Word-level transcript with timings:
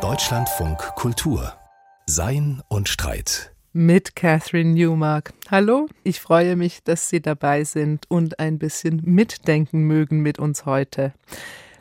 Deutschlandfunk 0.00 0.78
Kultur 0.96 1.52
Sein 2.06 2.62
und 2.68 2.88
Streit 2.88 3.52
mit 3.74 4.16
Catherine 4.16 4.72
Newmark. 4.72 5.34
Hallo, 5.50 5.88
ich 6.02 6.18
freue 6.18 6.56
mich, 6.56 6.82
dass 6.82 7.10
Sie 7.10 7.20
dabei 7.20 7.64
sind 7.64 8.10
und 8.10 8.38
ein 8.38 8.58
bisschen 8.58 9.02
mitdenken 9.04 9.82
mögen 9.82 10.20
mit 10.20 10.38
uns 10.38 10.64
heute. 10.64 11.12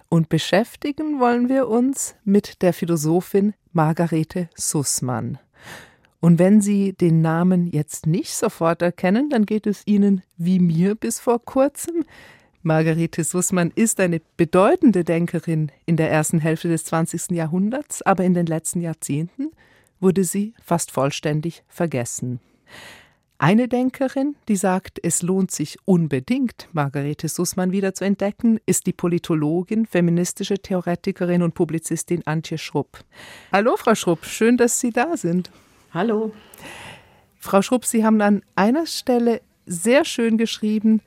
Und 0.10 0.28
beschäftigen 0.28 1.21
wollen 1.21 1.47
wir 1.47 1.70
uns 1.70 2.15
mit 2.25 2.62
der 2.62 2.73
Philosophin 2.73 3.53
Margarete 3.71 4.49
Sussmann. 4.53 5.39
Und 6.19 6.39
wenn 6.39 6.59
Sie 6.59 6.91
den 6.91 7.21
Namen 7.21 7.67
jetzt 7.67 8.05
nicht 8.05 8.35
sofort 8.35 8.81
erkennen, 8.81 9.29
dann 9.29 9.46
geht 9.46 9.65
es 9.65 9.83
Ihnen 9.85 10.23
wie 10.35 10.59
mir 10.59 10.96
bis 10.96 11.21
vor 11.21 11.39
kurzem. 11.39 12.03
Margarete 12.63 13.23
Sussmann 13.23 13.71
ist 13.73 13.99
eine 13.99 14.21
bedeutende 14.37 15.03
Denkerin 15.03 15.71
in 15.87 15.97
der 15.97 16.11
ersten 16.11 16.39
Hälfte 16.39 16.67
des 16.67 16.85
20. 16.85 17.31
Jahrhunderts, 17.31 18.03
aber 18.03 18.23
in 18.23 18.35
den 18.35 18.45
letzten 18.45 18.81
Jahrzehnten 18.81 19.52
wurde 19.99 20.23
sie 20.23 20.53
fast 20.63 20.91
vollständig 20.91 21.63
vergessen. 21.67 22.39
Eine 23.39 23.67
Denkerin, 23.67 24.35
die 24.47 24.55
sagt, 24.55 24.99
es 25.02 25.23
lohnt 25.23 25.49
sich 25.49 25.79
unbedingt, 25.85 26.69
Margarete 26.71 27.27
Sussmann 27.27 27.71
wieder 27.71 27.95
zu 27.95 28.05
entdecken, 28.05 28.59
ist 28.67 28.85
die 28.85 28.93
Politologin, 28.93 29.88
feministische 29.88 30.59
Theoretikerin 30.59 31.41
und 31.41 31.55
Publizistin 31.55 32.21
Antje 32.27 32.59
Schrupp. 32.59 33.03
Hallo, 33.52 33.75
Frau 33.75 33.95
Schrupp, 33.95 34.25
schön, 34.25 34.57
dass 34.57 34.80
Sie 34.80 34.91
da 34.91 35.17
sind. 35.17 35.49
Hallo. 35.91 36.31
Frau 37.39 37.63
Schrupp, 37.63 37.85
Sie 37.85 38.05
haben 38.05 38.21
an 38.21 38.43
einer 38.55 38.85
Stelle 38.85 39.41
sehr 39.66 40.05
schön 40.05 40.38
geschrieben, 40.38 41.02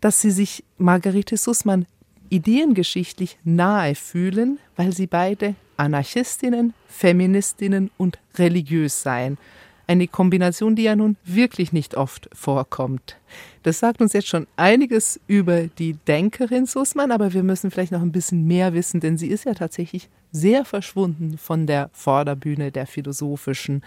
dass 0.00 0.20
Sie 0.20 0.30
sich 0.30 0.64
Margarete 0.76 1.36
Sussmann 1.36 1.86
ideengeschichtlich 2.30 3.38
nahe 3.44 3.94
fühlen, 3.94 4.58
weil 4.76 4.92
sie 4.92 5.06
beide 5.06 5.54
Anarchistinnen, 5.76 6.74
Feministinnen 6.86 7.90
und 7.96 8.18
religiös 8.36 9.02
seien. 9.02 9.38
Eine 9.86 10.06
Kombination, 10.06 10.76
die 10.76 10.82
ja 10.82 10.96
nun 10.96 11.16
wirklich 11.24 11.72
nicht 11.72 11.94
oft 11.96 12.28
vorkommt. 12.34 13.16
Das 13.62 13.78
sagt 13.78 14.02
uns 14.02 14.12
jetzt 14.12 14.28
schon 14.28 14.46
einiges 14.56 15.18
über 15.26 15.62
die 15.62 15.94
Denkerin 16.06 16.66
Sussmann, 16.66 17.10
aber 17.10 17.32
wir 17.32 17.42
müssen 17.42 17.70
vielleicht 17.70 17.92
noch 17.92 18.02
ein 18.02 18.12
bisschen 18.12 18.46
mehr 18.46 18.74
wissen, 18.74 19.00
denn 19.00 19.16
sie 19.16 19.28
ist 19.28 19.46
ja 19.46 19.54
tatsächlich 19.54 20.10
sehr 20.30 20.66
verschwunden 20.66 21.38
von 21.38 21.66
der 21.66 21.88
Vorderbühne 21.94 22.70
der 22.70 22.86
philosophischen 22.86 23.82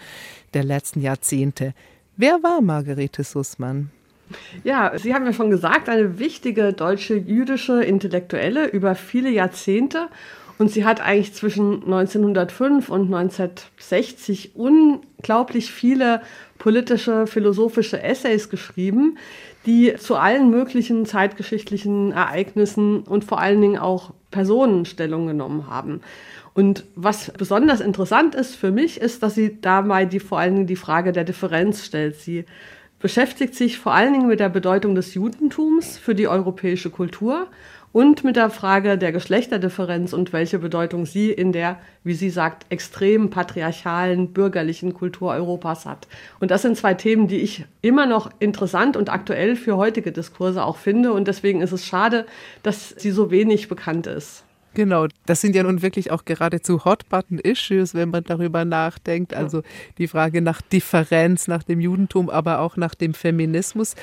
der 0.54 0.64
letzten 0.64 1.02
Jahrzehnte. 1.02 1.72
Wer 2.16 2.42
war 2.42 2.60
Margarete 2.60 3.22
Sussmann? 3.22 3.90
Ja, 4.64 4.92
Sie 4.96 5.14
haben 5.14 5.24
ja 5.26 5.32
schon 5.32 5.50
gesagt, 5.50 5.88
eine 5.88 6.18
wichtige 6.18 6.72
deutsche 6.72 7.14
jüdische 7.14 7.82
Intellektuelle 7.82 8.66
über 8.68 8.94
viele 8.94 9.30
Jahrzehnte. 9.30 10.08
Und 10.58 10.70
sie 10.70 10.84
hat 10.84 11.00
eigentlich 11.00 11.34
zwischen 11.34 11.82
1905 11.82 12.88
und 12.88 13.12
1960 13.12 14.54
unglaublich 14.54 15.72
viele 15.72 16.22
politische, 16.58 17.26
philosophische 17.26 18.00
Essays 18.00 18.48
geschrieben, 18.48 19.18
die 19.66 19.94
zu 19.96 20.14
allen 20.14 20.50
möglichen 20.50 21.06
zeitgeschichtlichen 21.06 22.12
Ereignissen 22.12 23.00
und 23.00 23.24
vor 23.24 23.40
allen 23.40 23.60
Dingen 23.60 23.78
auch 23.78 24.12
Personen 24.30 24.84
Stellung 24.84 25.26
genommen 25.26 25.68
haben. 25.68 26.00
Und 26.54 26.84
was 26.94 27.32
besonders 27.32 27.80
interessant 27.80 28.34
ist 28.34 28.54
für 28.54 28.70
mich, 28.70 29.00
ist, 29.00 29.22
dass 29.22 29.34
sie 29.34 29.60
dabei 29.60 30.04
die, 30.04 30.20
vor 30.20 30.38
allen 30.38 30.54
Dingen 30.54 30.66
die 30.66 30.76
Frage 30.76 31.12
der 31.12 31.24
Differenz 31.24 31.84
stellt. 31.84 32.16
Sie 32.16 32.44
beschäftigt 33.02 33.54
sich 33.56 33.78
vor 33.78 33.92
allen 33.92 34.12
Dingen 34.12 34.28
mit 34.28 34.40
der 34.40 34.48
Bedeutung 34.48 34.94
des 34.94 35.12
Judentums 35.14 35.98
für 35.98 36.14
die 36.14 36.28
europäische 36.28 36.88
Kultur 36.88 37.48
und 37.92 38.24
mit 38.24 38.36
der 38.36 38.48
Frage 38.48 38.96
der 38.96 39.12
Geschlechterdifferenz 39.12 40.12
und 40.12 40.32
welche 40.32 40.60
Bedeutung 40.60 41.04
sie 41.04 41.30
in 41.30 41.52
der, 41.52 41.78
wie 42.04 42.14
sie 42.14 42.30
sagt, 42.30 42.64
extrem 42.70 43.28
patriarchalen 43.28 44.32
bürgerlichen 44.32 44.94
Kultur 44.94 45.32
Europas 45.32 45.84
hat. 45.84 46.06
Und 46.40 46.50
das 46.50 46.62
sind 46.62 46.78
zwei 46.78 46.94
Themen, 46.94 47.28
die 47.28 47.40
ich 47.40 47.66
immer 47.82 48.06
noch 48.06 48.30
interessant 48.38 48.96
und 48.96 49.10
aktuell 49.10 49.56
für 49.56 49.76
heutige 49.76 50.12
Diskurse 50.12 50.64
auch 50.64 50.76
finde. 50.76 51.12
Und 51.12 51.28
deswegen 51.28 51.60
ist 51.60 51.72
es 51.72 51.84
schade, 51.84 52.24
dass 52.62 52.90
sie 52.90 53.10
so 53.10 53.30
wenig 53.30 53.68
bekannt 53.68 54.06
ist. 54.06 54.44
Genau, 54.74 55.06
das 55.26 55.40
sind 55.42 55.54
ja 55.54 55.62
nun 55.62 55.82
wirklich 55.82 56.10
auch 56.10 56.24
geradezu 56.24 56.84
Hot-Button-Issues, 56.84 57.94
wenn 57.94 58.08
man 58.10 58.24
darüber 58.24 58.64
nachdenkt. 58.64 59.34
Also 59.34 59.62
die 59.98 60.08
Frage 60.08 60.40
nach 60.40 60.62
Differenz, 60.62 61.46
nach 61.46 61.62
dem 61.62 61.80
Judentum, 61.80 62.30
aber 62.30 62.60
auch 62.60 62.76
nach 62.76 62.94
dem 62.94 63.12
Feminismus. 63.12 63.94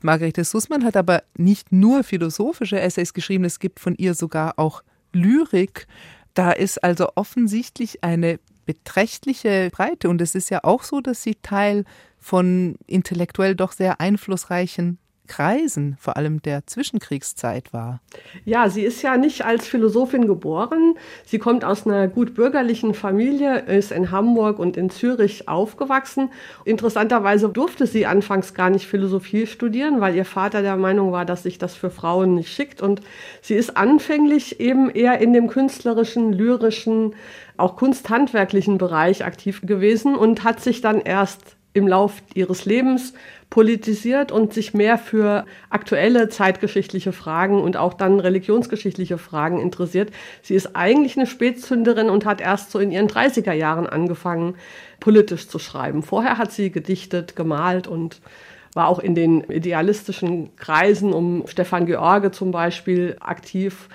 Margarete 0.00 0.44
Sussmann 0.44 0.84
hat 0.84 0.96
aber 0.96 1.22
nicht 1.36 1.72
nur 1.72 2.04
philosophische 2.04 2.80
Essays 2.80 3.12
geschrieben, 3.12 3.44
es 3.44 3.58
gibt 3.58 3.80
von 3.80 3.94
ihr 3.96 4.14
sogar 4.14 4.58
auch 4.58 4.82
Lyrik. 5.12 5.86
Da 6.32 6.52
ist 6.52 6.82
also 6.82 7.10
offensichtlich 7.16 8.02
eine 8.02 8.40
beträchtliche 8.64 9.68
Breite 9.70 10.08
und 10.08 10.22
es 10.22 10.34
ist 10.34 10.48
ja 10.48 10.60
auch 10.62 10.84
so, 10.84 11.00
dass 11.00 11.22
sie 11.22 11.36
Teil 11.42 11.84
von 12.18 12.76
intellektuell 12.86 13.54
doch 13.54 13.72
sehr 13.72 14.00
einflussreichen 14.00 14.98
Kreisen, 15.30 15.96
vor 16.00 16.16
allem 16.16 16.42
der 16.42 16.66
Zwischenkriegszeit 16.66 17.72
war. 17.72 18.00
Ja, 18.44 18.68
sie 18.68 18.82
ist 18.82 19.00
ja 19.02 19.16
nicht 19.16 19.44
als 19.44 19.68
Philosophin 19.68 20.26
geboren. 20.26 20.94
Sie 21.24 21.38
kommt 21.38 21.64
aus 21.64 21.86
einer 21.86 22.08
gut 22.08 22.34
bürgerlichen 22.34 22.94
Familie, 22.94 23.60
ist 23.60 23.92
in 23.92 24.10
Hamburg 24.10 24.58
und 24.58 24.76
in 24.76 24.90
Zürich 24.90 25.46
aufgewachsen. 25.46 26.30
Interessanterweise 26.64 27.48
durfte 27.48 27.86
sie 27.86 28.06
anfangs 28.06 28.54
gar 28.54 28.70
nicht 28.70 28.88
Philosophie 28.88 29.46
studieren, 29.46 30.00
weil 30.00 30.16
ihr 30.16 30.24
Vater 30.24 30.62
der 30.62 30.76
Meinung 30.76 31.12
war, 31.12 31.24
dass 31.24 31.44
sich 31.44 31.58
das 31.58 31.76
für 31.76 31.90
Frauen 31.90 32.34
nicht 32.34 32.52
schickt. 32.52 32.82
Und 32.82 33.00
sie 33.40 33.54
ist 33.54 33.76
anfänglich 33.76 34.58
eben 34.58 34.90
eher 34.90 35.20
in 35.20 35.32
dem 35.32 35.46
künstlerischen, 35.46 36.32
lyrischen, 36.32 37.14
auch 37.56 37.76
kunsthandwerklichen 37.76 38.78
Bereich 38.78 39.24
aktiv 39.24 39.60
gewesen 39.62 40.16
und 40.16 40.42
hat 40.42 40.60
sich 40.60 40.80
dann 40.80 41.00
erst 41.00 41.56
im 41.72 41.86
Lauf 41.86 42.22
ihres 42.34 42.64
Lebens 42.64 43.14
politisiert 43.50 44.30
und 44.30 44.54
sich 44.54 44.74
mehr 44.74 44.96
für 44.96 45.44
aktuelle 45.68 46.28
zeitgeschichtliche 46.28 47.12
Fragen 47.12 47.60
und 47.60 47.76
auch 47.76 47.94
dann 47.94 48.20
religionsgeschichtliche 48.20 49.18
Fragen 49.18 49.60
interessiert. 49.60 50.10
Sie 50.40 50.54
ist 50.54 50.76
eigentlich 50.76 51.16
eine 51.16 51.26
Spätzünderin 51.26 52.08
und 52.08 52.24
hat 52.24 52.40
erst 52.40 52.70
so 52.70 52.78
in 52.78 52.92
ihren 52.92 53.08
30er 53.08 53.52
Jahren 53.52 53.88
angefangen, 53.88 54.54
politisch 55.00 55.48
zu 55.48 55.58
schreiben. 55.58 56.04
Vorher 56.04 56.38
hat 56.38 56.52
sie 56.52 56.70
gedichtet, 56.70 57.34
gemalt 57.34 57.88
und 57.88 58.20
war 58.74 58.86
auch 58.86 59.00
in 59.00 59.16
den 59.16 59.40
idealistischen 59.42 60.54
Kreisen 60.54 61.12
um 61.12 61.44
Stefan 61.48 61.86
George 61.86 62.30
zum 62.30 62.52
Beispiel 62.52 63.16
aktiv. 63.18 63.88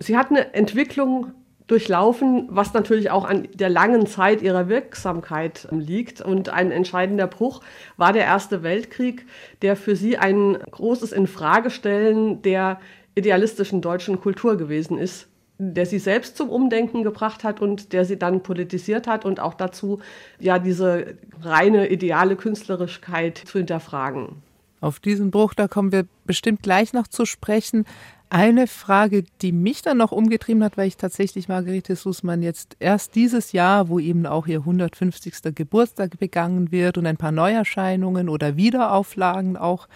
Sie 0.00 0.16
hat 0.16 0.30
eine 0.30 0.52
Entwicklung 0.52 1.32
durchlaufen, 1.66 2.46
was 2.48 2.74
natürlich 2.74 3.10
auch 3.10 3.24
an 3.24 3.48
der 3.54 3.68
langen 3.68 4.06
Zeit 4.06 4.40
ihrer 4.40 4.68
Wirksamkeit 4.68 5.66
liegt. 5.70 6.20
Und 6.20 6.48
ein 6.48 6.70
entscheidender 6.70 7.26
Bruch 7.26 7.60
war 7.96 8.12
der 8.12 8.24
Erste 8.24 8.62
Weltkrieg, 8.62 9.26
der 9.62 9.76
für 9.76 9.96
sie 9.96 10.16
ein 10.16 10.58
großes 10.70 11.12
Infragestellen 11.12 12.42
der 12.42 12.80
idealistischen 13.14 13.80
deutschen 13.80 14.20
Kultur 14.20 14.56
gewesen 14.56 14.98
ist, 14.98 15.26
der 15.58 15.86
sie 15.86 15.98
selbst 15.98 16.36
zum 16.36 16.50
Umdenken 16.50 17.02
gebracht 17.02 17.42
hat 17.42 17.60
und 17.60 17.92
der 17.92 18.04
sie 18.04 18.18
dann 18.18 18.42
politisiert 18.42 19.06
hat 19.06 19.24
und 19.24 19.40
auch 19.40 19.54
dazu, 19.54 20.00
ja, 20.38 20.58
diese 20.58 21.16
reine 21.40 21.88
ideale 21.88 22.36
Künstlerischkeit 22.36 23.38
zu 23.38 23.58
hinterfragen. 23.58 24.42
Auf 24.80 25.00
diesen 25.00 25.30
Bruch, 25.30 25.54
da 25.54 25.68
kommen 25.68 25.92
wir 25.92 26.06
bestimmt 26.24 26.62
gleich 26.62 26.92
noch 26.92 27.08
zu 27.08 27.24
sprechen. 27.24 27.86
Eine 28.28 28.66
Frage, 28.66 29.24
die 29.40 29.52
mich 29.52 29.82
dann 29.82 29.98
noch 29.98 30.10
umgetrieben 30.10 30.64
hat, 30.64 30.76
weil 30.76 30.88
ich 30.88 30.96
tatsächlich 30.96 31.48
Margarete 31.48 31.94
Sussmann 31.94 32.42
jetzt 32.42 32.76
erst 32.80 33.14
dieses 33.14 33.52
Jahr, 33.52 33.88
wo 33.88 34.00
eben 34.00 34.26
auch 34.26 34.46
ihr 34.48 34.58
150. 34.58 35.54
Geburtstag 35.54 36.18
begangen 36.18 36.72
wird 36.72 36.98
und 36.98 37.06
ein 37.06 37.16
paar 37.16 37.32
Neuerscheinungen 37.32 38.28
oder 38.28 38.56
Wiederauflagen 38.56 39.56
auch 39.56 39.86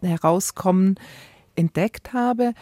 herauskommen, 0.00 0.94
entdeckt 1.56 2.12
habe. 2.12 2.54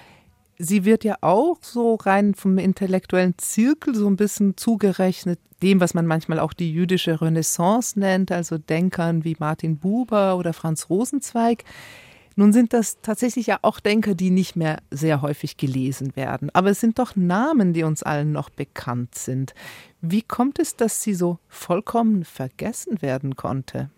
Sie 0.59 0.85
wird 0.85 1.05
ja 1.05 1.17
auch 1.21 1.59
so 1.63 1.95
rein 1.95 2.35
vom 2.35 2.59
intellektuellen 2.59 3.39
Zirkel 3.39 3.95
so 3.95 4.09
ein 4.09 4.17
bisschen 4.17 4.57
zugerechnet, 4.57 5.39
dem, 5.63 5.81
was 5.81 5.95
man 5.95 6.07
manchmal 6.07 6.41
auch 6.41 6.53
die 6.53 6.73
jüdische 6.73 7.21
Renaissance 7.21 7.99
nennt, 7.99 8.33
also 8.33 8.59
Denkern 8.59 9.25
wie 9.25 9.37
Martin 9.39 9.79
Buber 9.79 10.37
oder 10.37 10.53
Franz 10.53 10.91
Rosenzweig. 10.91 11.65
Nun 12.35 12.53
sind 12.53 12.73
das 12.73 13.01
tatsächlich 13.03 13.49
ja 13.49 13.59
auch 13.63 13.81
Denker, 13.81 14.15
die 14.15 14.31
nicht 14.31 14.55
mehr 14.55 14.79
sehr 14.91 15.23
häufig 15.23 15.57
gelesen 15.57 16.15
werden. 16.15 16.51
Aber 16.53 16.71
es 16.71 16.81
sind 16.81 16.99
doch 16.99 17.17
Namen, 17.17 17.73
die 17.73 17.83
uns 17.83 18.05
allen 18.05 18.31
noch 18.31 18.51
bekannt 18.51 19.17
sind. 19.17 19.55
Wie 20.01 20.23
kommt 20.23 20.61
es, 20.61 20.77
dass 20.77 21.03
sie 21.03 21.15
so 21.15 21.39
vollkommen 21.49 22.25
vergessen 22.25 23.03
werden 23.03 23.35
konnte? 23.35 23.91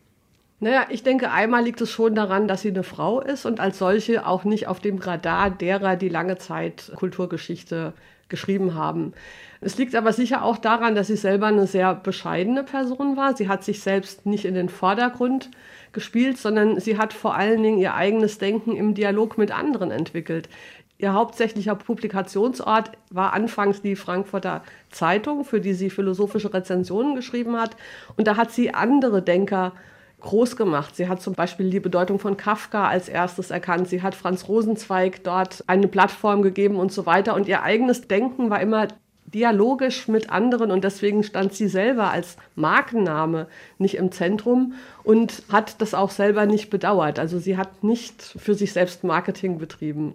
Naja, 0.63 0.87
ich 0.91 1.03
denke, 1.03 1.31
einmal 1.31 1.65
liegt 1.65 1.81
es 1.81 1.91
schon 1.91 2.15
daran, 2.15 2.47
dass 2.47 2.61
sie 2.61 2.69
eine 2.69 2.83
Frau 2.83 3.21
ist 3.21 3.47
und 3.47 3.61
als 3.61 3.79
solche 3.79 4.27
auch 4.27 4.45
nicht 4.45 4.69
auf 4.69 4.79
dem 4.79 4.99
Radar 4.99 5.51
derer, 5.51 5.97
die 5.97 6.11
lange 6.11 6.37
Zeit 6.37 6.93
Kulturgeschichte 6.97 7.95
geschrieben 8.29 8.75
haben. 8.75 9.15
Es 9.63 9.79
liegt 9.79 9.95
aber 9.95 10.13
sicher 10.13 10.45
auch 10.45 10.59
daran, 10.59 10.95
dass 10.95 11.07
sie 11.07 11.17
selber 11.17 11.47
eine 11.47 11.67
sehr 11.67 11.95
bescheidene 11.95 12.63
Person 12.63 13.17
war. 13.17 13.37
Sie 13.37 13.49
hat 13.49 13.65
sich 13.65 13.81
selbst 13.81 14.27
nicht 14.27 14.45
in 14.45 14.55
den 14.55 14.69
Vordergrund 14.69 15.51
gespielt, 15.93 16.37
sondern 16.37 16.79
sie 16.79 16.99
hat 16.99 17.15
vor 17.15 17.35
allen 17.35 17.63
Dingen 17.63 17.79
ihr 17.79 17.95
eigenes 17.95 18.39
Denken 18.39 18.77
im 18.77 18.95
Dialog 18.95 19.39
mit 19.39 19.51
anderen 19.53 19.91
entwickelt. 19.91 20.51
Ihr 20.99 21.15
hauptsächlicher 21.15 21.75
Publikationsort 21.75 22.93
war 23.11 23.33
anfangs 23.33 23.81
die 23.81 23.97
Frankfurter 23.97 24.63
Zeitung, 24.91 25.45
für 25.45 25.63
die 25.63 25.73
sie 25.73 25.89
philosophische 25.89 26.53
Rezensionen 26.53 27.15
geschrieben 27.15 27.57
hat. 27.59 27.77
Und 28.19 28.27
da 28.27 28.37
hat 28.37 28.53
sie 28.53 28.75
andere 28.75 29.23
Denker 29.23 29.73
groß 30.21 30.57
gemacht. 30.57 30.97
Sie 30.97 31.09
hat 31.09 31.23
zum 31.23 31.35
Beispiel 31.35 31.71
die 31.71 31.81
Bedeutung 31.81 32.19
von 32.19 32.37
Kafka 32.37 32.89
als 32.89 33.09
erstes 33.09 33.51
erkannt. 33.51 33.89
Sie 33.89 34.03
hat 34.03 34.15
Franz 34.15 34.49
Rosenzweig 34.49 35.25
dort 35.25 35.65
eine 35.67 35.89
Plattform 35.89 36.43
gegeben 36.43 36.77
und 36.77 36.93
so 36.93 37.07
weiter. 37.07 37.35
Und 37.35 37.49
ihr 37.49 37.63
eigenes 37.63 38.09
Denken 38.09 38.51
war 38.51 38.61
immer 38.61 38.89
dialogisch 39.33 40.09
mit 40.09 40.31
anderen 40.31 40.71
und 40.71 40.83
deswegen 40.83 41.23
stand 41.23 41.55
sie 41.55 41.69
selber 41.69 42.11
als 42.11 42.37
Markenname 42.57 43.47
nicht 43.79 43.95
im 43.97 44.11
Zentrum 44.11 44.75
und 45.05 45.43
hat 45.51 45.81
das 45.81 45.95
auch 45.95 46.11
selber 46.11 46.47
nicht 46.47 46.69
bedauert. 46.71 47.19
Also 47.19 47.39
sie 47.39 47.57
hat 47.57 47.85
nicht 47.85 48.23
für 48.23 48.55
sich 48.55 48.73
selbst 48.73 49.05
Marketing 49.05 49.59
betrieben. 49.59 50.15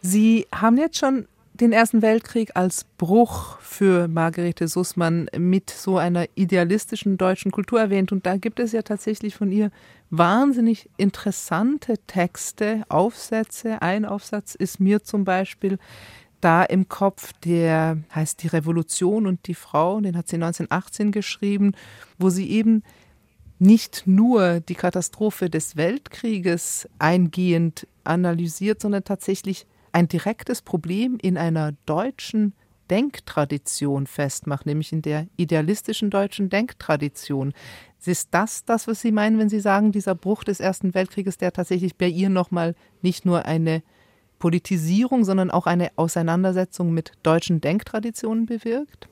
Sie 0.00 0.46
haben 0.54 0.78
jetzt 0.78 0.98
schon 0.98 1.26
den 1.60 1.72
Ersten 1.72 2.00
Weltkrieg 2.00 2.52
als 2.54 2.84
Bruch 2.96 3.58
für 3.60 4.08
Margarete 4.08 4.66
Sussmann 4.66 5.28
mit 5.36 5.68
so 5.68 5.98
einer 5.98 6.26
idealistischen 6.34 7.18
deutschen 7.18 7.50
Kultur 7.50 7.80
erwähnt. 7.80 8.12
Und 8.12 8.24
da 8.24 8.36
gibt 8.36 8.60
es 8.60 8.72
ja 8.72 8.82
tatsächlich 8.82 9.34
von 9.34 9.52
ihr 9.52 9.70
wahnsinnig 10.08 10.88
interessante 10.96 11.98
Texte, 12.06 12.82
Aufsätze. 12.88 13.82
Ein 13.82 14.06
Aufsatz 14.06 14.54
ist 14.54 14.80
mir 14.80 15.02
zum 15.02 15.24
Beispiel 15.24 15.78
da 16.40 16.62
im 16.62 16.88
Kopf, 16.88 17.34
der 17.44 17.98
heißt 18.14 18.42
Die 18.42 18.48
Revolution 18.48 19.26
und 19.26 19.46
die 19.46 19.54
Frau, 19.54 20.00
den 20.00 20.16
hat 20.16 20.28
sie 20.28 20.36
1918 20.36 21.12
geschrieben, 21.12 21.72
wo 22.18 22.30
sie 22.30 22.48
eben 22.50 22.82
nicht 23.58 24.06
nur 24.06 24.60
die 24.60 24.74
Katastrophe 24.74 25.50
des 25.50 25.76
Weltkrieges 25.76 26.88
eingehend 26.98 27.86
analysiert, 28.04 28.80
sondern 28.80 29.04
tatsächlich 29.04 29.66
ein 29.92 30.08
direktes 30.08 30.62
Problem 30.62 31.18
in 31.20 31.36
einer 31.36 31.72
deutschen 31.86 32.54
Denktradition 32.90 34.06
festmacht, 34.06 34.66
nämlich 34.66 34.92
in 34.92 35.02
der 35.02 35.26
idealistischen 35.36 36.10
deutschen 36.10 36.50
Denktradition. 36.50 37.52
Ist 38.04 38.28
das 38.32 38.64
das, 38.64 38.88
was 38.88 39.00
Sie 39.00 39.12
meinen, 39.12 39.38
wenn 39.38 39.48
Sie 39.48 39.60
sagen, 39.60 39.92
dieser 39.92 40.14
Bruch 40.14 40.42
des 40.42 40.58
Ersten 40.58 40.94
Weltkrieges, 40.94 41.38
der 41.38 41.52
tatsächlich 41.52 41.96
bei 41.96 42.08
ihr 42.08 42.30
nochmal 42.30 42.74
nicht 43.02 43.24
nur 43.24 43.44
eine 43.44 43.82
Politisierung, 44.38 45.24
sondern 45.24 45.50
auch 45.50 45.66
eine 45.66 45.90
Auseinandersetzung 45.96 46.92
mit 46.92 47.12
deutschen 47.22 47.60
Denktraditionen 47.60 48.46
bewirkt? 48.46 49.08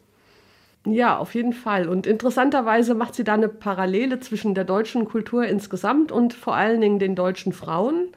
Ja, 0.87 1.19
auf 1.19 1.35
jeden 1.35 1.53
Fall. 1.53 1.89
Und 1.89 2.07
interessanterweise 2.07 2.95
macht 2.95 3.15
sie 3.15 3.25
da 3.25 3.35
eine 3.35 3.49
Parallele 3.49 4.21
zwischen 4.21 4.55
der 4.55 4.65
deutschen 4.65 5.05
Kultur 5.05 5.45
insgesamt 5.45 6.11
und 6.13 6.33
vor 6.33 6.57
allen 6.57 6.81
Dingen 6.81 6.99
den 6.99 7.15
deutschen 7.15 7.53
Frauen 7.53 8.09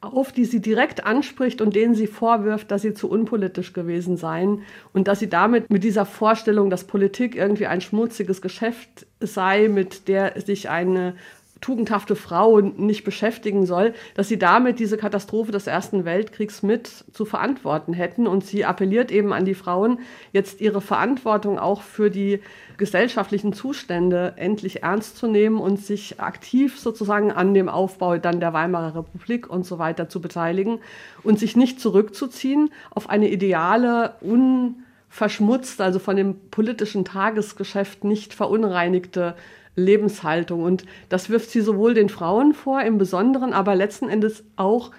auf, 0.00 0.32
die 0.32 0.44
sie 0.44 0.60
direkt 0.60 1.04
anspricht 1.04 1.60
und 1.60 1.74
denen 1.74 1.94
sie 1.94 2.06
vorwirft, 2.06 2.70
dass 2.70 2.82
sie 2.82 2.94
zu 2.94 3.10
unpolitisch 3.10 3.72
gewesen 3.72 4.16
seien 4.16 4.62
und 4.92 5.08
dass 5.08 5.18
sie 5.18 5.28
damit 5.28 5.70
mit 5.70 5.84
dieser 5.84 6.04
Vorstellung, 6.04 6.70
dass 6.70 6.84
Politik 6.84 7.34
irgendwie 7.34 7.66
ein 7.66 7.80
schmutziges 7.80 8.42
Geschäft 8.42 9.06
sei, 9.20 9.68
mit 9.68 10.08
der 10.08 10.40
sich 10.40 10.68
eine 10.68 11.14
tugendhafte 11.60 12.16
Frau 12.16 12.60
nicht 12.60 13.04
beschäftigen 13.04 13.64
soll, 13.66 13.94
dass 14.14 14.28
sie 14.28 14.38
damit 14.38 14.78
diese 14.78 14.96
Katastrophe 14.96 15.52
des 15.52 15.66
Ersten 15.66 16.04
Weltkriegs 16.04 16.62
mit 16.62 17.04
zu 17.12 17.24
verantworten 17.24 17.92
hätten. 17.92 18.26
Und 18.26 18.44
sie 18.44 18.64
appelliert 18.64 19.10
eben 19.10 19.32
an 19.32 19.44
die 19.44 19.54
Frauen, 19.54 19.98
jetzt 20.32 20.60
ihre 20.60 20.80
Verantwortung 20.80 21.58
auch 21.58 21.82
für 21.82 22.10
die 22.10 22.40
gesellschaftlichen 22.76 23.54
Zustände 23.54 24.34
endlich 24.36 24.82
ernst 24.82 25.16
zu 25.16 25.26
nehmen 25.26 25.58
und 25.58 25.80
sich 25.80 26.20
aktiv 26.20 26.78
sozusagen 26.78 27.32
an 27.32 27.54
dem 27.54 27.68
Aufbau 27.68 28.18
dann 28.18 28.40
der 28.40 28.52
Weimarer 28.52 28.96
Republik 28.96 29.48
und 29.48 29.64
so 29.64 29.78
weiter 29.78 30.08
zu 30.08 30.20
beteiligen 30.20 30.80
und 31.22 31.38
sich 31.38 31.56
nicht 31.56 31.80
zurückzuziehen 31.80 32.70
auf 32.90 33.08
eine 33.08 33.30
ideale, 33.30 34.14
unverschmutzte, 34.20 35.82
also 35.82 35.98
von 35.98 36.16
dem 36.16 36.38
politischen 36.50 37.06
Tagesgeschäft 37.06 38.04
nicht 38.04 38.34
verunreinigte 38.34 39.34
Lebenshaltung. 39.76 40.62
Und 40.62 40.84
das 41.08 41.30
wirft 41.30 41.50
sie 41.50 41.60
sowohl 41.60 41.94
den 41.94 42.08
Frauen 42.08 42.54
vor 42.54 42.82
im 42.82 42.98
Besonderen, 42.98 43.52
aber 43.52 43.74
letzten 43.74 44.08
Endes 44.08 44.42
auch 44.56 44.90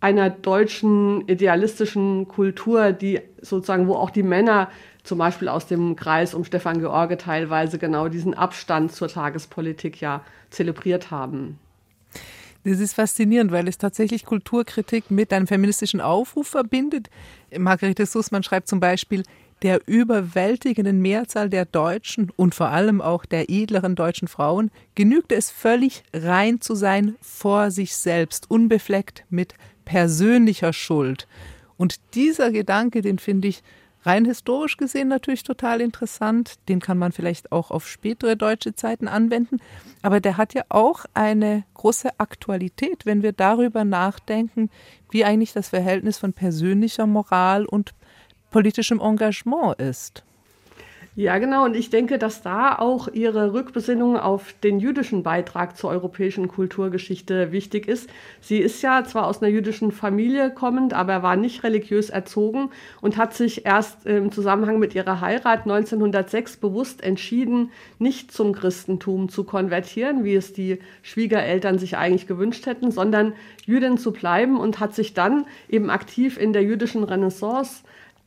einer 0.00 0.30
deutschen 0.30 1.28
idealistischen 1.28 2.26
Kultur, 2.26 2.90
die 2.90 3.20
sozusagen, 3.40 3.86
wo 3.86 3.94
auch 3.94 4.10
die 4.10 4.24
Männer 4.24 4.68
zum 5.04 5.18
Beispiel 5.18 5.48
aus 5.48 5.66
dem 5.66 5.94
Kreis 5.94 6.34
um 6.34 6.44
Stefan 6.44 6.80
George 6.80 7.16
teilweise 7.16 7.78
genau 7.78 8.08
diesen 8.08 8.34
Abstand 8.34 8.92
zur 8.92 9.08
Tagespolitik 9.08 10.00
ja 10.00 10.24
zelebriert 10.50 11.10
haben. 11.10 11.58
Das 12.64 12.78
ist 12.78 12.94
faszinierend, 12.94 13.50
weil 13.50 13.66
es 13.66 13.76
tatsächlich 13.76 14.24
Kulturkritik 14.24 15.10
mit 15.10 15.32
einem 15.32 15.48
feministischen 15.48 16.00
Aufruf 16.00 16.46
verbindet. 16.46 17.10
Margarete 17.56 18.06
Sussmann 18.06 18.44
schreibt 18.44 18.68
zum 18.68 18.78
Beispiel, 18.78 19.24
der 19.62 19.80
überwältigenden 19.86 21.00
Mehrzahl 21.00 21.48
der 21.48 21.64
deutschen 21.64 22.30
und 22.36 22.54
vor 22.54 22.68
allem 22.68 23.00
auch 23.00 23.24
der 23.24 23.48
edleren 23.48 23.94
deutschen 23.94 24.28
Frauen 24.28 24.70
genügte 24.94 25.36
es 25.36 25.50
völlig 25.50 26.02
rein 26.12 26.60
zu 26.60 26.74
sein 26.74 27.16
vor 27.20 27.70
sich 27.70 27.96
selbst, 27.96 28.50
unbefleckt 28.50 29.24
mit 29.30 29.54
persönlicher 29.84 30.72
Schuld. 30.72 31.28
Und 31.76 31.96
dieser 32.14 32.50
Gedanke, 32.50 33.02
den 33.02 33.18
finde 33.18 33.48
ich 33.48 33.62
rein 34.04 34.24
historisch 34.24 34.76
gesehen 34.76 35.08
natürlich 35.08 35.44
total 35.44 35.80
interessant. 35.80 36.54
Den 36.68 36.80
kann 36.80 36.98
man 36.98 37.12
vielleicht 37.12 37.52
auch 37.52 37.70
auf 37.70 37.88
spätere 37.88 38.36
deutsche 38.36 38.74
Zeiten 38.74 39.08
anwenden. 39.08 39.58
Aber 40.02 40.20
der 40.20 40.36
hat 40.36 40.54
ja 40.54 40.64
auch 40.68 41.04
eine 41.14 41.64
große 41.74 42.10
Aktualität, 42.18 43.06
wenn 43.06 43.22
wir 43.22 43.32
darüber 43.32 43.84
nachdenken, 43.84 44.70
wie 45.10 45.24
eigentlich 45.24 45.52
das 45.52 45.68
Verhältnis 45.68 46.18
von 46.18 46.32
persönlicher 46.32 47.06
Moral 47.06 47.64
und 47.64 47.94
politischem 48.52 49.00
Engagement 49.00 49.80
ist. 49.80 50.22
Ja, 51.14 51.36
genau. 51.36 51.66
Und 51.66 51.76
ich 51.76 51.90
denke, 51.90 52.16
dass 52.16 52.40
da 52.40 52.78
auch 52.78 53.06
Ihre 53.06 53.52
Rückbesinnung 53.52 54.16
auf 54.16 54.54
den 54.64 54.80
jüdischen 54.80 55.22
Beitrag 55.22 55.76
zur 55.76 55.90
europäischen 55.90 56.48
Kulturgeschichte 56.48 57.52
wichtig 57.52 57.86
ist. 57.86 58.08
Sie 58.40 58.56
ist 58.56 58.80
ja 58.80 59.04
zwar 59.04 59.26
aus 59.26 59.42
einer 59.42 59.52
jüdischen 59.52 59.92
Familie 59.92 60.50
kommend, 60.50 60.94
aber 60.94 61.22
war 61.22 61.36
nicht 61.36 61.64
religiös 61.64 62.08
erzogen 62.08 62.70
und 63.02 63.18
hat 63.18 63.34
sich 63.34 63.66
erst 63.66 64.06
im 64.06 64.32
Zusammenhang 64.32 64.78
mit 64.78 64.94
ihrer 64.94 65.20
Heirat 65.20 65.64
1906 65.64 66.56
bewusst 66.56 67.02
entschieden, 67.02 67.72
nicht 67.98 68.32
zum 68.32 68.54
Christentum 68.54 69.28
zu 69.28 69.44
konvertieren, 69.44 70.24
wie 70.24 70.34
es 70.34 70.54
die 70.54 70.78
Schwiegereltern 71.02 71.78
sich 71.78 71.98
eigentlich 71.98 72.26
gewünscht 72.26 72.64
hätten, 72.64 72.90
sondern 72.90 73.34
Jüdin 73.66 73.98
zu 73.98 74.12
bleiben 74.12 74.58
und 74.58 74.80
hat 74.80 74.94
sich 74.94 75.12
dann 75.12 75.44
eben 75.68 75.90
aktiv 75.90 76.38
in 76.38 76.54
der 76.54 76.62
jüdischen 76.62 77.04
Renaissance 77.04 77.82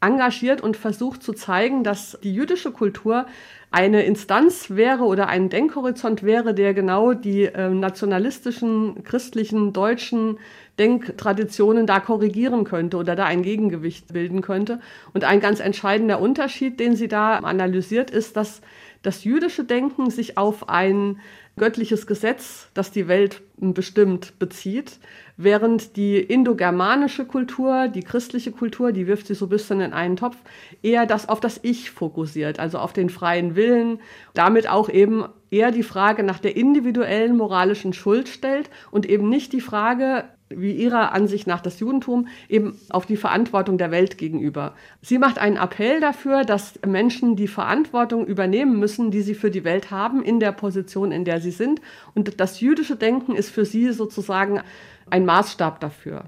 engagiert 0.06 0.62
und 0.62 0.78
versucht 0.78 1.24
zu 1.24 1.34
zeigen, 1.34 1.84
dass 1.84 2.18
die 2.24 2.34
jüdische 2.34 2.72
Kultur 2.72 3.26
eine 3.72 4.04
Instanz 4.04 4.70
wäre 4.70 5.04
oder 5.04 5.28
ein 5.28 5.50
Denkhorizont 5.50 6.24
wäre, 6.24 6.54
der 6.54 6.74
genau 6.74 7.14
die 7.14 7.44
äh, 7.44 7.70
nationalistischen, 7.70 9.04
christlichen, 9.04 9.74
deutschen 9.74 10.38
Denktraditionen 10.80 11.86
da 11.86 12.00
korrigieren 12.00 12.64
könnte 12.64 12.98
oder 12.98 13.16
da 13.16 13.26
ein 13.26 13.44
Gegengewicht 13.44 14.14
bilden 14.14 14.42
könnte. 14.42 14.80
Und 15.14 15.24
ein 15.24 15.40
ganz 15.40 15.60
entscheidender 15.60 16.22
Unterschied, 16.22 16.80
den 16.80 16.96
sie 16.96 17.08
da 17.08 17.38
analysiert, 17.40 18.12
ist, 18.12 18.38
dass 18.38 18.62
das 19.02 19.24
jüdische 19.24 19.64
Denken 19.64 20.10
sich 20.10 20.38
auf 20.38 20.70
ein 20.70 21.20
göttliches 21.58 22.06
Gesetz, 22.06 22.68
das 22.74 22.92
die 22.92 23.08
Welt 23.08 23.42
bestimmt, 23.58 24.38
bezieht, 24.40 25.00
während 25.38 25.96
die 25.96 26.18
indogermanische 26.18 27.26
Kultur, 27.26 27.88
die 27.88 28.04
christliche 28.04 28.52
Kultur, 28.52 28.92
die 28.92 29.08
wirft 29.08 29.28
sie 29.28 29.36
so 29.36 29.46
ein 29.46 29.50
bisschen 29.50 29.80
in 29.80 29.94
einen 29.94 30.18
Topf, 30.18 30.38
eher 30.82 31.06
das 31.06 31.30
auf 31.30 31.40
das 31.40 31.60
Ich 31.64 31.92
fokussiert, 31.92 32.60
also 32.60 32.80
auf 32.80 32.92
den 32.92 33.10
freien 33.10 33.56
Willen, 33.56 34.00
damit 34.34 34.68
auch 34.70 34.90
eben 34.90 35.26
eher 35.50 35.72
die 35.72 35.84
Frage 35.84 36.24
nach 36.24 36.40
der 36.40 36.58
individuellen 36.58 37.38
moralischen 37.38 37.94
Schuld 37.94 38.28
stellt 38.28 38.70
und 38.92 39.06
eben 39.06 39.30
nicht 39.30 39.54
die 39.54 39.62
Frage, 39.62 40.26
wie 40.50 40.74
ihrer 40.74 41.12
Ansicht 41.12 41.48
nach 41.48 41.62
das 41.62 41.80
Judentum, 41.80 42.28
eben 42.50 42.78
auf 42.90 43.06
die 43.06 43.18
Verantwortung 43.18 43.78
der 43.78 43.92
Welt 43.92 44.18
gegenüber. 44.18 44.76
Sie 45.02 45.18
macht 45.18 45.40
einen 45.40 45.58
Appell 45.58 46.00
dafür, 46.00 46.44
dass 46.44 46.80
Menschen 46.86 47.36
die 47.36 47.48
Verantwortung 47.48 48.26
übernehmen 48.28 48.80
müssen, 48.80 49.10
die 49.10 49.22
sie 49.22 49.36
für 49.36 49.50
die 49.50 49.64
Welt 49.64 49.90
haben, 49.90 50.24
in 50.24 50.40
der 50.40 50.52
Position, 50.52 51.12
in 51.12 51.26
der 51.26 51.42
sie 51.42 51.52
sind. 51.52 51.82
Und 52.14 52.40
das 52.40 52.60
jüdische 52.60 52.96
Denken 52.96 53.36
ist 53.36 53.50
für 53.50 53.66
sie 53.66 53.92
sozusagen 53.92 54.62
ein 55.10 55.26
Maßstab 55.26 55.80
dafür. 55.80 56.26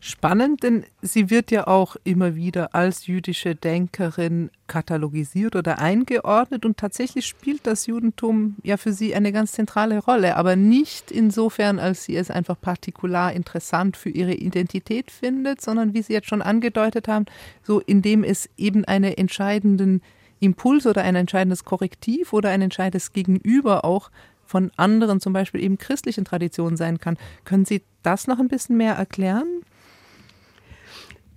Spannend, 0.00 0.62
denn 0.62 0.84
sie 1.02 1.28
wird 1.28 1.50
ja 1.50 1.66
auch 1.66 1.96
immer 2.04 2.36
wieder 2.36 2.72
als 2.72 3.08
jüdische 3.08 3.56
Denkerin 3.56 4.50
katalogisiert 4.68 5.56
oder 5.56 5.80
eingeordnet 5.80 6.64
und 6.64 6.76
tatsächlich 6.76 7.26
spielt 7.26 7.66
das 7.66 7.86
Judentum 7.86 8.54
ja 8.62 8.76
für 8.76 8.92
sie 8.92 9.16
eine 9.16 9.32
ganz 9.32 9.52
zentrale 9.52 9.98
Rolle, 9.98 10.36
aber 10.36 10.54
nicht 10.54 11.10
insofern, 11.10 11.80
als 11.80 12.04
sie 12.04 12.14
es 12.14 12.30
einfach 12.30 12.60
partikular 12.60 13.32
interessant 13.32 13.96
für 13.96 14.10
ihre 14.10 14.34
Identität 14.34 15.10
findet, 15.10 15.60
sondern 15.60 15.94
wie 15.94 16.02
Sie 16.02 16.12
jetzt 16.12 16.28
schon 16.28 16.42
angedeutet 16.42 17.08
haben, 17.08 17.26
so 17.64 17.80
indem 17.80 18.22
es 18.22 18.48
eben 18.56 18.84
einen 18.84 19.14
entscheidenden 19.14 20.00
Impuls 20.38 20.86
oder 20.86 21.02
ein 21.02 21.16
entscheidendes 21.16 21.64
Korrektiv 21.64 22.32
oder 22.32 22.50
ein 22.50 22.62
entscheidendes 22.62 23.12
Gegenüber 23.12 23.84
auch 23.84 24.12
von 24.44 24.70
anderen, 24.76 25.20
zum 25.20 25.32
Beispiel 25.32 25.62
eben 25.62 25.76
christlichen 25.76 26.24
Traditionen 26.24 26.76
sein 26.76 26.98
kann. 26.98 27.18
Können 27.44 27.64
Sie 27.64 27.82
das 28.02 28.28
noch 28.28 28.38
ein 28.38 28.48
bisschen 28.48 28.76
mehr 28.76 28.94
erklären? 28.94 29.62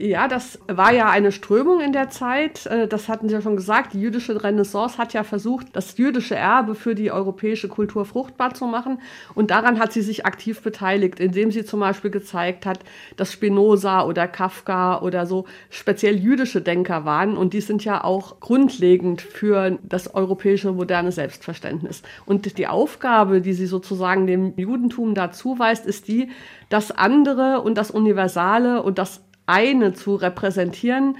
Ja, 0.02 0.28
das 0.28 0.58
war 0.68 0.92
ja 0.92 1.12
eine 1.12 1.32
Strömung 1.32 1.80
in 1.80 1.94
der 1.94 2.10
Zeit. 2.10 2.66
Äh, 2.66 2.88
das 2.88 3.08
hatten 3.08 3.30
Sie 3.30 3.36
ja 3.36 3.42
schon 3.42 3.56
gesagt. 3.56 3.94
Die 3.94 4.02
jüdische 4.02 4.44
Renaissance 4.44 4.98
hat 4.98 5.14
ja 5.14 5.24
versucht, 5.24 5.68
das 5.74 5.96
jüdische 5.96 6.34
Erbe 6.36 6.74
für 6.74 6.96
die 6.96 7.12
europäische 7.12 7.68
Kultur 7.68 8.04
fruchtbar 8.06 8.56
zu 8.56 8.66
machen. 8.66 9.00
Und 9.36 9.52
daran 9.52 9.78
hat 9.78 9.94
sie 9.94 10.02
sich 10.02 10.26
aktiv 10.26 10.64
beteiligt, 10.64 11.20
indem 11.20 11.52
sie 11.52 11.66
zum 11.66 11.82
Beispiel 11.82 12.10
gezeigt 12.10 12.66
hat, 12.66 12.80
dass 13.16 13.32
Spinoza 13.32 14.04
oder 14.04 14.28
Kafka 14.28 15.00
oder 15.02 15.28
so 15.28 15.46
speziell 15.70 16.16
jüdische 16.16 16.62
Denker 16.62 17.06
waren. 17.06 17.38
Und 17.38 17.54
die 17.54 17.62
sind 17.62 17.86
ja 17.86 18.04
auch 18.04 18.40
grundlegend 18.40 19.22
für 19.22 19.78
das 19.84 20.16
europäische 20.16 20.72
moderne 20.72 21.12
Selbstverständnis. 21.12 22.02
Und 22.26 22.58
die 22.58 22.66
Aufgabe, 22.66 23.40
die 23.40 23.54
sie 23.54 23.68
sozusagen 23.68 24.26
dem 24.26 24.54
Judentum 24.58 25.14
dazu 25.14 25.60
weist, 25.60 25.86
ist 25.86 26.08
die, 26.08 26.32
das 26.70 26.90
andere 26.90 27.62
und 27.62 27.78
das 27.78 27.92
Universale 27.92 28.82
und 28.82 28.98
das 28.98 29.22
eine 29.52 29.94
zu 29.94 30.16
repräsentieren 30.16 31.18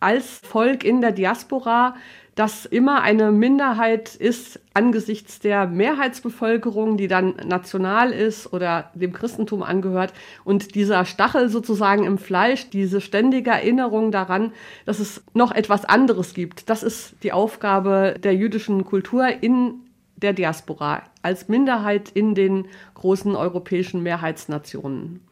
als 0.00 0.40
Volk 0.42 0.84
in 0.84 1.00
der 1.00 1.12
Diaspora, 1.12 1.94
das 2.34 2.66
immer 2.66 3.02
eine 3.02 3.32
Minderheit 3.32 4.14
ist 4.14 4.60
angesichts 4.72 5.40
der 5.40 5.66
Mehrheitsbevölkerung, 5.66 6.96
die 6.96 7.08
dann 7.08 7.34
national 7.44 8.12
ist 8.12 8.52
oder 8.52 8.92
dem 8.94 9.12
Christentum 9.12 9.64
angehört. 9.64 10.12
Und 10.44 10.76
dieser 10.76 11.04
Stachel 11.04 11.48
sozusagen 11.48 12.04
im 12.04 12.16
Fleisch, 12.16 12.70
diese 12.70 13.00
ständige 13.00 13.50
Erinnerung 13.50 14.12
daran, 14.12 14.52
dass 14.86 15.00
es 15.00 15.24
noch 15.34 15.50
etwas 15.50 15.84
anderes 15.84 16.32
gibt, 16.32 16.70
das 16.70 16.84
ist 16.84 17.16
die 17.24 17.32
Aufgabe 17.32 18.14
der 18.22 18.36
jüdischen 18.36 18.84
Kultur 18.84 19.26
in 19.40 19.74
der 20.14 20.32
Diaspora 20.32 21.02
als 21.22 21.48
Minderheit 21.48 22.08
in 22.10 22.36
den 22.36 22.68
großen 22.94 23.34
europäischen 23.34 24.04
Mehrheitsnationen. 24.04 25.27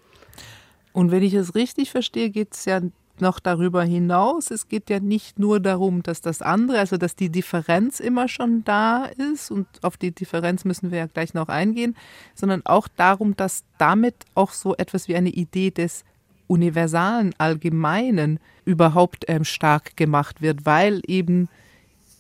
Und 0.97 1.11
wenn 1.11 1.23
ich 1.23 1.35
es 1.35 1.55
richtig 1.55 1.91
verstehe, 1.91 2.31
geht 2.31 2.55
es 2.55 2.65
ja 2.65 2.81
noch 3.21 3.39
darüber 3.39 3.85
hinaus. 3.85 4.51
Es 4.51 4.67
geht 4.67 4.89
ja 4.89 4.99
nicht 4.99 5.39
nur 5.39 5.61
darum, 5.61 6.03
dass 6.03 6.23
das 6.23 6.41
andere, 6.41 6.79
also 6.79 6.97
dass 6.97 7.15
die 7.15 7.29
Differenz 7.29 8.01
immer 8.01 8.29
schon 8.29 8.65
da 8.65 9.05
ist 9.05 9.51
und 9.51 9.67
auf 9.83 9.99
die 9.99 10.13
Differenz 10.13 10.65
müssen 10.65 10.91
wir 10.91 11.01
ja 11.01 11.07
gleich 11.07 11.35
noch 11.35 11.51
eingehen, 11.51 11.95
sondern 12.35 12.65
auch 12.65 12.89
darum, 12.89 13.37
dass 13.37 13.65
damit 13.77 14.15
auch 14.35 14.53
so 14.53 14.75
etwas 14.75 15.07
wie 15.07 15.17
eine 15.17 15.29
Idee 15.29 15.71
des 15.71 16.03
universalen, 16.47 17.35
allgemeinen 17.37 18.41
überhaupt 18.65 19.27
ähm, 19.29 19.45
stark 19.45 19.99
gemacht 19.99 20.41
wird, 20.41 20.65
weil 20.65 21.03
eben, 21.07 21.51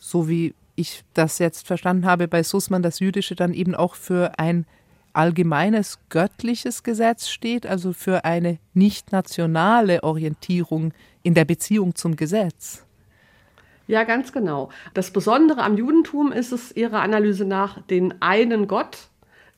so 0.01 0.29
wie 0.29 0.53
ich 0.75 1.03
das 1.15 1.39
jetzt 1.39 1.67
verstanden 1.67 2.05
habe 2.05 2.29
bei 2.29 2.43
Sussmann, 2.43 2.83
das 2.83 3.01
Jüdische 3.01 3.37
dann 3.37 3.55
eben 3.55 3.75
auch 3.75 3.95
für 3.95 4.39
ein 4.39 4.67
allgemeines 5.17 5.99
göttliches 6.09 6.83
Gesetz 6.83 7.29
steht, 7.29 7.67
also 7.67 7.93
für 7.93 8.25
eine 8.25 8.59
nicht 8.75 9.13
nationale 9.13 10.03
Orientierung 10.03 10.93
in 11.23 11.35
der 11.35 11.45
Beziehung 11.45 11.95
zum 11.95 12.17
Gesetz. 12.17 12.85
Ja, 13.87 14.05
ganz 14.05 14.33
genau. 14.33 14.71
Das 14.95 15.13
Besondere 15.13 15.63
am 15.63 15.77
Judentum 15.77 16.33
ist 16.33 16.53
es 16.53 16.75
ihrer 16.75 17.01
Analyse 17.01 17.45
nach, 17.45 17.81
den 17.83 18.21
einen 18.21 18.67
Gott 18.67 19.09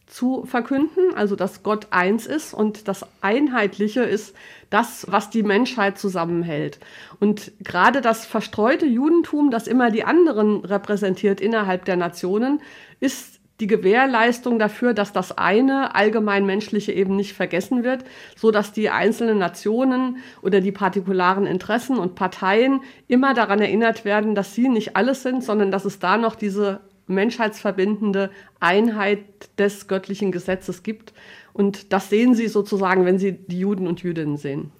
zu 0.06 0.44
verkünden, 0.46 1.14
also 1.14 1.36
dass 1.36 1.62
Gott 1.62 1.88
eins 1.90 2.26
ist 2.26 2.54
und 2.54 2.88
das 2.88 3.06
Einheitliche 3.20 4.02
ist 4.02 4.34
das, 4.70 5.06
was 5.10 5.30
die 5.30 5.42
Menschheit 5.42 5.98
zusammenhält. 5.98 6.78
Und 7.20 7.52
gerade 7.60 8.00
das 8.00 8.24
verstreute 8.26 8.86
Judentum, 8.86 9.50
das 9.50 9.66
immer 9.66 9.90
die 9.90 10.04
anderen 10.04 10.64
repräsentiert 10.64 11.40
innerhalb 11.40 11.84
der 11.84 11.96
Nationen, 11.96 12.60
ist 13.00 13.37
die 13.60 13.66
Gewährleistung 13.66 14.58
dafür, 14.58 14.94
dass 14.94 15.12
das 15.12 15.36
eine 15.36 15.94
allgemein 15.94 16.46
menschliche 16.46 16.92
eben 16.92 17.16
nicht 17.16 17.32
vergessen 17.32 17.82
wird, 17.82 18.04
so 18.36 18.50
dass 18.50 18.72
die 18.72 18.88
einzelnen 18.90 19.38
Nationen 19.38 20.18
oder 20.42 20.60
die 20.60 20.72
partikularen 20.72 21.46
Interessen 21.46 21.98
und 21.98 22.14
Parteien 22.14 22.80
immer 23.08 23.34
daran 23.34 23.60
erinnert 23.60 24.04
werden, 24.04 24.34
dass 24.34 24.54
sie 24.54 24.68
nicht 24.68 24.96
alles 24.96 25.22
sind, 25.22 25.42
sondern 25.42 25.70
dass 25.70 25.84
es 25.84 25.98
da 25.98 26.18
noch 26.18 26.36
diese 26.36 26.80
menschheitsverbindende 27.08 28.30
Einheit 28.60 29.24
des 29.58 29.88
göttlichen 29.88 30.30
Gesetzes 30.30 30.82
gibt. 30.82 31.12
Und 31.52 31.92
das 31.92 32.10
sehen 32.10 32.34
Sie 32.34 32.46
sozusagen, 32.46 33.04
wenn 33.04 33.18
Sie 33.18 33.32
die 33.32 33.60
Juden 33.60 33.88
und 33.88 34.02
Jüdinnen 34.02 34.36
sehen. 34.36 34.70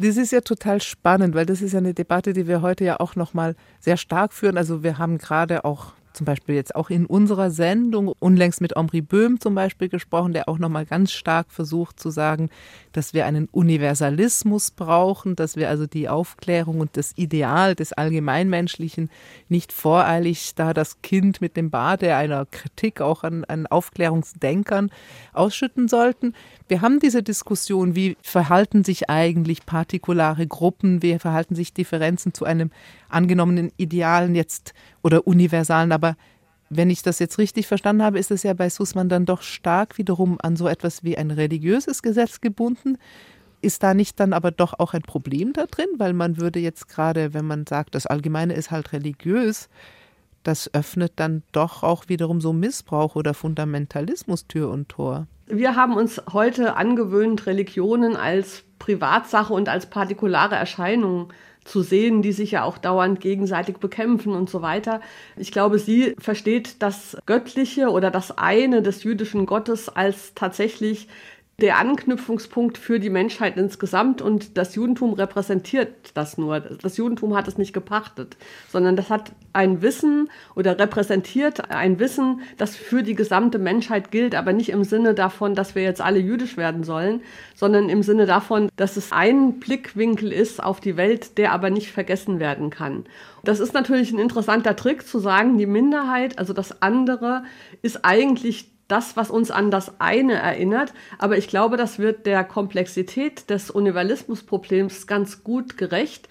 Das 0.00 0.16
ist 0.16 0.32
ja 0.32 0.40
total 0.40 0.80
spannend, 0.80 1.34
weil 1.34 1.46
das 1.46 1.60
ist 1.60 1.72
ja 1.72 1.78
eine 1.78 1.94
Debatte, 1.94 2.32
die 2.32 2.46
wir 2.46 2.62
heute 2.62 2.84
ja 2.84 3.00
auch 3.00 3.16
noch 3.16 3.34
mal 3.34 3.54
sehr 3.80 3.96
stark 3.96 4.32
führen. 4.32 4.56
Also 4.56 4.82
wir 4.82 4.98
haben 4.98 5.18
gerade 5.18 5.64
auch 5.64 5.92
zum 6.18 6.24
Beispiel 6.24 6.56
jetzt 6.56 6.74
auch 6.74 6.90
in 6.90 7.06
unserer 7.06 7.52
Sendung 7.52 8.12
unlängst 8.18 8.60
mit 8.60 8.76
Omri 8.76 9.02
Böhm 9.02 9.38
zum 9.40 9.54
Beispiel 9.54 9.88
gesprochen, 9.88 10.32
der 10.32 10.48
auch 10.48 10.58
nochmal 10.58 10.84
ganz 10.84 11.12
stark 11.12 11.52
versucht 11.52 12.00
zu 12.00 12.10
sagen, 12.10 12.50
dass 12.92 13.14
wir 13.14 13.24
einen 13.24 13.46
Universalismus 13.52 14.72
brauchen, 14.72 15.36
dass 15.36 15.54
wir 15.54 15.68
also 15.68 15.86
die 15.86 16.08
Aufklärung 16.08 16.80
und 16.80 16.96
das 16.96 17.12
Ideal 17.16 17.76
des 17.76 17.92
Allgemeinmenschlichen 17.92 19.10
nicht 19.48 19.72
voreilig 19.72 20.56
da 20.56 20.74
das 20.74 21.00
Kind 21.02 21.40
mit 21.40 21.56
dem 21.56 21.70
Bade 21.70 22.16
einer 22.16 22.46
Kritik 22.46 23.00
auch 23.00 23.22
an, 23.22 23.44
an 23.44 23.68
Aufklärungsdenkern 23.68 24.90
ausschütten 25.32 25.86
sollten. 25.86 26.34
Wir 26.66 26.80
haben 26.80 26.98
diese 26.98 27.22
Diskussion, 27.22 27.94
wie 27.94 28.16
verhalten 28.22 28.82
sich 28.82 29.08
eigentlich 29.08 29.64
partikulare 29.66 30.48
Gruppen, 30.48 31.00
wie 31.00 31.16
verhalten 31.20 31.54
sich 31.54 31.72
Differenzen 31.72 32.34
zu 32.34 32.44
einem 32.44 32.72
angenommenen 33.08 33.70
Idealen 33.76 34.34
jetzt 34.34 34.74
oder 35.02 35.26
universalen, 35.26 35.92
aber 35.92 36.07
wenn 36.70 36.90
ich 36.90 37.02
das 37.02 37.18
jetzt 37.18 37.38
richtig 37.38 37.66
verstanden 37.66 38.02
habe, 38.02 38.18
ist 38.18 38.30
es 38.30 38.42
ja 38.42 38.52
bei 38.52 38.68
Sussmann 38.68 39.08
dann 39.08 39.24
doch 39.24 39.42
stark 39.42 39.96
wiederum 39.98 40.38
an 40.42 40.56
so 40.56 40.68
etwas 40.68 41.02
wie 41.02 41.16
ein 41.16 41.30
religiöses 41.30 42.02
Gesetz 42.02 42.40
gebunden. 42.40 42.98
Ist 43.60 43.82
da 43.82 43.94
nicht 43.94 44.20
dann 44.20 44.32
aber 44.32 44.50
doch 44.50 44.78
auch 44.78 44.94
ein 44.94 45.02
Problem 45.02 45.52
da 45.52 45.66
drin? 45.66 45.88
Weil 45.96 46.12
man 46.12 46.38
würde 46.38 46.60
jetzt 46.60 46.88
gerade, 46.88 47.34
wenn 47.34 47.46
man 47.46 47.66
sagt, 47.66 47.94
das 47.94 48.06
Allgemeine 48.06 48.54
ist 48.54 48.70
halt 48.70 48.92
religiös, 48.92 49.68
das 50.42 50.72
öffnet 50.72 51.12
dann 51.16 51.42
doch 51.52 51.82
auch 51.82 52.08
wiederum 52.08 52.40
so 52.40 52.52
Missbrauch 52.52 53.16
oder 53.16 53.34
Fundamentalismus 53.34 54.46
Tür 54.46 54.70
und 54.70 54.88
Tor. 54.88 55.26
Wir 55.46 55.74
haben 55.74 55.94
uns 55.94 56.22
heute 56.32 56.76
angewöhnt, 56.76 57.46
Religionen 57.46 58.16
als 58.16 58.64
Privatsache 58.78 59.52
und 59.52 59.68
als 59.68 59.86
partikulare 59.86 60.54
Erscheinung 60.54 61.32
zu 61.68 61.82
sehen, 61.82 62.22
die 62.22 62.32
sich 62.32 62.52
ja 62.52 62.64
auch 62.64 62.78
dauernd 62.78 63.20
gegenseitig 63.20 63.76
bekämpfen 63.78 64.32
und 64.32 64.50
so 64.50 64.62
weiter. 64.62 65.00
Ich 65.36 65.52
glaube, 65.52 65.78
sie 65.78 66.14
versteht 66.18 66.82
das 66.82 67.16
Göttliche 67.26 67.90
oder 67.90 68.10
das 68.10 68.36
eine 68.36 68.82
des 68.82 69.04
jüdischen 69.04 69.46
Gottes 69.46 69.88
als 69.88 70.34
tatsächlich 70.34 71.08
der 71.60 71.78
Anknüpfungspunkt 71.78 72.78
für 72.78 73.00
die 73.00 73.10
Menschheit 73.10 73.56
insgesamt 73.56 74.22
und 74.22 74.56
das 74.56 74.76
Judentum 74.76 75.14
repräsentiert 75.14 75.88
das 76.14 76.38
nur. 76.38 76.60
Das 76.60 76.96
Judentum 76.96 77.36
hat 77.36 77.48
es 77.48 77.58
nicht 77.58 77.72
gepachtet, 77.72 78.36
sondern 78.68 78.94
das 78.94 79.10
hat 79.10 79.32
ein 79.52 79.82
Wissen 79.82 80.30
oder 80.54 80.78
repräsentiert 80.78 81.72
ein 81.72 81.98
Wissen, 81.98 82.42
das 82.58 82.76
für 82.76 83.02
die 83.02 83.16
gesamte 83.16 83.58
Menschheit 83.58 84.12
gilt, 84.12 84.36
aber 84.36 84.52
nicht 84.52 84.68
im 84.68 84.84
Sinne 84.84 85.14
davon, 85.14 85.56
dass 85.56 85.74
wir 85.74 85.82
jetzt 85.82 86.00
alle 86.00 86.20
jüdisch 86.20 86.56
werden 86.56 86.84
sollen, 86.84 87.22
sondern 87.56 87.88
im 87.88 88.04
Sinne 88.04 88.26
davon, 88.26 88.70
dass 88.76 88.96
es 88.96 89.10
ein 89.10 89.58
Blickwinkel 89.58 90.32
ist 90.32 90.62
auf 90.62 90.78
die 90.78 90.96
Welt, 90.96 91.38
der 91.38 91.50
aber 91.50 91.70
nicht 91.70 91.90
vergessen 91.90 92.38
werden 92.38 92.70
kann. 92.70 93.04
Das 93.42 93.58
ist 93.58 93.74
natürlich 93.74 94.12
ein 94.12 94.20
interessanter 94.20 94.76
Trick 94.76 95.04
zu 95.04 95.18
sagen, 95.18 95.58
die 95.58 95.66
Minderheit, 95.66 96.38
also 96.38 96.52
das 96.52 96.82
andere, 96.82 97.42
ist 97.82 98.04
eigentlich 98.04 98.70
das, 98.88 99.16
was 99.16 99.30
uns 99.30 99.50
an 99.50 99.70
das 99.70 100.00
eine 100.00 100.34
erinnert. 100.34 100.92
Aber 101.18 101.38
ich 101.38 101.48
glaube, 101.48 101.76
das 101.76 101.98
wird 101.98 102.26
der 102.26 102.42
Komplexität 102.42 103.48
des 103.50 103.70
Universalismusproblems 103.70 105.06
ganz 105.06 105.44
gut 105.44 105.76
gerecht. 105.76 106.28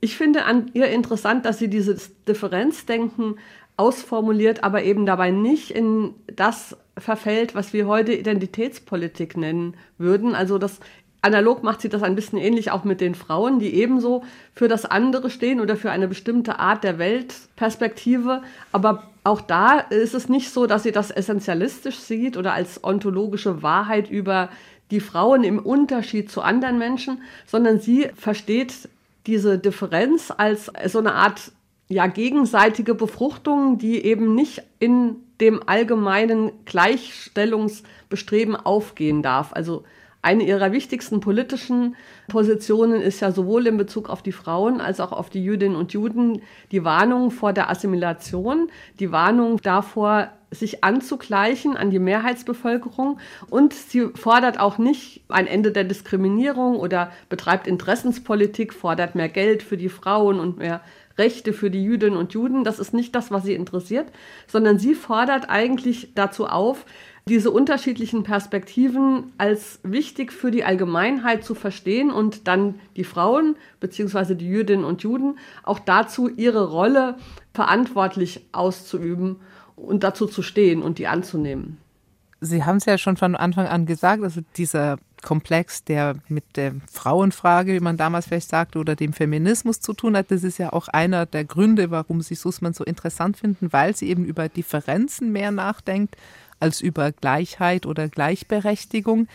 Ich 0.00 0.16
finde 0.16 0.44
an 0.44 0.70
ihr 0.74 0.88
interessant, 0.88 1.44
dass 1.44 1.58
sie 1.58 1.68
dieses 1.68 2.24
Differenzdenken 2.24 3.36
ausformuliert, 3.76 4.62
aber 4.62 4.82
eben 4.82 5.06
dabei 5.06 5.30
nicht 5.30 5.70
in 5.70 6.14
das 6.34 6.76
verfällt, 6.98 7.54
was 7.54 7.72
wir 7.72 7.86
heute 7.86 8.12
Identitätspolitik 8.12 9.36
nennen 9.36 9.74
würden. 9.96 10.34
Also 10.34 10.58
das 10.58 10.80
analog 11.22 11.62
macht 11.62 11.80
sie 11.80 11.88
das 11.88 12.02
ein 12.02 12.14
bisschen 12.14 12.38
ähnlich 12.38 12.70
auch 12.70 12.84
mit 12.84 13.00
den 13.00 13.14
Frauen, 13.14 13.58
die 13.58 13.74
ebenso 13.74 14.24
für 14.54 14.68
das 14.68 14.84
andere 14.84 15.30
stehen 15.30 15.60
oder 15.60 15.76
für 15.76 15.90
eine 15.90 16.08
bestimmte 16.08 16.58
Art 16.58 16.84
der 16.84 16.98
Weltperspektive, 16.98 18.42
aber 18.72 19.09
auch 19.24 19.40
da 19.40 19.78
ist 19.80 20.14
es 20.14 20.28
nicht 20.28 20.50
so, 20.50 20.66
dass 20.66 20.82
sie 20.82 20.92
das 20.92 21.10
essentialistisch 21.10 21.98
sieht 21.98 22.36
oder 22.36 22.52
als 22.54 22.82
ontologische 22.82 23.62
Wahrheit 23.62 24.10
über 24.10 24.48
die 24.90 25.00
Frauen 25.00 25.44
im 25.44 25.58
Unterschied 25.58 26.30
zu 26.30 26.42
anderen 26.42 26.78
Menschen, 26.78 27.22
sondern 27.46 27.80
sie 27.80 28.08
versteht 28.14 28.88
diese 29.26 29.58
Differenz 29.58 30.32
als 30.36 30.70
so 30.86 30.98
eine 30.98 31.14
Art 31.14 31.52
ja, 31.88 32.06
gegenseitige 32.06 32.94
Befruchtung, 32.94 33.78
die 33.78 34.04
eben 34.04 34.34
nicht 34.34 34.62
in 34.78 35.16
dem 35.40 35.60
allgemeinen 35.66 36.52
Gleichstellungsbestreben 36.64 38.56
aufgehen 38.56 39.22
darf. 39.22 39.52
Also 39.52 39.84
eine 40.22 40.44
ihrer 40.44 40.72
wichtigsten 40.72 41.20
politischen 41.20 41.96
Positionen 42.30 43.02
ist 43.02 43.20
ja 43.20 43.30
sowohl 43.32 43.66
in 43.66 43.76
Bezug 43.76 44.08
auf 44.08 44.22
die 44.22 44.32
Frauen 44.32 44.80
als 44.80 45.00
auch 45.00 45.12
auf 45.12 45.28
die 45.28 45.44
Jüdinnen 45.44 45.76
und 45.76 45.92
Juden 45.92 46.40
die 46.72 46.84
Warnung 46.84 47.30
vor 47.30 47.52
der 47.52 47.68
Assimilation, 47.68 48.70
die 48.98 49.12
Warnung 49.12 49.60
davor, 49.62 50.30
sich 50.52 50.82
anzugleichen 50.82 51.76
an 51.76 51.90
die 51.90 52.00
Mehrheitsbevölkerung 52.00 53.18
und 53.50 53.72
sie 53.72 54.08
fordert 54.14 54.58
auch 54.58 54.78
nicht 54.78 55.22
ein 55.28 55.46
Ende 55.46 55.70
der 55.70 55.84
Diskriminierung 55.84 56.76
oder 56.76 57.12
betreibt 57.28 57.68
Interessenspolitik, 57.68 58.74
fordert 58.74 59.14
mehr 59.14 59.28
Geld 59.28 59.62
für 59.62 59.76
die 59.76 59.88
Frauen 59.88 60.40
und 60.40 60.58
mehr 60.58 60.80
Rechte 61.18 61.52
für 61.52 61.70
die 61.70 61.84
Jüdinnen 61.84 62.16
und 62.16 62.32
Juden. 62.32 62.64
Das 62.64 62.78
ist 62.78 62.94
nicht 62.94 63.14
das, 63.14 63.30
was 63.30 63.44
sie 63.44 63.54
interessiert, 63.54 64.08
sondern 64.48 64.78
sie 64.78 64.94
fordert 64.94 65.48
eigentlich 65.48 66.14
dazu 66.14 66.46
auf, 66.46 66.84
diese 67.28 67.50
unterschiedlichen 67.50 68.22
Perspektiven 68.22 69.32
als 69.38 69.78
wichtig 69.82 70.32
für 70.32 70.50
die 70.50 70.64
Allgemeinheit 70.64 71.44
zu 71.44 71.54
verstehen 71.54 72.10
und 72.10 72.48
dann 72.48 72.76
die 72.96 73.04
Frauen 73.04 73.56
bzw. 73.80 74.34
die 74.34 74.48
Jüdinnen 74.48 74.84
und 74.84 75.02
Juden 75.02 75.38
auch 75.62 75.78
dazu 75.78 76.28
ihre 76.28 76.70
Rolle 76.70 77.16
verantwortlich 77.52 78.46
auszuüben 78.52 79.36
und 79.76 80.02
dazu 80.02 80.26
zu 80.26 80.42
stehen 80.42 80.82
und 80.82 80.98
die 80.98 81.06
anzunehmen. 81.06 81.78
Sie 82.42 82.64
haben 82.64 82.76
es 82.76 82.86
ja 82.86 82.96
schon 82.96 83.18
von 83.18 83.36
Anfang 83.36 83.66
an 83.66 83.84
gesagt, 83.84 84.22
also 84.22 84.40
dieser 84.56 84.96
Komplex, 85.22 85.84
der 85.84 86.16
mit 86.28 86.44
der 86.56 86.72
Frauenfrage, 86.90 87.74
wie 87.74 87.80
man 87.80 87.98
damals 87.98 88.26
vielleicht 88.26 88.48
sagte, 88.48 88.78
oder 88.78 88.96
dem 88.96 89.12
Feminismus 89.12 89.80
zu 89.80 89.92
tun 89.92 90.16
hat, 90.16 90.30
das 90.30 90.42
ist 90.42 90.56
ja 90.56 90.72
auch 90.72 90.88
einer 90.88 91.26
der 91.26 91.44
Gründe, 91.44 91.90
warum 91.90 92.22
Sie 92.22 92.34
Sussmann 92.34 92.72
so 92.72 92.82
interessant 92.82 93.36
finden, 93.36 93.74
weil 93.74 93.94
sie 93.94 94.08
eben 94.08 94.24
über 94.24 94.48
Differenzen 94.48 95.32
mehr 95.32 95.50
nachdenkt 95.50 96.16
als 96.60 96.80
über 96.80 97.12
Gleichheit 97.12 97.86
oder 97.86 98.08
Gleichberechtigung. 98.08 99.26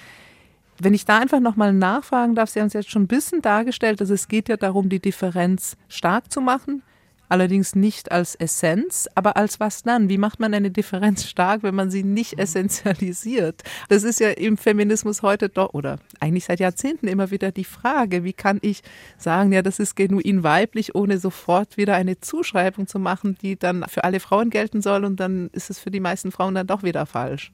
Wenn 0.79 0.93
ich 0.93 1.05
da 1.05 1.19
einfach 1.19 1.39
nochmal 1.39 1.73
nachfragen 1.73 2.35
darf, 2.35 2.49
Sie 2.49 2.59
haben 2.59 2.67
es 2.67 2.73
jetzt 2.73 2.91
schon 2.91 3.03
ein 3.03 3.07
bisschen 3.07 3.41
dargestellt, 3.41 4.01
dass 4.01 4.09
es 4.09 4.27
geht 4.27 4.49
ja 4.49 4.57
darum, 4.57 4.89
die 4.89 4.99
Differenz 4.99 5.77
stark 5.89 6.31
zu 6.31 6.41
machen, 6.41 6.83
allerdings 7.29 7.75
nicht 7.75 8.11
als 8.11 8.35
Essenz, 8.35 9.07
aber 9.15 9.37
als 9.37 9.59
was 9.59 9.83
dann? 9.83 10.09
Wie 10.09 10.17
macht 10.17 10.39
man 10.39 10.53
eine 10.53 10.71
Differenz 10.71 11.25
stark, 11.25 11.63
wenn 11.63 11.75
man 11.75 11.91
sie 11.91 12.03
nicht 12.03 12.33
mhm. 12.33 12.39
essentialisiert? 12.39 13.63
Das 13.89 14.03
ist 14.03 14.19
ja 14.19 14.29
im 14.29 14.57
Feminismus 14.57 15.21
heute 15.21 15.49
doch 15.49 15.73
oder 15.73 15.97
eigentlich 16.19 16.45
seit 16.45 16.59
Jahrzehnten 16.59 17.07
immer 17.07 17.31
wieder 17.31 17.51
die 17.51 17.63
Frage, 17.63 18.23
wie 18.23 18.33
kann 18.33 18.59
ich 18.61 18.81
sagen, 19.17 19.51
ja, 19.51 19.61
das 19.61 19.79
ist 19.79 19.95
genuin 19.95 20.43
weiblich, 20.43 20.95
ohne 20.95 21.17
sofort 21.17 21.77
wieder 21.77 21.95
eine 21.95 22.19
Zuschreibung 22.19 22.87
zu 22.87 22.99
machen, 22.99 23.37
die 23.41 23.57
dann 23.57 23.85
für 23.87 24.03
alle 24.03 24.19
Frauen 24.19 24.49
gelten 24.49 24.81
soll 24.81 25.05
und 25.05 25.19
dann 25.19 25.49
ist 25.53 25.69
es 25.69 25.79
für 25.79 25.91
die 25.91 25.99
meisten 25.99 26.31
Frauen 26.31 26.55
dann 26.55 26.67
doch 26.67 26.83
wieder 26.83 27.05
falsch. 27.05 27.51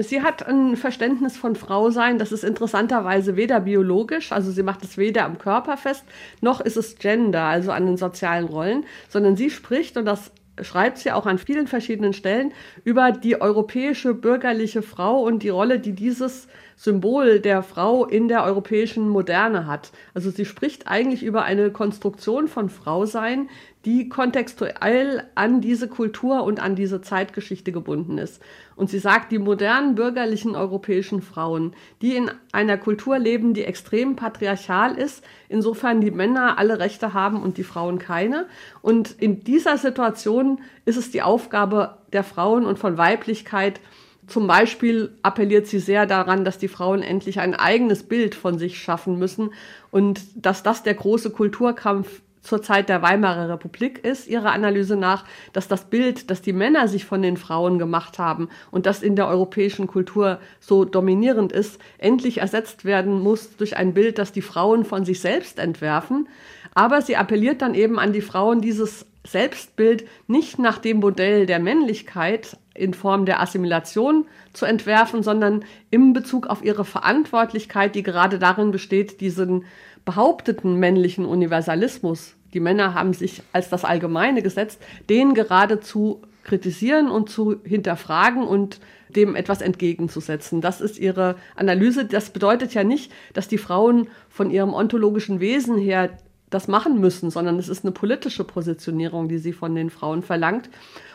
Sie 0.00 0.22
hat 0.22 0.46
ein 0.46 0.76
Verständnis 0.76 1.36
von 1.36 1.56
Frau 1.56 1.90
sein, 1.90 2.18
das 2.18 2.30
ist 2.30 2.44
interessanterweise 2.44 3.36
weder 3.36 3.58
biologisch, 3.60 4.30
also 4.30 4.52
sie 4.52 4.62
macht 4.62 4.84
es 4.84 4.96
weder 4.96 5.24
am 5.24 5.38
Körper 5.38 5.76
fest, 5.76 6.04
noch 6.40 6.60
ist 6.60 6.76
es 6.76 6.98
Gender, 6.98 7.42
also 7.42 7.72
an 7.72 7.86
den 7.86 7.96
sozialen 7.96 8.46
Rollen, 8.46 8.84
sondern 9.08 9.36
sie 9.36 9.50
spricht, 9.50 9.96
und 9.96 10.04
das 10.04 10.30
schreibt 10.60 10.98
sie 10.98 11.10
auch 11.10 11.26
an 11.26 11.38
vielen 11.38 11.66
verschiedenen 11.66 12.12
Stellen, 12.12 12.52
über 12.84 13.10
die 13.10 13.40
europäische 13.40 14.14
bürgerliche 14.14 14.82
Frau 14.82 15.22
und 15.22 15.42
die 15.42 15.48
Rolle, 15.48 15.80
die 15.80 15.92
dieses 15.92 16.46
Symbol 16.82 17.38
der 17.38 17.62
Frau 17.62 18.04
in 18.06 18.26
der 18.26 18.42
europäischen 18.42 19.08
Moderne 19.08 19.68
hat. 19.68 19.92
Also 20.14 20.30
sie 20.30 20.44
spricht 20.44 20.88
eigentlich 20.88 21.22
über 21.22 21.44
eine 21.44 21.70
Konstruktion 21.70 22.48
von 22.48 22.68
Frausein, 22.68 23.48
die 23.84 24.08
kontextuell 24.08 25.22
an 25.36 25.60
diese 25.60 25.86
Kultur 25.86 26.42
und 26.42 26.58
an 26.58 26.74
diese 26.74 27.00
Zeitgeschichte 27.00 27.70
gebunden 27.70 28.18
ist. 28.18 28.42
Und 28.74 28.90
sie 28.90 28.98
sagt, 28.98 29.30
die 29.30 29.38
modernen 29.38 29.94
bürgerlichen 29.94 30.56
europäischen 30.56 31.22
Frauen, 31.22 31.72
die 32.00 32.16
in 32.16 32.32
einer 32.50 32.78
Kultur 32.78 33.16
leben, 33.16 33.54
die 33.54 33.62
extrem 33.62 34.16
patriarchal 34.16 34.96
ist, 34.98 35.22
insofern 35.48 36.00
die 36.00 36.10
Männer 36.10 36.58
alle 36.58 36.80
Rechte 36.80 37.14
haben 37.14 37.44
und 37.44 37.58
die 37.58 37.64
Frauen 37.64 38.00
keine. 38.00 38.46
Und 38.80 39.12
in 39.20 39.44
dieser 39.44 39.78
Situation 39.78 40.60
ist 40.84 40.96
es 40.96 41.12
die 41.12 41.22
Aufgabe 41.22 41.98
der 42.12 42.24
Frauen 42.24 42.66
und 42.66 42.80
von 42.80 42.98
Weiblichkeit, 42.98 43.78
zum 44.26 44.46
Beispiel 44.46 45.16
appelliert 45.22 45.66
sie 45.66 45.80
sehr 45.80 46.06
daran, 46.06 46.44
dass 46.44 46.58
die 46.58 46.68
Frauen 46.68 47.02
endlich 47.02 47.40
ein 47.40 47.54
eigenes 47.54 48.04
Bild 48.04 48.34
von 48.34 48.58
sich 48.58 48.78
schaffen 48.78 49.18
müssen 49.18 49.52
und 49.90 50.20
dass 50.34 50.62
das 50.62 50.82
der 50.82 50.94
große 50.94 51.30
Kulturkampf 51.30 52.22
zur 52.42 52.60
Zeit 52.60 52.88
der 52.88 53.02
Weimarer 53.02 53.48
Republik 53.48 54.04
ist, 54.04 54.26
ihrer 54.26 54.52
Analyse 54.52 54.96
nach, 54.96 55.24
dass 55.52 55.68
das 55.68 55.84
Bild, 55.84 56.28
das 56.28 56.42
die 56.42 56.52
Männer 56.52 56.88
sich 56.88 57.04
von 57.04 57.22
den 57.22 57.36
Frauen 57.36 57.78
gemacht 57.78 58.18
haben 58.18 58.48
und 58.70 58.86
das 58.86 59.02
in 59.02 59.16
der 59.16 59.28
europäischen 59.28 59.86
Kultur 59.86 60.40
so 60.60 60.84
dominierend 60.84 61.52
ist, 61.52 61.80
endlich 61.98 62.38
ersetzt 62.38 62.84
werden 62.84 63.20
muss 63.20 63.56
durch 63.56 63.76
ein 63.76 63.94
Bild, 63.94 64.18
das 64.18 64.32
die 64.32 64.42
Frauen 64.42 64.84
von 64.84 65.04
sich 65.04 65.20
selbst 65.20 65.58
entwerfen. 65.58 66.28
Aber 66.74 67.00
sie 67.00 67.16
appelliert 67.16 67.62
dann 67.62 67.74
eben 67.74 67.98
an 67.98 68.12
die 68.12 68.22
Frauen, 68.22 68.60
dieses 68.60 69.06
Selbstbild 69.24 70.04
nicht 70.26 70.58
nach 70.58 70.78
dem 70.78 70.98
Modell 70.98 71.46
der 71.46 71.60
Männlichkeit 71.60 72.56
in 72.74 72.94
Form 72.94 73.26
der 73.26 73.40
Assimilation 73.40 74.26
zu 74.52 74.64
entwerfen, 74.64 75.22
sondern 75.22 75.64
im 75.90 76.12
Bezug 76.12 76.46
auf 76.46 76.64
ihre 76.64 76.84
Verantwortlichkeit, 76.84 77.94
die 77.94 78.02
gerade 78.02 78.38
darin 78.38 78.70
besteht, 78.70 79.20
diesen 79.20 79.64
behaupteten 80.04 80.78
männlichen 80.78 81.24
Universalismus, 81.24 82.34
die 82.54 82.60
Männer 82.60 82.94
haben 82.94 83.14
sich 83.14 83.42
als 83.52 83.70
das 83.70 83.84
Allgemeine 83.84 84.42
gesetzt, 84.42 84.80
den 85.08 85.34
gerade 85.34 85.80
zu 85.80 86.22
kritisieren 86.44 87.10
und 87.10 87.30
zu 87.30 87.60
hinterfragen 87.64 88.42
und 88.42 88.80
dem 89.08 89.36
etwas 89.36 89.60
entgegenzusetzen. 89.60 90.60
Das 90.60 90.80
ist 90.80 90.98
ihre 90.98 91.36
Analyse. 91.54 92.04
Das 92.04 92.30
bedeutet 92.30 92.74
ja 92.74 92.82
nicht, 92.84 93.12
dass 93.32 93.48
die 93.48 93.58
Frauen 93.58 94.08
von 94.28 94.50
ihrem 94.50 94.74
ontologischen 94.74 95.40
Wesen 95.40 95.78
her 95.78 96.10
das 96.54 96.68
machen 96.68 97.00
müssen, 97.00 97.30
sondern 97.30 97.58
es 97.58 97.68
ist 97.68 97.84
eine 97.84 97.92
politische 97.92 98.44
Positionierung, 98.44 99.28
die 99.28 99.38
sie 99.38 99.52
von 99.52 99.74
den 99.74 99.90
Frauen 99.90 100.22
verlangt. 100.22 100.70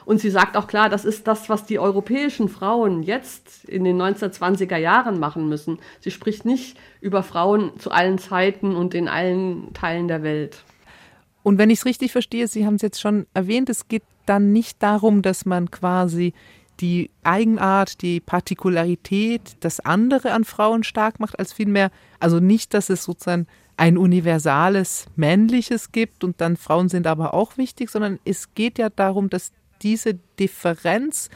Und 0.06 0.20
sie 0.20 0.30
sagt 0.30 0.58
auch 0.58 0.68
klar, 0.68 0.90
das 0.90 1.06
ist 1.06 1.28
das, 1.28 1.50
was 1.50 1.66
die 1.66 1.80
europäischen 1.80 2.50
Frauen 2.50 3.04
jetzt 3.04 3.66
in 3.66 3.84
den 3.84 4.02
1920er 4.02 4.78
Jahren 4.78 5.20
machen 5.20 5.50
müssen. 5.50 5.80
Sie 6.00 6.12
spricht 6.12 6.46
nicht 6.46 6.78
über 7.02 7.24
Frauen 7.24 7.72
zu 7.80 7.92
allen 7.92 8.18
Zeiten 8.18 8.76
und 8.76 8.94
in 8.94 9.08
allen 9.08 9.74
Teilen 9.74 10.08
der 10.08 10.24
Welt. 10.24 10.64
Und 11.44 11.58
wenn 11.58 11.70
ich 11.70 11.80
es 11.80 11.86
richtig 11.86 12.12
verstehe, 12.12 12.48
Sie 12.48 12.66
haben 12.66 12.76
es 12.76 12.82
jetzt 12.82 13.00
schon 13.00 13.26
erwähnt, 13.34 13.70
es 13.70 13.88
geht 13.88 14.04
dann 14.26 14.52
nicht 14.52 14.84
darum, 14.84 15.22
dass 15.22 15.46
man 15.46 15.72
quasi 15.72 16.34
die 16.80 17.10
Eigenart, 17.24 18.02
die 18.02 18.20
Partikularität, 18.20 19.58
das 19.62 19.80
andere 19.80 20.34
an 20.34 20.44
Frauen 20.44 20.84
stark 20.84 21.20
macht, 21.20 21.40
als 21.40 21.54
vielmehr, 21.54 21.90
also 22.20 22.40
nicht, 22.40 22.74
dass 22.74 22.90
es 22.90 23.04
sozusagen 23.04 23.48
ein 23.78 23.98
universales 23.98 25.06
männliches 25.16 25.92
gibt 25.92 26.24
und 26.24 26.42
dann 26.42 26.58
Frauen 26.58 26.90
sind 26.90 27.08
aber 27.08 27.34
auch 27.34 27.58
wichtig, 27.58 27.90
sondern 27.90 28.20
es 28.26 28.54
geht 28.56 28.80
ja 28.80 28.90
darum, 28.90 29.30
dass 29.30 29.52
diese 29.84 30.16
Differenz 30.40 31.30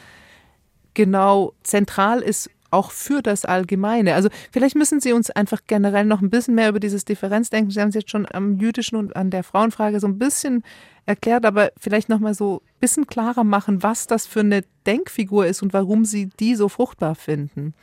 genau 0.93 1.53
zentral 1.63 2.19
ist 2.19 2.49
auch 2.71 2.91
für 2.91 3.21
das 3.21 3.45
Allgemeine. 3.45 4.15
Also 4.15 4.29
vielleicht 4.51 4.75
müssen 4.75 5.01
Sie 5.01 5.13
uns 5.13 5.29
einfach 5.29 5.59
generell 5.67 6.05
noch 6.05 6.21
ein 6.21 6.29
bisschen 6.29 6.55
mehr 6.55 6.69
über 6.69 6.79
dieses 6.79 7.05
Differenzdenken. 7.05 7.69
Sie 7.69 7.81
haben 7.81 7.89
es 7.89 7.95
jetzt 7.95 8.09
schon 8.09 8.25
am 8.31 8.57
jüdischen 8.57 8.95
und 8.95 9.15
an 9.15 9.29
der 9.29 9.43
Frauenfrage 9.43 9.99
so 9.99 10.07
ein 10.07 10.17
bisschen 10.17 10.63
erklärt, 11.05 11.45
aber 11.45 11.71
vielleicht 11.77 12.09
noch 12.09 12.19
mal 12.19 12.33
so 12.33 12.61
ein 12.65 12.79
bisschen 12.79 13.07
klarer 13.07 13.43
machen, 13.43 13.83
was 13.83 14.07
das 14.07 14.25
für 14.25 14.39
eine 14.39 14.63
Denkfigur 14.85 15.45
ist 15.45 15.61
und 15.61 15.73
warum 15.73 16.05
Sie 16.05 16.27
die 16.39 16.55
so 16.55 16.69
fruchtbar 16.69 17.15
finden. 17.15 17.73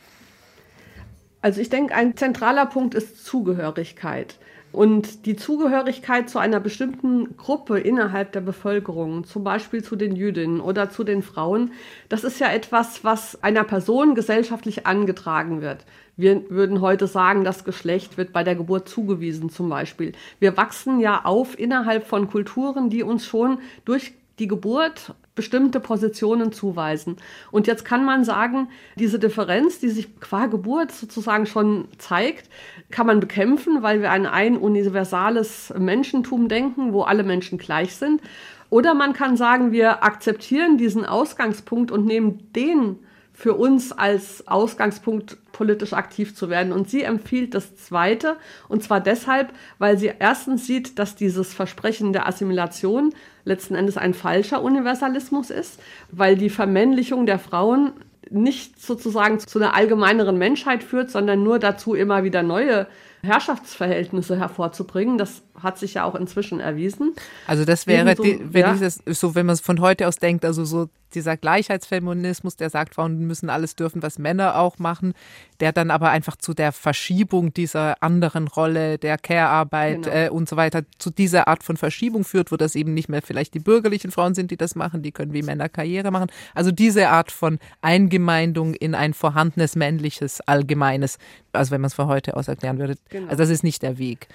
Also 1.41 1.61
ich 1.61 1.69
denke, 1.69 1.95
ein 1.95 2.17
zentraler 2.17 2.65
Punkt 2.65 2.95
ist 2.95 3.25
Zugehörigkeit. 3.25 4.35
Und 4.71 5.25
die 5.25 5.35
Zugehörigkeit 5.35 6.29
zu 6.29 6.37
einer 6.37 6.59
bestimmten 6.59 7.35
Gruppe 7.37 7.79
innerhalb 7.79 8.33
der 8.33 8.41
Bevölkerung, 8.41 9.23
zum 9.23 9.43
Beispiel 9.43 9.83
zu 9.83 9.95
den 9.95 10.15
Jüdinnen 10.15 10.61
oder 10.61 10.91
zu 10.91 11.03
den 11.03 11.23
Frauen, 11.23 11.71
das 12.07 12.23
ist 12.23 12.39
ja 12.39 12.51
etwas, 12.51 13.03
was 13.03 13.41
einer 13.41 13.63
Person 13.63 14.13
gesellschaftlich 14.13 14.85
angetragen 14.85 15.61
wird. 15.61 15.85
Wir 16.17 16.47
würden 16.51 16.81
heute 16.81 17.07
sagen, 17.07 17.43
das 17.43 17.63
Geschlecht 17.63 18.17
wird 18.17 18.31
bei 18.31 18.43
der 18.43 18.55
Geburt 18.55 18.87
zugewiesen 18.87 19.49
zum 19.49 19.69
Beispiel. 19.69 20.11
Wir 20.39 20.55
wachsen 20.55 20.99
ja 20.99 21.21
auf 21.23 21.57
innerhalb 21.57 22.05
von 22.05 22.29
Kulturen, 22.29 22.91
die 22.91 23.01
uns 23.01 23.25
schon 23.25 23.59
durch 23.85 24.13
die 24.37 24.47
Geburt 24.47 25.15
bestimmte 25.39 25.79
Positionen 25.79 26.51
zuweisen. 26.51 27.15
Und 27.49 27.65
jetzt 27.65 27.85
kann 27.85 28.03
man 28.03 28.25
sagen, 28.25 28.67
diese 28.97 29.19
Differenz, 29.19 29.79
die 29.79 29.87
sich 29.87 30.19
qua 30.19 30.47
Geburt 30.47 30.91
sozusagen 30.91 31.45
schon 31.45 31.87
zeigt, 31.97 32.49
kann 32.91 33.07
man 33.07 33.21
bekämpfen, 33.21 33.81
weil 33.81 34.01
wir 34.01 34.11
an 34.11 34.25
ein 34.25 34.57
universales 34.57 35.73
Menschentum 35.77 36.49
denken, 36.49 36.91
wo 36.91 37.03
alle 37.03 37.23
Menschen 37.23 37.57
gleich 37.57 37.95
sind. 37.95 38.21
Oder 38.69 38.93
man 38.93 39.13
kann 39.13 39.37
sagen, 39.37 39.71
wir 39.71 40.03
akzeptieren 40.03 40.77
diesen 40.77 41.05
Ausgangspunkt 41.05 41.89
und 41.89 42.05
nehmen 42.05 42.51
den 42.53 42.99
für 43.39 43.53
uns 43.53 43.93
als 43.93 44.49
Ausgangspunkt 44.49 45.37
politisch 45.53 45.93
aktiv 45.93 46.35
zu 46.35 46.49
werden. 46.49 46.73
Und 46.73 46.89
sie 46.89 47.03
empfiehlt 47.03 47.53
das 47.53 47.73
Zweite, 47.77 48.35
und 48.67 48.83
zwar 48.83 48.99
deshalb, 48.99 49.53
weil 49.77 49.97
sie 49.97 50.11
erstens 50.19 50.67
sieht, 50.67 50.99
dass 50.99 51.15
dieses 51.15 51.53
Versprechen 51.53 52.11
der 52.11 52.27
Assimilation 52.27 53.13
letzten 53.45 53.75
Endes 53.75 53.95
ein 53.95 54.13
falscher 54.13 54.61
Universalismus 54.61 55.51
ist, 55.51 55.79
weil 56.11 56.35
die 56.35 56.49
Vermännlichung 56.49 57.25
der 57.25 57.39
Frauen 57.39 57.93
nicht 58.29 58.81
sozusagen 58.81 59.39
zu 59.39 59.57
einer 59.57 59.73
allgemeineren 59.73 60.37
Menschheit 60.37 60.83
führt, 60.83 61.09
sondern 61.09 61.41
nur 61.41 61.59
dazu, 61.59 61.95
immer 61.95 62.25
wieder 62.25 62.43
neue 62.43 62.87
Herrschaftsverhältnisse 63.23 64.37
hervorzubringen. 64.37 65.17
Das 65.17 65.43
hat 65.61 65.77
sich 65.77 65.93
ja 65.93 66.03
auch 66.03 66.15
inzwischen 66.15 66.59
erwiesen. 66.59 67.13
Also 67.47 67.63
das 67.63 67.87
wäre, 67.87 68.15
so, 68.17 68.23
die, 68.23 68.39
wenn 68.51 68.61
ja. 68.61 68.73
ich 68.73 68.81
das 68.81 69.01
so, 69.05 69.33
wenn 69.33 69.45
man 69.45 69.53
es 69.53 69.61
von 69.61 69.79
heute 69.79 70.07
aus 70.09 70.17
denkt, 70.17 70.43
also 70.43 70.65
so 70.65 70.89
dieser 71.15 71.37
Gleichheitsfeminismus, 71.37 72.55
der 72.55 72.69
sagt, 72.69 72.95
Frauen 72.95 73.19
müssen 73.19 73.49
alles 73.49 73.75
dürfen, 73.75 74.01
was 74.03 74.19
Männer 74.19 74.57
auch 74.57 74.79
machen, 74.79 75.13
der 75.59 75.71
dann 75.71 75.91
aber 75.91 76.09
einfach 76.09 76.35
zu 76.35 76.53
der 76.53 76.71
Verschiebung 76.71 77.53
dieser 77.53 78.01
anderen 78.01 78.47
Rolle, 78.47 78.97
der 78.97 79.17
Care-Arbeit 79.17 80.03
genau. 80.03 80.15
äh, 80.15 80.29
und 80.29 80.47
so 80.47 80.55
weiter, 80.55 80.83
zu 80.97 81.09
dieser 81.09 81.47
Art 81.47 81.63
von 81.63 81.77
Verschiebung 81.77 82.23
führt, 82.23 82.51
wo 82.51 82.57
das 82.57 82.75
eben 82.75 82.93
nicht 82.93 83.09
mehr 83.09 83.21
vielleicht 83.21 83.53
die 83.53 83.59
bürgerlichen 83.59 84.11
Frauen 84.11 84.35
sind, 84.35 84.51
die 84.51 84.57
das 84.57 84.75
machen, 84.75 85.01
die 85.01 85.11
können 85.11 85.33
wie 85.33 85.43
Männer 85.43 85.69
Karriere 85.69 86.11
machen. 86.11 86.31
Also 86.53 86.71
diese 86.71 87.09
Art 87.09 87.31
von 87.31 87.59
Eingemeindung 87.81 88.73
in 88.73 88.95
ein 88.95 89.13
vorhandenes 89.13 89.75
männliches 89.75 90.41
Allgemeines, 90.41 91.17
also 91.53 91.71
wenn 91.71 91.81
man 91.81 91.87
es 91.87 91.93
von 91.93 92.07
heute 92.07 92.37
aus 92.37 92.47
erklären 92.47 92.79
würde, 92.79 92.95
genau. 93.09 93.27
also 93.27 93.37
das 93.37 93.49
ist 93.49 93.63
nicht 93.63 93.81
der 93.81 93.97
Weg. 93.97 94.27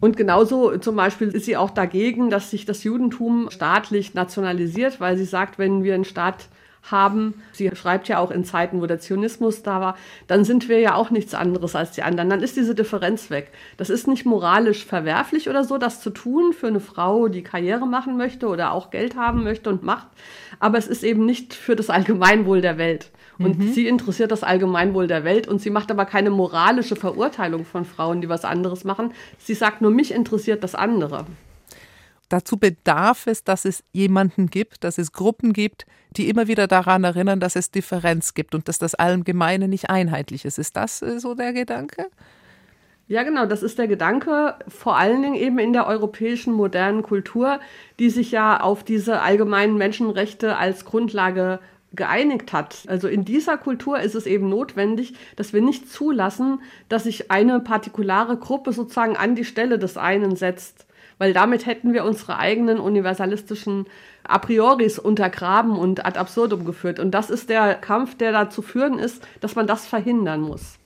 Und 0.00 0.16
genauso 0.16 0.76
zum 0.78 0.96
Beispiel 0.96 1.28
ist 1.28 1.46
sie 1.46 1.56
auch 1.56 1.70
dagegen, 1.70 2.30
dass 2.30 2.50
sich 2.50 2.64
das 2.66 2.84
Judentum 2.84 3.48
staatlich 3.50 4.14
nationalisiert, 4.14 5.00
weil 5.00 5.16
sie 5.16 5.24
sagt, 5.24 5.58
wenn 5.58 5.84
wir 5.84 5.94
einen 5.94 6.04
Staat 6.04 6.48
haben, 6.90 7.42
sie 7.52 7.70
schreibt 7.74 8.08
ja 8.08 8.18
auch 8.18 8.30
in 8.30 8.44
Zeiten, 8.44 8.80
wo 8.80 8.86
der 8.86 9.00
Zionismus 9.00 9.62
da 9.62 9.80
war, 9.80 9.96
dann 10.26 10.44
sind 10.44 10.68
wir 10.68 10.80
ja 10.80 10.94
auch 10.94 11.10
nichts 11.10 11.34
anderes 11.34 11.74
als 11.74 11.92
die 11.92 12.02
anderen. 12.02 12.30
Dann 12.30 12.42
ist 12.42 12.56
diese 12.56 12.74
Differenz 12.74 13.30
weg. 13.30 13.50
Das 13.76 13.90
ist 13.90 14.06
nicht 14.06 14.26
moralisch 14.26 14.84
verwerflich 14.84 15.48
oder 15.48 15.64
so, 15.64 15.78
das 15.78 16.00
zu 16.00 16.10
tun 16.10 16.52
für 16.52 16.68
eine 16.68 16.80
Frau, 16.80 17.28
die 17.28 17.42
Karriere 17.42 17.86
machen 17.86 18.16
möchte 18.16 18.46
oder 18.48 18.72
auch 18.72 18.90
Geld 18.90 19.16
haben 19.16 19.44
möchte 19.44 19.70
und 19.70 19.82
macht. 19.82 20.08
Aber 20.60 20.78
es 20.78 20.86
ist 20.86 21.04
eben 21.04 21.24
nicht 21.24 21.54
für 21.54 21.76
das 21.76 21.90
Allgemeinwohl 21.90 22.60
der 22.60 22.78
Welt. 22.78 23.10
Und 23.38 23.58
mhm. 23.58 23.72
sie 23.72 23.88
interessiert 23.88 24.30
das 24.30 24.44
Allgemeinwohl 24.44 25.08
der 25.08 25.24
Welt 25.24 25.48
und 25.48 25.60
sie 25.60 25.70
macht 25.70 25.90
aber 25.90 26.04
keine 26.04 26.30
moralische 26.30 26.94
Verurteilung 26.94 27.64
von 27.64 27.84
Frauen, 27.84 28.20
die 28.20 28.28
was 28.28 28.44
anderes 28.44 28.84
machen. 28.84 29.12
Sie 29.38 29.54
sagt 29.54 29.80
nur, 29.80 29.90
mich 29.90 30.12
interessiert 30.12 30.62
das 30.62 30.74
andere. 30.74 31.26
Dazu 32.34 32.56
bedarf 32.56 33.28
es, 33.28 33.44
dass 33.44 33.64
es 33.64 33.84
jemanden 33.92 34.50
gibt, 34.50 34.82
dass 34.82 34.98
es 34.98 35.12
Gruppen 35.12 35.52
gibt, 35.52 35.86
die 36.16 36.28
immer 36.28 36.48
wieder 36.48 36.66
daran 36.66 37.04
erinnern, 37.04 37.38
dass 37.38 37.54
es 37.54 37.70
Differenz 37.70 38.34
gibt 38.34 38.56
und 38.56 38.66
dass 38.66 38.80
das 38.80 38.96
Allgemeine 38.96 39.68
nicht 39.68 39.88
einheitlich 39.88 40.44
ist. 40.44 40.58
Ist 40.58 40.74
das 40.74 41.00
äh, 41.00 41.20
so 41.20 41.36
der 41.36 41.52
Gedanke? 41.52 42.08
Ja, 43.06 43.22
genau, 43.22 43.46
das 43.46 43.62
ist 43.62 43.78
der 43.78 43.86
Gedanke, 43.86 44.56
vor 44.66 44.96
allen 44.96 45.22
Dingen 45.22 45.36
eben 45.36 45.60
in 45.60 45.72
der 45.72 45.86
europäischen 45.86 46.52
modernen 46.52 47.04
Kultur, 47.04 47.60
die 48.00 48.10
sich 48.10 48.32
ja 48.32 48.60
auf 48.60 48.82
diese 48.82 49.20
allgemeinen 49.22 49.76
Menschenrechte 49.78 50.56
als 50.56 50.84
Grundlage 50.84 51.60
geeinigt 51.92 52.52
hat. 52.52 52.82
Also 52.88 53.06
in 53.06 53.24
dieser 53.24 53.58
Kultur 53.58 54.00
ist 54.00 54.16
es 54.16 54.26
eben 54.26 54.48
notwendig, 54.48 55.14
dass 55.36 55.52
wir 55.52 55.60
nicht 55.60 55.88
zulassen, 55.88 56.62
dass 56.88 57.04
sich 57.04 57.30
eine 57.30 57.60
partikulare 57.60 58.36
Gruppe 58.38 58.72
sozusagen 58.72 59.16
an 59.16 59.36
die 59.36 59.44
Stelle 59.44 59.78
des 59.78 59.96
einen 59.96 60.34
setzt, 60.34 60.86
weil 61.18 61.32
damit 61.32 61.66
hätten 61.66 61.92
wir 61.92 62.04
unsere 62.04 62.38
eigenen 62.38 62.78
universalistischen 62.78 63.86
A 64.24 64.38
prioris 64.38 64.98
untergraben 64.98 65.76
und 65.76 66.04
ad 66.04 66.18
absurdum 66.18 66.64
geführt. 66.64 66.98
Und 66.98 67.10
das 67.12 67.30
ist 67.30 67.50
der 67.50 67.74
Kampf, 67.74 68.16
der 68.16 68.32
da 68.32 68.50
zu 68.50 68.62
führen 68.62 68.98
ist, 68.98 69.26
dass 69.40 69.54
man 69.54 69.66
das 69.66 69.86
verhindern 69.86 70.40
muss 70.40 70.78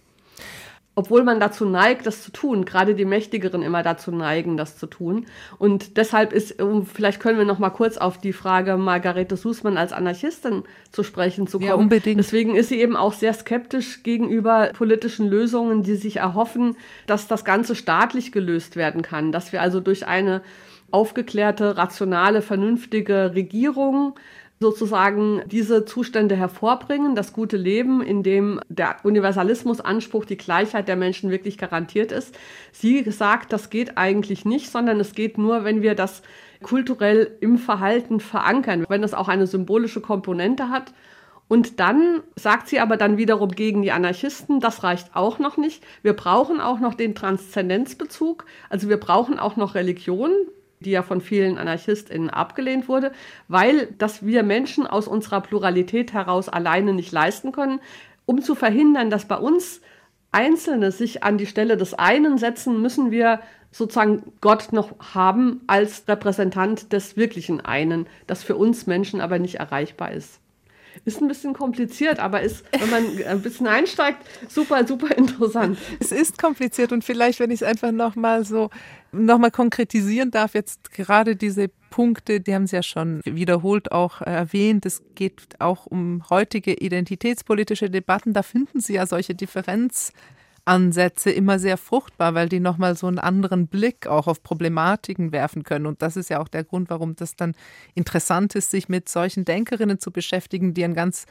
obwohl 0.98 1.22
man 1.22 1.38
dazu 1.38 1.64
neigt, 1.64 2.06
das 2.06 2.24
zu 2.24 2.32
tun, 2.32 2.64
gerade 2.64 2.96
die 2.96 3.04
Mächtigeren 3.04 3.62
immer 3.62 3.84
dazu 3.84 4.10
neigen, 4.10 4.56
das 4.56 4.76
zu 4.76 4.88
tun. 4.88 5.26
Und 5.56 5.96
deshalb 5.96 6.32
ist, 6.32 6.56
vielleicht 6.92 7.20
können 7.20 7.38
wir 7.38 7.44
noch 7.44 7.60
mal 7.60 7.70
kurz 7.70 7.98
auf 7.98 8.18
die 8.18 8.32
Frage 8.32 8.76
Margarete 8.76 9.36
Sußmann 9.36 9.76
als 9.76 9.92
Anarchistin 9.92 10.64
zu 10.90 11.04
sprechen 11.04 11.46
zu 11.46 11.58
kommen. 11.58 11.68
Ja, 11.68 11.76
unbedingt. 11.76 12.18
Deswegen 12.18 12.56
ist 12.56 12.70
sie 12.70 12.80
eben 12.80 12.96
auch 12.96 13.12
sehr 13.12 13.32
skeptisch 13.32 14.02
gegenüber 14.02 14.72
politischen 14.76 15.28
Lösungen, 15.28 15.84
die 15.84 15.94
sich 15.94 16.16
erhoffen, 16.16 16.74
dass 17.06 17.28
das 17.28 17.44
Ganze 17.44 17.76
staatlich 17.76 18.32
gelöst 18.32 18.74
werden 18.74 19.02
kann, 19.02 19.30
dass 19.30 19.52
wir 19.52 19.62
also 19.62 19.78
durch 19.78 20.04
eine 20.04 20.42
aufgeklärte, 20.90 21.76
rationale, 21.76 22.42
vernünftige 22.42 23.36
Regierung 23.36 24.18
sozusagen 24.60 25.42
diese 25.46 25.84
Zustände 25.84 26.34
hervorbringen, 26.34 27.14
das 27.14 27.32
gute 27.32 27.56
Leben, 27.56 28.02
in 28.02 28.22
dem 28.22 28.60
der 28.68 28.96
Universalismusanspruch, 29.04 30.24
die 30.24 30.36
Gleichheit 30.36 30.88
der 30.88 30.96
Menschen 30.96 31.30
wirklich 31.30 31.58
garantiert 31.58 32.10
ist. 32.10 32.36
Sie 32.72 33.08
sagt, 33.10 33.52
das 33.52 33.70
geht 33.70 33.96
eigentlich 33.96 34.44
nicht, 34.44 34.70
sondern 34.70 34.98
es 34.98 35.14
geht 35.14 35.38
nur, 35.38 35.64
wenn 35.64 35.82
wir 35.82 35.94
das 35.94 36.22
kulturell 36.62 37.36
im 37.40 37.56
Verhalten 37.56 38.18
verankern, 38.18 38.84
wenn 38.88 39.02
das 39.02 39.14
auch 39.14 39.28
eine 39.28 39.46
symbolische 39.46 40.00
Komponente 40.00 40.70
hat. 40.70 40.92
Und 41.46 41.80
dann 41.80 42.22
sagt 42.36 42.68
sie 42.68 42.80
aber 42.80 42.96
dann 42.96 43.16
wiederum 43.16 43.50
gegen 43.52 43.80
die 43.80 43.92
Anarchisten, 43.92 44.60
das 44.60 44.82
reicht 44.82 45.16
auch 45.16 45.38
noch 45.38 45.56
nicht. 45.56 45.82
Wir 46.02 46.12
brauchen 46.12 46.60
auch 46.60 46.78
noch 46.78 46.94
den 46.94 47.14
Transzendenzbezug. 47.14 48.44
Also 48.68 48.88
wir 48.88 48.98
brauchen 48.98 49.38
auch 49.38 49.56
noch 49.56 49.74
Religion, 49.74 50.30
die 50.80 50.90
ja 50.90 51.02
von 51.02 51.20
vielen 51.20 51.58
AnarchistInnen 51.58 52.30
abgelehnt 52.30 52.88
wurde, 52.88 53.12
weil 53.48 53.88
das 53.98 54.24
wir 54.24 54.42
Menschen 54.42 54.86
aus 54.86 55.08
unserer 55.08 55.40
Pluralität 55.40 56.12
heraus 56.12 56.48
alleine 56.48 56.92
nicht 56.92 57.12
leisten 57.12 57.52
können, 57.52 57.80
um 58.26 58.42
zu 58.42 58.54
verhindern, 58.54 59.10
dass 59.10 59.26
bei 59.26 59.36
uns 59.36 59.80
Einzelne 60.30 60.92
sich 60.92 61.24
an 61.24 61.38
die 61.38 61.46
Stelle 61.46 61.76
des 61.76 61.94
einen 61.94 62.38
setzen, 62.38 62.82
müssen 62.82 63.10
wir 63.10 63.40
sozusagen 63.70 64.32
Gott 64.40 64.72
noch 64.72 64.94
haben 65.14 65.62
als 65.66 66.06
Repräsentant 66.08 66.92
des 66.92 67.16
wirklichen 67.16 67.60
einen, 67.60 68.06
das 68.26 68.42
für 68.42 68.56
uns 68.56 68.86
Menschen 68.86 69.20
aber 69.20 69.38
nicht 69.38 69.56
erreichbar 69.56 70.12
ist. 70.12 70.40
Ist 71.04 71.20
ein 71.20 71.28
bisschen 71.28 71.54
kompliziert, 71.54 72.18
aber 72.18 72.40
ist, 72.42 72.64
wenn 72.78 72.90
man 72.90 73.04
ein 73.26 73.42
bisschen 73.42 73.66
einsteigt, 73.66 74.18
super, 74.48 74.86
super 74.86 75.16
interessant. 75.16 75.78
Es 76.00 76.12
ist 76.12 76.38
kompliziert 76.38 76.92
und 76.92 77.04
vielleicht, 77.04 77.40
wenn 77.40 77.50
ich 77.50 77.62
es 77.62 77.68
einfach 77.68 77.92
nochmal 77.92 78.44
so 78.44 78.70
nochmal 79.12 79.50
konkretisieren 79.50 80.30
darf, 80.30 80.54
jetzt 80.54 80.92
gerade 80.92 81.34
diese 81.34 81.70
Punkte, 81.90 82.40
die 82.40 82.54
haben 82.54 82.66
Sie 82.66 82.76
ja 82.76 82.82
schon 82.82 83.22
wiederholt 83.24 83.90
auch 83.92 84.20
erwähnt. 84.20 84.84
Es 84.84 85.02
geht 85.14 85.60
auch 85.60 85.86
um 85.86 86.22
heutige 86.28 86.74
identitätspolitische 86.74 87.88
Debatten. 87.88 88.34
Da 88.34 88.42
finden 88.42 88.80
Sie 88.80 88.94
ja 88.94 89.06
solche 89.06 89.34
Differenz 89.34 90.12
Ansätze 90.68 91.30
immer 91.30 91.58
sehr 91.58 91.76
fruchtbar, 91.76 92.34
weil 92.34 92.48
die 92.48 92.60
nochmal 92.60 92.96
so 92.96 93.06
einen 93.06 93.18
anderen 93.18 93.66
Blick 93.66 94.06
auch 94.06 94.26
auf 94.26 94.42
Problematiken 94.42 95.32
werfen 95.32 95.64
können. 95.64 95.86
Und 95.86 96.02
das 96.02 96.16
ist 96.16 96.30
ja 96.30 96.40
auch 96.40 96.48
der 96.48 96.64
Grund, 96.64 96.90
warum 96.90 97.16
das 97.16 97.34
dann 97.34 97.54
interessant 97.94 98.54
ist, 98.54 98.70
sich 98.70 98.88
mit 98.88 99.08
solchen 99.08 99.44
Denkerinnen 99.44 99.98
zu 99.98 100.12
beschäftigen, 100.12 100.74
die 100.74 100.84
einen 100.84 100.94
ganz 100.94 101.26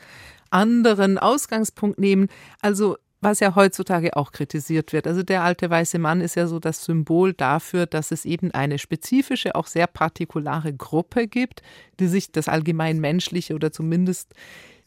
anderen 0.50 1.18
Ausgangspunkt 1.18 2.00
nehmen. 2.00 2.28
Also 2.62 2.98
was 3.20 3.40
ja 3.40 3.56
heutzutage 3.56 4.16
auch 4.16 4.32
kritisiert 4.32 4.94
wird. 4.94 5.08
Also 5.08 5.24
der 5.24 5.44
alte 5.44 5.70
weiße 5.70 5.98
Mann 5.98 6.22
ist 6.22 6.36
ja 6.36 6.48
so 6.48 6.60
das 6.60 6.84
Symbol 6.84 7.34
dafür, 7.34 7.88
dass 7.88 8.12
es 8.12 8.26
eben 8.26 8.52
eine 8.52 8.78
spezifische, 8.78 9.56
auch 9.56 9.68
sehr 9.68 9.88
partikulare 9.88 10.74
Gruppe 10.74 11.28
gibt, 11.28 11.62
die 12.00 12.08
sich 12.08 12.32
das 12.32 12.48
allgemein 12.48 13.00
menschliche 13.00 13.56
oder 13.56 13.72
zumindest 13.72 14.34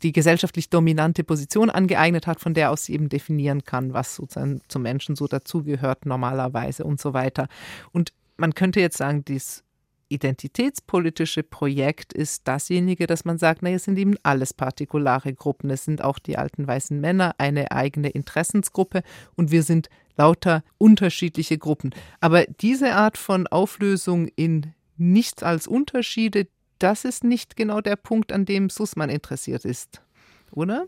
die 0.03 0.13
gesellschaftlich 0.13 0.71
dominante 0.71 1.25
Position 1.25 1.71
angeeignet 1.71 2.27
hat, 2.27 2.41
von 2.41 2.55
der 2.55 2.71
aus 2.71 2.85
sie 2.85 2.95
eben 2.95 3.09
definieren 3.09 3.65
kann, 3.65 3.93
was 3.93 4.17
sozusagen 4.17 4.61
zum 4.69 4.83
Menschen 4.83 5.17
so 5.17 5.27
dazugehört 5.27 6.07
normalerweise 6.07 6.85
und 6.85 7.01
so 7.01 7.13
weiter. 7.13 7.49
Und 7.93 8.13
man 8.37 8.55
könnte 8.55 8.81
jetzt 8.81 8.97
sagen, 8.97 9.25
dieses 9.25 9.63
identitätspolitische 10.11 11.43
Projekt 11.43 12.13
ist 12.13 12.49
dasjenige, 12.49 13.07
dass 13.07 13.25
man 13.25 13.39
sagt, 13.39 13.63
naja, 13.63 13.77
es 13.77 13.85
sind 13.85 13.97
eben 13.99 14.17
alles 14.23 14.53
partikulare 14.53 15.33
Gruppen. 15.33 15.71
Es 15.71 15.85
sind 15.85 16.03
auch 16.03 16.19
die 16.19 16.37
alten 16.37 16.67
weißen 16.67 17.01
Männer 17.01 17.35
eine 17.39 17.71
eigene 17.71 18.11
Interessensgruppe 18.11 19.03
und 19.37 19.51
wir 19.53 19.63
sind 19.63 19.89
lauter 20.17 20.65
unterschiedliche 20.79 21.59
Gruppen. 21.59 21.95
Aber 22.21 22.45
diese 22.45 22.95
Art 22.95 23.17
von 23.17 23.47
Auflösung 23.47 24.27
in 24.35 24.75
nichts 24.97 25.43
als 25.43 25.67
Unterschiede, 25.67 26.49
das 26.81 27.05
ist 27.05 27.25
nicht 27.25 27.57
genau 27.57 27.81
der 27.81 27.97
Punkt, 27.97 28.33
an 28.33 28.45
dem 28.45 28.71
Sussmann 28.71 29.11
interessiert 29.11 29.65
ist, 29.65 30.03
oder? 30.51 30.87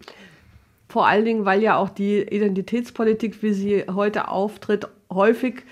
Vor 0.89 1.07
allen 1.07 1.25
Dingen, 1.25 1.45
weil 1.45 1.63
ja 1.63 1.77
auch 1.77 1.89
die 1.89 2.21
Identitätspolitik, 2.21 3.43
wie 3.43 3.53
sie 3.55 3.85
heute 3.89 4.29
auftritt, 4.29 4.89
häufig 5.11 5.63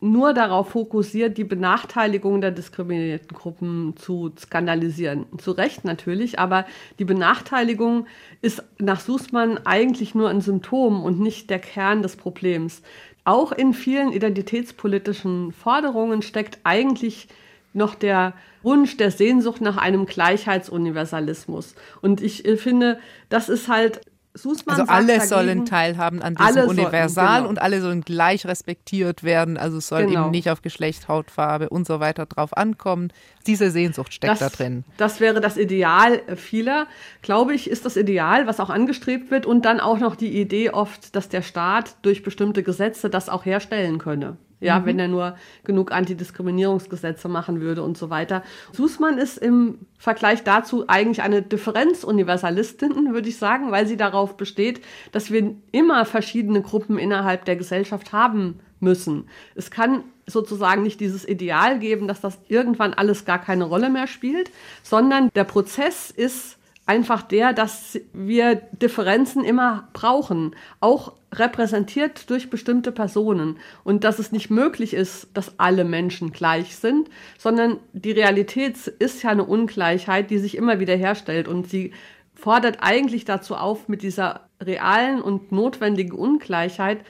nur 0.00 0.32
darauf 0.32 0.70
fokussiert, 0.70 1.36
die 1.36 1.44
Benachteiligung 1.44 2.40
der 2.40 2.50
diskriminierten 2.50 3.36
Gruppen 3.36 3.94
zu 3.96 4.32
skandalisieren. 4.38 5.26
Zu 5.36 5.52
Recht 5.52 5.84
natürlich, 5.84 6.38
aber 6.38 6.64
die 6.98 7.04
Benachteiligung 7.04 8.06
ist 8.40 8.62
nach 8.78 9.00
Sußmann 9.00 9.58
eigentlich 9.66 10.14
nur 10.14 10.30
ein 10.30 10.40
Symptom 10.40 11.04
und 11.04 11.20
nicht 11.20 11.50
der 11.50 11.58
Kern 11.58 12.00
des 12.02 12.16
Problems. 12.16 12.80
Auch 13.24 13.52
in 13.52 13.74
vielen 13.74 14.12
identitätspolitischen 14.12 15.52
Forderungen 15.52 16.22
steckt 16.22 16.60
eigentlich 16.64 17.28
noch 17.72 17.94
der 17.94 18.34
Wunsch, 18.62 18.96
der 18.96 19.10
Sehnsucht 19.10 19.60
nach 19.60 19.76
einem 19.76 20.06
Gleichheitsuniversalismus. 20.06 21.74
Und 22.00 22.20
ich 22.20 22.44
äh, 22.44 22.56
finde, 22.56 22.98
das 23.28 23.48
ist 23.48 23.68
halt 23.68 24.00
Sußmann 24.32 24.80
also 24.80 24.92
alle 24.92 25.06
dagegen, 25.06 25.26
sollen 25.26 25.66
teilhaben 25.66 26.22
an 26.22 26.36
diesem 26.36 26.68
Universal 26.68 27.38
genau. 27.38 27.48
und 27.48 27.60
alle 27.60 27.80
sollen 27.80 28.02
gleich 28.02 28.46
respektiert 28.46 29.24
werden. 29.24 29.56
Also 29.56 29.78
es 29.78 29.88
soll 29.88 30.06
genau. 30.06 30.22
eben 30.22 30.30
nicht 30.30 30.48
auf 30.48 30.62
Geschlecht, 30.62 31.08
Hautfarbe 31.08 31.68
und 31.68 31.86
so 31.86 31.98
weiter 31.98 32.26
drauf 32.26 32.56
ankommen. 32.56 33.12
Diese 33.48 33.72
Sehnsucht 33.72 34.14
steckt 34.14 34.32
das, 34.32 34.38
da 34.38 34.48
drin. 34.48 34.84
Das 34.98 35.18
wäre 35.18 35.40
das 35.40 35.56
Ideal 35.56 36.22
vieler. 36.36 36.86
Glaube 37.22 37.54
ich, 37.54 37.68
ist 37.68 37.84
das 37.84 37.96
Ideal, 37.96 38.46
was 38.46 38.60
auch 38.60 38.70
angestrebt 38.70 39.32
wird. 39.32 39.46
Und 39.46 39.64
dann 39.64 39.80
auch 39.80 39.98
noch 39.98 40.14
die 40.14 40.40
Idee 40.40 40.70
oft, 40.70 41.16
dass 41.16 41.28
der 41.28 41.42
Staat 41.42 41.96
durch 42.02 42.22
bestimmte 42.22 42.62
Gesetze 42.62 43.10
das 43.10 43.28
auch 43.28 43.44
herstellen 43.44 43.98
könne. 43.98 44.36
Ja, 44.60 44.78
mhm. 44.78 44.86
wenn 44.86 44.98
er 44.98 45.08
nur 45.08 45.36
genug 45.64 45.92
Antidiskriminierungsgesetze 45.92 47.28
machen 47.28 47.60
würde 47.60 47.82
und 47.82 47.98
so 47.98 48.10
weiter. 48.10 48.42
Sußmann 48.72 49.18
ist 49.18 49.38
im 49.38 49.78
Vergleich 49.98 50.44
dazu 50.44 50.84
eigentlich 50.86 51.22
eine 51.22 51.42
Differenzuniversalistin, 51.42 53.12
würde 53.12 53.28
ich 53.28 53.38
sagen, 53.38 53.70
weil 53.70 53.86
sie 53.86 53.96
darauf 53.96 54.36
besteht, 54.36 54.82
dass 55.12 55.30
wir 55.30 55.54
immer 55.72 56.04
verschiedene 56.04 56.62
Gruppen 56.62 56.98
innerhalb 56.98 57.44
der 57.44 57.56
Gesellschaft 57.56 58.12
haben 58.12 58.60
müssen. 58.80 59.28
Es 59.54 59.70
kann 59.70 60.04
sozusagen 60.26 60.82
nicht 60.82 61.00
dieses 61.00 61.26
Ideal 61.26 61.78
geben, 61.78 62.08
dass 62.08 62.20
das 62.20 62.38
irgendwann 62.48 62.94
alles 62.94 63.24
gar 63.24 63.40
keine 63.40 63.64
Rolle 63.64 63.90
mehr 63.90 64.06
spielt, 64.06 64.50
sondern 64.82 65.28
der 65.34 65.44
Prozess 65.44 66.10
ist 66.10 66.56
einfach 66.86 67.22
der, 67.22 67.52
dass 67.52 68.00
wir 68.12 68.56
Differenzen 68.56 69.44
immer 69.44 69.88
brauchen, 69.92 70.56
auch 70.80 71.12
repräsentiert 71.32 72.28
durch 72.30 72.50
bestimmte 72.50 72.90
Personen. 72.90 73.58
Und 73.84 74.02
dass 74.04 74.18
es 74.18 74.32
nicht 74.32 74.50
möglich 74.50 74.94
ist, 74.94 75.28
dass 75.34 75.58
alle 75.58 75.84
Menschen 75.84 76.32
gleich 76.32 76.76
sind, 76.76 77.08
sondern 77.38 77.78
die 77.92 78.12
Realität 78.12 78.88
ist 78.88 79.22
ja 79.22 79.30
eine 79.30 79.44
Ungleichheit, 79.44 80.30
die 80.30 80.38
sich 80.38 80.56
immer 80.56 80.80
wieder 80.80 80.96
herstellt. 80.96 81.46
Und 81.46 81.68
sie 81.68 81.92
fordert 82.34 82.78
eigentlich 82.80 83.24
dazu 83.24 83.54
auf, 83.54 83.88
mit 83.88 84.02
dieser 84.02 84.48
realen 84.60 85.22
und 85.22 85.52
notwendigen 85.52 86.12
Ungleichheit 86.12 87.04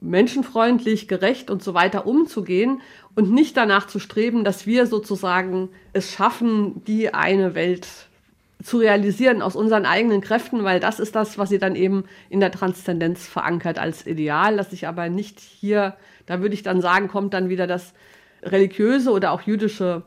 menschenfreundlich, 0.00 1.08
gerecht 1.08 1.50
und 1.50 1.62
so 1.62 1.74
weiter 1.74 2.06
umzugehen 2.06 2.82
und 3.16 3.32
nicht 3.32 3.56
danach 3.56 3.88
zu 3.88 3.98
streben, 3.98 4.44
dass 4.44 4.64
wir 4.66 4.86
sozusagen 4.86 5.70
es 5.92 6.12
schaffen, 6.12 6.84
die 6.84 7.12
eine 7.12 7.56
Welt 7.56 8.07
zu 8.62 8.78
realisieren 8.78 9.40
aus 9.40 9.54
unseren 9.54 9.86
eigenen 9.86 10.20
Kräften, 10.20 10.64
weil 10.64 10.80
das 10.80 10.98
ist 10.98 11.14
das, 11.14 11.38
was 11.38 11.48
sie 11.48 11.58
dann 11.58 11.76
eben 11.76 12.04
in 12.28 12.40
der 12.40 12.50
Transzendenz 12.50 13.26
verankert 13.26 13.78
als 13.78 14.06
Ideal, 14.06 14.56
dass 14.56 14.72
ich 14.72 14.88
aber 14.88 15.08
nicht 15.08 15.38
hier, 15.38 15.96
da 16.26 16.40
würde 16.40 16.54
ich 16.54 16.62
dann 16.62 16.80
sagen, 16.80 17.08
kommt 17.08 17.34
dann 17.34 17.48
wieder 17.48 17.66
das 17.66 17.94
religiöse 18.42 19.10
oder 19.10 19.32
auch 19.32 19.42
jüdische 19.42 20.02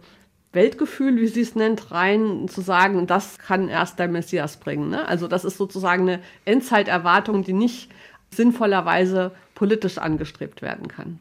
Weltgefühl, 0.53 1.15
wie 1.17 1.27
sie 1.27 1.41
es 1.41 1.55
nennt, 1.55 1.91
rein 1.91 2.47
zu 2.49 2.61
sagen, 2.61 3.07
das 3.07 3.39
kann 3.39 3.69
erst 3.69 3.99
der 3.99 4.09
Messias 4.09 4.57
bringen. 4.57 4.89
Ne? 4.89 5.07
Also 5.07 5.27
das 5.27 5.45
ist 5.45 5.57
sozusagen 5.57 6.03
eine 6.03 6.19
Endzeiterwartung, 6.43 7.43
die 7.43 7.53
nicht 7.53 7.89
sinnvollerweise 8.31 9.31
politisch 9.55 9.97
angestrebt 9.97 10.61
werden 10.61 10.89
kann. 10.89 11.19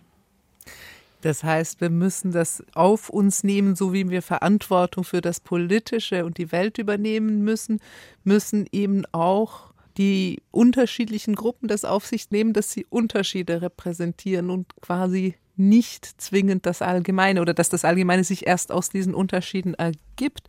Das 1.21 1.45
heißt, 1.45 1.81
wir 1.81 1.91
müssen 1.91 2.33
das 2.33 2.63
auf 2.75 3.11
uns 3.11 3.45
nehmen, 3.45 3.77
so 3.77 3.93
wie 3.93 4.09
wir 4.09 4.23
Verantwortung 4.23 5.05
für 5.05 5.21
das 5.21 5.41
Politische 5.41 6.25
und 6.25 6.39
die 6.39 6.51
Welt 6.53 6.79
übernehmen 6.79 7.43
müssen, 7.43 7.81
müssen 8.25 8.67
eben 8.73 9.05
auch 9.13 9.73
die 9.99 10.41
unterschiedlichen 10.51 11.35
Gruppen 11.35 11.69
das 11.69 11.85
auf 11.85 12.07
sich 12.07 12.31
nehmen, 12.31 12.53
dass 12.53 12.71
sie 12.71 12.87
Unterschiede 12.89 13.61
repräsentieren 13.61 14.51
und 14.51 14.75
quasi 14.81 15.35
nicht 15.57 16.21
zwingend 16.21 16.65
das 16.65 16.81
Allgemeine 16.81 17.43
oder 17.43 17.53
dass 17.53 17.69
das 17.69 17.85
Allgemeine 17.85 18.25
sich 18.25 18.47
erst 18.47 18.73
aus 18.73 18.89
diesen 18.89 19.15
Unterschieden 19.15 19.75
ergibt. 19.75 20.49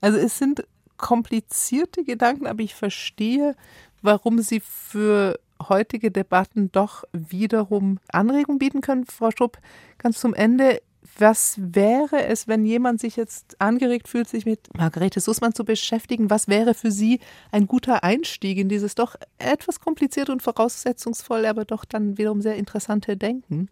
Also 0.00 0.18
es 0.18 0.38
sind 0.38 0.64
komplizierte 0.96 2.04
Gedanken, 2.04 2.46
aber 2.46 2.62
ich 2.62 2.74
verstehe, 2.74 3.56
warum 4.00 4.40
sie 4.40 4.60
für 4.60 5.40
heutige 5.68 6.10
Debatten 6.10 6.70
doch 6.72 7.04
wiederum 7.12 7.98
Anregung 8.08 8.58
bieten 8.58 8.80
können. 8.80 9.04
Frau 9.06 9.30
Strupp, 9.30 9.58
ganz 9.98 10.20
zum 10.20 10.34
Ende, 10.34 10.80
was 11.18 11.56
wäre 11.58 12.24
es, 12.24 12.48
wenn 12.48 12.64
jemand 12.64 13.00
sich 13.00 13.16
jetzt 13.16 13.60
angeregt 13.60 14.08
fühlt, 14.08 14.28
sich 14.28 14.46
mit 14.46 14.74
Margarete 14.76 15.20
Sussmann 15.20 15.54
zu 15.54 15.64
beschäftigen? 15.64 16.30
Was 16.30 16.48
wäre 16.48 16.74
für 16.74 16.90
Sie 16.90 17.20
ein 17.52 17.66
guter 17.66 18.02
Einstieg 18.02 18.58
in 18.58 18.68
dieses 18.68 18.94
doch 18.94 19.14
etwas 19.38 19.80
komplizierte 19.80 20.32
und 20.32 20.42
voraussetzungsvoll, 20.42 21.46
aber 21.46 21.64
doch 21.64 21.84
dann 21.84 22.18
wiederum 22.18 22.40
sehr 22.40 22.56
interessante 22.56 23.16
Denken? 23.16 23.68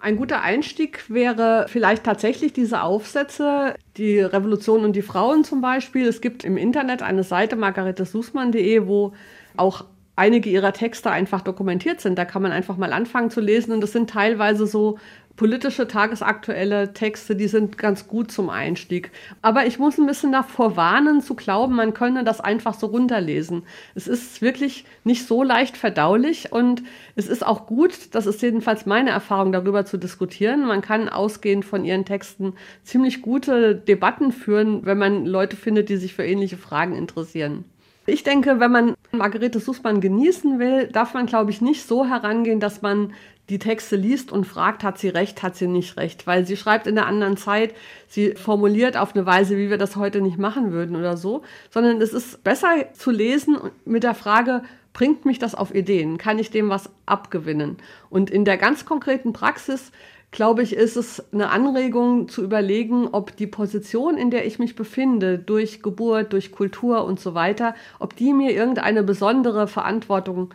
Ein 0.00 0.16
guter 0.16 0.42
Einstieg 0.42 1.08
wäre 1.08 1.66
vielleicht 1.68 2.04
tatsächlich 2.04 2.52
diese 2.52 2.82
Aufsätze, 2.82 3.74
die 3.96 4.20
Revolution 4.20 4.84
und 4.84 4.94
die 4.94 5.02
Frauen 5.02 5.44
zum 5.44 5.60
Beispiel. 5.60 6.06
Es 6.06 6.20
gibt 6.20 6.44
im 6.44 6.58
Internet 6.58 7.02
eine 7.02 7.24
Seite 7.24 7.56
margaretesussmann.de, 7.56 8.86
wo 8.86 9.14
auch 9.56 9.86
einige 10.16 10.48
ihrer 10.50 10.72
Texte 10.72 11.10
einfach 11.10 11.40
dokumentiert 11.40 12.00
sind. 12.00 12.16
Da 12.18 12.24
kann 12.24 12.42
man 12.42 12.52
einfach 12.52 12.76
mal 12.76 12.92
anfangen 12.92 13.30
zu 13.30 13.40
lesen 13.40 13.72
und 13.72 13.80
das 13.80 13.92
sind 13.92 14.10
teilweise 14.10 14.66
so 14.66 14.98
politische, 15.36 15.88
tagesaktuelle 15.88 16.92
Texte, 16.92 17.34
die 17.34 17.48
sind 17.48 17.76
ganz 17.76 18.06
gut 18.06 18.30
zum 18.30 18.50
Einstieg. 18.50 19.10
Aber 19.42 19.66
ich 19.66 19.78
muss 19.78 19.98
ein 19.98 20.06
bisschen 20.06 20.30
davor 20.30 20.76
warnen, 20.76 21.22
zu 21.22 21.34
glauben, 21.34 21.74
man 21.74 21.92
könne 21.92 22.22
das 22.22 22.40
einfach 22.40 22.74
so 22.74 22.86
runterlesen. 22.86 23.64
Es 23.96 24.06
ist 24.06 24.42
wirklich 24.42 24.84
nicht 25.02 25.26
so 25.26 25.42
leicht 25.42 25.76
verdaulich 25.76 26.52
und 26.52 26.82
es 27.16 27.26
ist 27.26 27.44
auch 27.44 27.66
gut, 27.66 28.14
das 28.14 28.26
ist 28.26 28.42
jedenfalls 28.42 28.86
meine 28.86 29.10
Erfahrung, 29.10 29.50
darüber 29.50 29.84
zu 29.84 29.98
diskutieren. 29.98 30.66
Man 30.66 30.82
kann 30.82 31.08
ausgehend 31.08 31.64
von 31.64 31.84
ihren 31.84 32.04
Texten 32.04 32.54
ziemlich 32.84 33.20
gute 33.20 33.74
Debatten 33.74 34.30
führen, 34.30 34.86
wenn 34.86 34.98
man 34.98 35.26
Leute 35.26 35.56
findet, 35.56 35.88
die 35.88 35.96
sich 35.96 36.14
für 36.14 36.24
ähnliche 36.24 36.56
Fragen 36.56 36.94
interessieren. 36.94 37.64
Ich 38.06 38.22
denke, 38.22 38.60
wenn 38.60 38.70
man 38.70 38.94
Margarete 39.12 39.60
Sussmann 39.60 40.00
genießen 40.00 40.58
will, 40.58 40.88
darf 40.88 41.14
man, 41.14 41.26
glaube 41.26 41.50
ich, 41.50 41.60
nicht 41.60 41.86
so 41.86 42.04
herangehen, 42.04 42.60
dass 42.60 42.82
man 42.82 43.14
die 43.48 43.58
Texte 43.58 43.96
liest 43.96 44.32
und 44.32 44.46
fragt, 44.46 44.82
hat 44.82 44.98
sie 44.98 45.08
recht, 45.08 45.42
hat 45.42 45.56
sie 45.56 45.66
nicht 45.66 45.96
recht, 45.96 46.26
weil 46.26 46.46
sie 46.46 46.56
schreibt 46.56 46.86
in 46.86 46.94
der 46.94 47.06
anderen 47.06 47.36
Zeit, 47.36 47.74
sie 48.08 48.34
formuliert 48.34 48.96
auf 48.96 49.14
eine 49.14 49.26
Weise, 49.26 49.56
wie 49.56 49.70
wir 49.70 49.78
das 49.78 49.96
heute 49.96 50.20
nicht 50.20 50.38
machen 50.38 50.72
würden 50.72 50.96
oder 50.96 51.16
so, 51.16 51.42
sondern 51.70 52.00
es 52.00 52.12
ist 52.12 52.42
besser 52.42 52.92
zu 52.94 53.10
lesen 53.10 53.58
mit 53.84 54.02
der 54.02 54.14
Frage, 54.14 54.62
bringt 54.94 55.26
mich 55.26 55.38
das 55.38 55.54
auf 55.54 55.74
Ideen? 55.74 56.16
Kann 56.18 56.38
ich 56.38 56.50
dem 56.50 56.70
was 56.70 56.88
abgewinnen? 57.04 57.76
Und 58.08 58.30
in 58.30 58.44
der 58.44 58.56
ganz 58.56 58.86
konkreten 58.86 59.32
Praxis 59.32 59.92
glaube 60.34 60.64
ich, 60.64 60.74
ist 60.74 60.96
es 60.96 61.24
eine 61.32 61.50
Anregung 61.50 62.28
zu 62.28 62.42
überlegen, 62.42 63.06
ob 63.12 63.36
die 63.36 63.46
Position, 63.46 64.16
in 64.16 64.32
der 64.32 64.44
ich 64.44 64.58
mich 64.58 64.74
befinde, 64.74 65.38
durch 65.38 65.80
Geburt, 65.80 66.32
durch 66.32 66.50
Kultur 66.50 67.04
und 67.04 67.20
so 67.20 67.34
weiter, 67.34 67.76
ob 68.00 68.16
die 68.16 68.32
mir 68.32 68.50
irgendeine 68.50 69.04
besondere 69.04 69.68
Verantwortung 69.68 70.52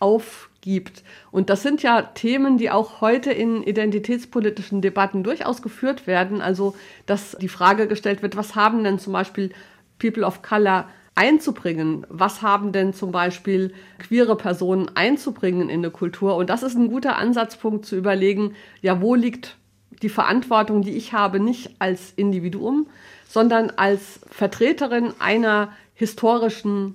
aufgibt. 0.00 1.04
Und 1.30 1.48
das 1.48 1.62
sind 1.62 1.80
ja 1.84 2.02
Themen, 2.02 2.58
die 2.58 2.72
auch 2.72 3.00
heute 3.00 3.30
in 3.30 3.62
identitätspolitischen 3.62 4.82
Debatten 4.82 5.22
durchaus 5.22 5.62
geführt 5.62 6.08
werden. 6.08 6.40
Also, 6.40 6.74
dass 7.06 7.36
die 7.40 7.48
Frage 7.48 7.86
gestellt 7.86 8.22
wird, 8.22 8.36
was 8.36 8.56
haben 8.56 8.82
denn 8.82 8.98
zum 8.98 9.12
Beispiel 9.12 9.52
People 10.00 10.24
of 10.24 10.42
Color 10.42 10.88
einzubringen. 11.20 12.06
Was 12.08 12.40
haben 12.40 12.72
denn 12.72 12.94
zum 12.94 13.12
Beispiel 13.12 13.74
queere 13.98 14.36
Personen 14.36 14.90
einzubringen 14.96 15.68
in 15.68 15.80
eine 15.80 15.90
Kultur? 15.90 16.34
Und 16.36 16.48
das 16.48 16.62
ist 16.62 16.76
ein 16.76 16.88
guter 16.88 17.16
Ansatzpunkt 17.16 17.84
zu 17.84 17.94
überlegen, 17.94 18.54
ja, 18.80 19.02
wo 19.02 19.14
liegt 19.14 19.58
die 20.00 20.08
Verantwortung, 20.08 20.80
die 20.80 20.96
ich 20.96 21.12
habe, 21.12 21.38
nicht 21.38 21.76
als 21.78 22.14
Individuum, 22.16 22.86
sondern 23.28 23.68
als 23.68 24.20
Vertreterin 24.30 25.12
einer 25.18 25.72
historischen, 25.92 26.94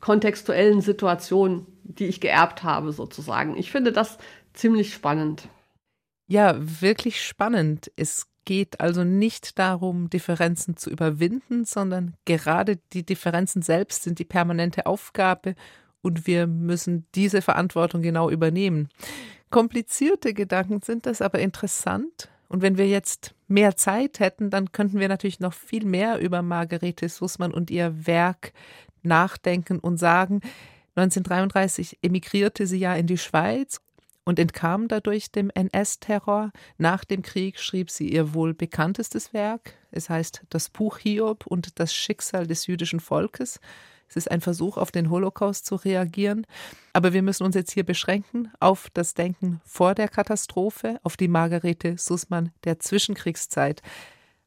kontextuellen 0.00 0.80
Situation, 0.80 1.66
die 1.84 2.06
ich 2.06 2.22
geerbt 2.22 2.62
habe, 2.62 2.92
sozusagen. 2.92 3.58
Ich 3.58 3.70
finde 3.70 3.92
das 3.92 4.16
ziemlich 4.54 4.94
spannend. 4.94 5.48
Ja, 6.28 6.56
wirklich 6.58 7.22
spannend. 7.22 7.92
Es 7.96 8.26
geht 8.46 8.80
also 8.80 9.04
nicht 9.04 9.58
darum, 9.58 10.08
Differenzen 10.08 10.78
zu 10.78 10.88
überwinden, 10.88 11.66
sondern 11.66 12.14
gerade 12.24 12.78
die 12.94 13.04
Differenzen 13.04 13.60
selbst 13.60 14.04
sind 14.04 14.18
die 14.18 14.24
permanente 14.24 14.86
Aufgabe 14.86 15.54
und 16.00 16.26
wir 16.26 16.46
müssen 16.46 17.06
diese 17.14 17.42
Verantwortung 17.42 18.00
genau 18.00 18.30
übernehmen. 18.30 18.88
Komplizierte 19.50 20.32
Gedanken 20.32 20.80
sind 20.80 21.04
das, 21.04 21.20
aber 21.20 21.40
interessant. 21.40 22.30
Und 22.48 22.62
wenn 22.62 22.78
wir 22.78 22.88
jetzt 22.88 23.34
mehr 23.48 23.76
Zeit 23.76 24.20
hätten, 24.20 24.50
dann 24.50 24.72
könnten 24.72 25.00
wir 25.00 25.08
natürlich 25.08 25.40
noch 25.40 25.52
viel 25.52 25.84
mehr 25.84 26.20
über 26.20 26.42
Margarete 26.42 27.08
Sussmann 27.08 27.52
und 27.52 27.70
ihr 27.70 28.06
Werk 28.06 28.52
nachdenken 29.02 29.80
und 29.80 29.98
sagen, 29.98 30.40
1933 30.94 31.98
emigrierte 32.02 32.66
sie 32.66 32.78
ja 32.78 32.94
in 32.94 33.06
die 33.06 33.18
Schweiz 33.18 33.80
und 34.26 34.38
entkam 34.38 34.88
dadurch 34.88 35.30
dem 35.30 35.50
NS-Terror. 35.50 36.50
Nach 36.76 37.04
dem 37.04 37.22
Krieg 37.22 37.58
schrieb 37.58 37.90
sie 37.90 38.10
ihr 38.10 38.34
wohl 38.34 38.52
bekanntestes 38.52 39.32
Werk. 39.32 39.74
Es 39.90 40.10
heißt 40.10 40.42
Das 40.50 40.68
Buch 40.68 40.98
Hiob 40.98 41.46
und 41.46 41.80
das 41.80 41.94
Schicksal 41.94 42.46
des 42.46 42.66
jüdischen 42.66 43.00
Volkes. 43.00 43.60
Es 44.08 44.16
ist 44.16 44.30
ein 44.30 44.40
Versuch, 44.40 44.76
auf 44.76 44.90
den 44.90 45.10
Holocaust 45.10 45.64
zu 45.64 45.76
reagieren. 45.76 46.46
Aber 46.92 47.12
wir 47.12 47.22
müssen 47.22 47.44
uns 47.44 47.54
jetzt 47.54 47.72
hier 47.72 47.84
beschränken 47.84 48.52
auf 48.60 48.88
das 48.92 49.14
Denken 49.14 49.60
vor 49.64 49.94
der 49.94 50.08
Katastrophe, 50.08 50.98
auf 51.02 51.16
die 51.16 51.28
Margarete 51.28 51.96
Sussmann 51.96 52.52
der 52.64 52.78
Zwischenkriegszeit. 52.80 53.80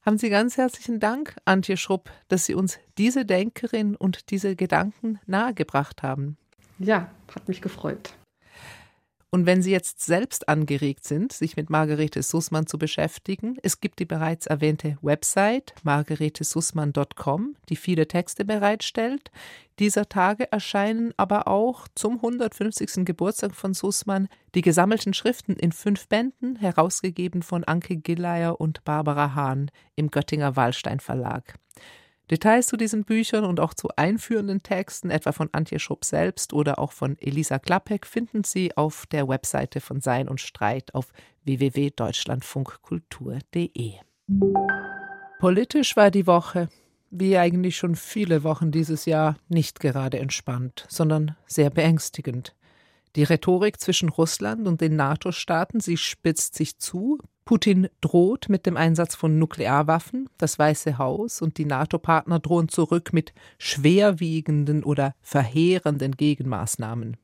Haben 0.05 0.17
Sie 0.17 0.29
ganz 0.29 0.57
herzlichen 0.57 0.99
Dank, 0.99 1.35
Antje 1.45 1.77
Schrupp, 1.77 2.09
dass 2.27 2.45
Sie 2.45 2.53
uns 2.53 2.79
diese 2.97 3.25
Denkerin 3.25 3.95
und 3.95 4.29
diese 4.31 4.55
Gedanken 4.55 5.19
nahegebracht 5.25 6.03
haben. 6.03 6.37
Ja, 6.79 7.11
hat 7.33 7.47
mich 7.47 7.61
gefreut. 7.61 8.13
Und 9.31 9.45
wenn 9.45 9.61
Sie 9.61 9.69
jetzt 9.69 10.01
selbst 10.01 10.49
angeregt 10.49 11.03
sind, 11.03 11.33
sich 11.33 11.55
mit 11.55 11.69
Margarete 11.69 12.23
Sussmann 12.23 12.65
zu 12.65 12.79
beschäftigen, 12.79 13.57
es 13.61 13.79
gibt 13.79 13.99
die 13.99 14.05
bereits 14.05 14.47
erwähnte 14.47 14.97
Website 15.03 15.75
margaretesussmann.com, 15.83 17.55
die 17.69 17.75
viele 17.75 18.07
Texte 18.07 18.43
bereitstellt. 18.43 19.29
Dieser 19.77 20.09
Tage 20.09 20.51
erscheinen 20.51 21.13
aber 21.15 21.47
auch 21.47 21.87
zum 21.93 22.15
150. 22.15 23.05
Geburtstag 23.05 23.53
von 23.53 23.75
Sussmann 23.75 24.29
die 24.55 24.61
gesammelten 24.61 25.13
Schriften 25.13 25.55
in 25.55 25.73
fünf 25.73 26.07
Bänden, 26.07 26.55
herausgegeben 26.55 27.43
von 27.43 27.63
Anke 27.63 27.97
Gilleier 27.97 28.59
und 28.59 28.83
Barbara 28.83 29.35
Hahn 29.35 29.69
im 29.95 30.09
Göttinger 30.09 30.55
Wallstein 30.55 30.99
Verlag. 30.99 31.53
Details 32.29 32.67
zu 32.67 32.77
diesen 32.77 33.05
Büchern 33.05 33.43
und 33.43 33.59
auch 33.59 33.73
zu 33.73 33.89
einführenden 33.95 34.61
Texten, 34.61 35.09
etwa 35.09 35.31
von 35.31 35.49
Antje 35.51 35.79
Schupp 35.79 36.05
selbst 36.05 36.53
oder 36.53 36.77
auch 36.77 36.91
von 36.91 37.17
Elisa 37.19 37.57
Klappek, 37.57 38.05
finden 38.05 38.43
Sie 38.43 38.77
auf 38.77 39.07
der 39.07 39.27
Webseite 39.27 39.81
von 39.81 40.01
Sein 40.01 40.29
und 40.29 40.39
Streit 40.39 40.93
auf 40.93 41.11
www.deutschlandfunkkultur.de. 41.45 43.93
Politisch 45.39 45.95
war 45.95 46.11
die 46.11 46.27
Woche, 46.27 46.69
wie 47.09 47.37
eigentlich 47.37 47.77
schon 47.77 47.95
viele 47.95 48.43
Wochen 48.43 48.71
dieses 48.71 49.05
Jahr, 49.05 49.37
nicht 49.47 49.79
gerade 49.79 50.19
entspannt, 50.19 50.85
sondern 50.89 51.35
sehr 51.47 51.71
beängstigend. 51.71 52.53
Die 53.15 53.23
Rhetorik 53.23 53.79
zwischen 53.79 54.09
Russland 54.09 54.67
und 54.67 54.81
den 54.81 54.95
NATO-Staaten, 54.95 55.79
sie 55.79 55.97
spitzt 55.97 56.53
sich 56.53 56.77
zu, 56.77 57.17
Putin 57.49 57.89
droht 57.99 58.47
mit 58.47 58.67
dem 58.67 58.77
Einsatz 58.77 59.15
von 59.15 59.39
Nuklearwaffen, 59.39 60.29
das 60.37 60.59
Weiße 60.59 60.99
Haus 60.99 61.41
und 61.41 61.57
die 61.57 61.65
NATO-Partner 61.65 62.37
drohen 62.37 62.69
zurück 62.69 63.11
mit 63.11 63.33
schwerwiegenden 63.57 64.83
oder 64.83 65.15
verheerenden 65.23 66.15
Gegenmaßnahmen. 66.15 67.17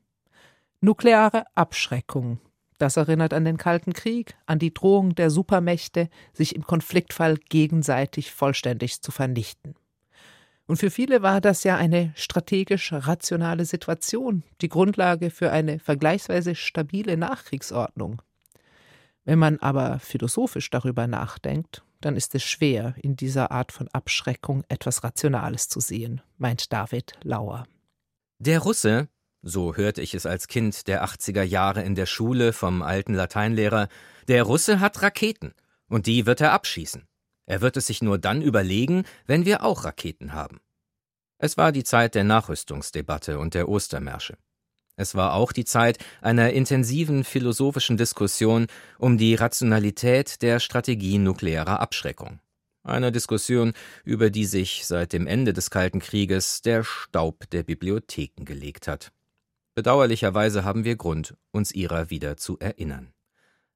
Nukleare 0.80 1.44
Abschreckung. 1.54 2.40
Das 2.76 2.96
erinnert 2.96 3.34
an 3.34 3.44
den 3.44 3.56
Kalten 3.56 3.92
Krieg, 3.92 4.34
an 4.46 4.58
die 4.58 4.74
Drohung 4.74 5.14
der 5.14 5.30
Supermächte, 5.30 6.08
sich 6.32 6.56
im 6.56 6.66
Konfliktfall 6.66 7.36
gegenseitig 7.48 8.32
vollständig 8.32 9.02
zu 9.02 9.12
vernichten. 9.12 9.76
Und 10.66 10.78
für 10.78 10.90
viele 10.90 11.22
war 11.22 11.40
das 11.40 11.62
ja 11.62 11.76
eine 11.76 12.12
strategisch 12.16 12.92
rationale 12.92 13.64
Situation, 13.64 14.42
die 14.60 14.70
Grundlage 14.70 15.30
für 15.30 15.52
eine 15.52 15.78
vergleichsweise 15.78 16.56
stabile 16.56 17.16
Nachkriegsordnung. 17.16 18.22
Wenn 19.26 19.40
man 19.40 19.58
aber 19.58 19.98
philosophisch 19.98 20.70
darüber 20.70 21.08
nachdenkt, 21.08 21.82
dann 22.00 22.16
ist 22.16 22.34
es 22.36 22.44
schwer, 22.44 22.94
in 23.02 23.16
dieser 23.16 23.50
Art 23.50 23.72
von 23.72 23.88
Abschreckung 23.88 24.62
etwas 24.68 25.02
Rationales 25.02 25.68
zu 25.68 25.80
sehen, 25.80 26.22
meint 26.38 26.72
David 26.72 27.14
Lauer. 27.22 27.66
Der 28.38 28.60
Russe, 28.60 29.08
so 29.42 29.74
hörte 29.74 30.00
ich 30.00 30.14
es 30.14 30.26
als 30.26 30.46
Kind 30.46 30.86
der 30.86 31.04
80er 31.04 31.42
Jahre 31.42 31.82
in 31.82 31.96
der 31.96 32.06
Schule 32.06 32.52
vom 32.52 32.82
alten 32.82 33.14
Lateinlehrer, 33.14 33.88
der 34.28 34.44
Russe 34.44 34.78
hat 34.78 35.02
Raketen, 35.02 35.54
und 35.88 36.06
die 36.06 36.24
wird 36.24 36.40
er 36.40 36.52
abschießen. 36.52 37.04
Er 37.46 37.60
wird 37.60 37.76
es 37.76 37.88
sich 37.88 38.02
nur 38.02 38.18
dann 38.18 38.42
überlegen, 38.42 39.04
wenn 39.26 39.44
wir 39.44 39.64
auch 39.64 39.84
Raketen 39.84 40.34
haben. 40.34 40.60
Es 41.38 41.56
war 41.56 41.72
die 41.72 41.84
Zeit 41.84 42.14
der 42.14 42.24
Nachrüstungsdebatte 42.24 43.40
und 43.40 43.54
der 43.54 43.68
Ostermärsche. 43.68 44.38
Es 44.96 45.14
war 45.14 45.34
auch 45.34 45.52
die 45.52 45.66
Zeit 45.66 45.98
einer 46.22 46.52
intensiven 46.52 47.22
philosophischen 47.22 47.98
Diskussion 47.98 48.66
um 48.98 49.18
die 49.18 49.34
Rationalität 49.34 50.40
der 50.40 50.58
Strategie 50.58 51.18
nuklearer 51.18 51.80
Abschreckung. 51.80 52.40
Eine 52.82 53.12
Diskussion, 53.12 53.74
über 54.04 54.30
die 54.30 54.46
sich 54.46 54.86
seit 54.86 55.12
dem 55.12 55.26
Ende 55.26 55.52
des 55.52 55.70
Kalten 55.70 56.00
Krieges 56.00 56.62
der 56.62 56.82
Staub 56.84 57.50
der 57.50 57.62
Bibliotheken 57.62 58.44
gelegt 58.44 58.88
hat. 58.88 59.12
Bedauerlicherweise 59.74 60.64
haben 60.64 60.84
wir 60.84 60.96
Grund, 60.96 61.36
uns 61.50 61.72
ihrer 61.72 62.08
wieder 62.08 62.38
zu 62.38 62.58
erinnern. 62.58 63.12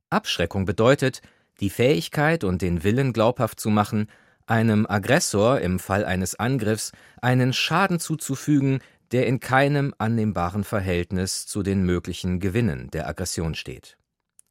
Abschreckung 0.08 0.64
bedeutet, 0.64 1.20
die 1.60 1.70
Fähigkeit 1.70 2.44
und 2.44 2.62
den 2.62 2.82
Willen 2.82 3.12
glaubhaft 3.12 3.60
zu 3.60 3.68
machen, 3.68 4.06
einem 4.46 4.86
Aggressor 4.86 5.60
im 5.60 5.78
Fall 5.78 6.04
eines 6.04 6.36
Angriffs 6.36 6.92
einen 7.20 7.52
Schaden 7.52 8.00
zuzufügen, 8.00 8.80
der 9.12 9.26
in 9.26 9.40
keinem 9.40 9.94
annehmbaren 9.98 10.64
Verhältnis 10.64 11.46
zu 11.46 11.62
den 11.62 11.82
möglichen 11.82 12.40
Gewinnen 12.40 12.90
der 12.90 13.08
Aggression 13.08 13.54
steht. 13.54 13.96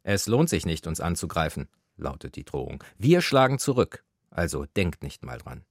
Es 0.04 0.28
lohnt 0.28 0.50
sich 0.50 0.66
nicht, 0.66 0.88
uns 0.88 1.00
anzugreifen, 1.00 1.68
lautet 1.98 2.36
die 2.36 2.46
Drohung. 2.46 2.84
Wir 2.98 3.22
schlagen 3.22 3.60
zurück, 3.60 4.04
also 4.30 4.66
denkt 4.66 5.04
nicht 5.04 5.24
mal 5.24 5.38
dran. 5.38 5.66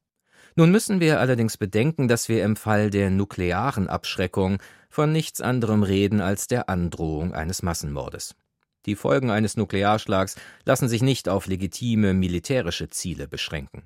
Nun 0.54 0.70
müssen 0.70 1.00
wir 1.00 1.20
allerdings 1.20 1.56
bedenken, 1.56 2.08
dass 2.08 2.28
wir 2.28 2.44
im 2.44 2.56
Fall 2.56 2.90
der 2.90 3.10
nuklearen 3.10 3.88
Abschreckung 3.88 4.58
von 4.90 5.12
nichts 5.12 5.40
anderem 5.40 5.82
reden 5.82 6.20
als 6.20 6.46
der 6.46 6.68
Androhung 6.68 7.32
eines 7.32 7.62
Massenmordes. 7.62 8.34
Die 8.86 8.96
Folgen 8.96 9.30
eines 9.30 9.56
Nuklearschlags 9.56 10.36
lassen 10.64 10.88
sich 10.88 11.02
nicht 11.02 11.28
auf 11.28 11.46
legitime 11.46 12.14
militärische 12.14 12.90
Ziele 12.90 13.28
beschränken. 13.28 13.82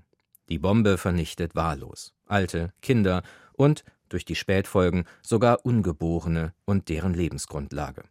Die 0.49 0.59
Bombe 0.59 0.97
vernichtet 0.99 1.55
wahllos 1.55 2.15
Alte, 2.27 2.73
Kinder 2.81 3.23
und 3.53 3.85
durch 4.12 4.25
die 4.25 4.35
Spätfolgen 4.35 5.05
sogar 5.22 5.64
Ungeborene 5.64 6.55
und 6.64 6.88
deren 6.88 7.14
Lebensgrundlage. 7.14 8.05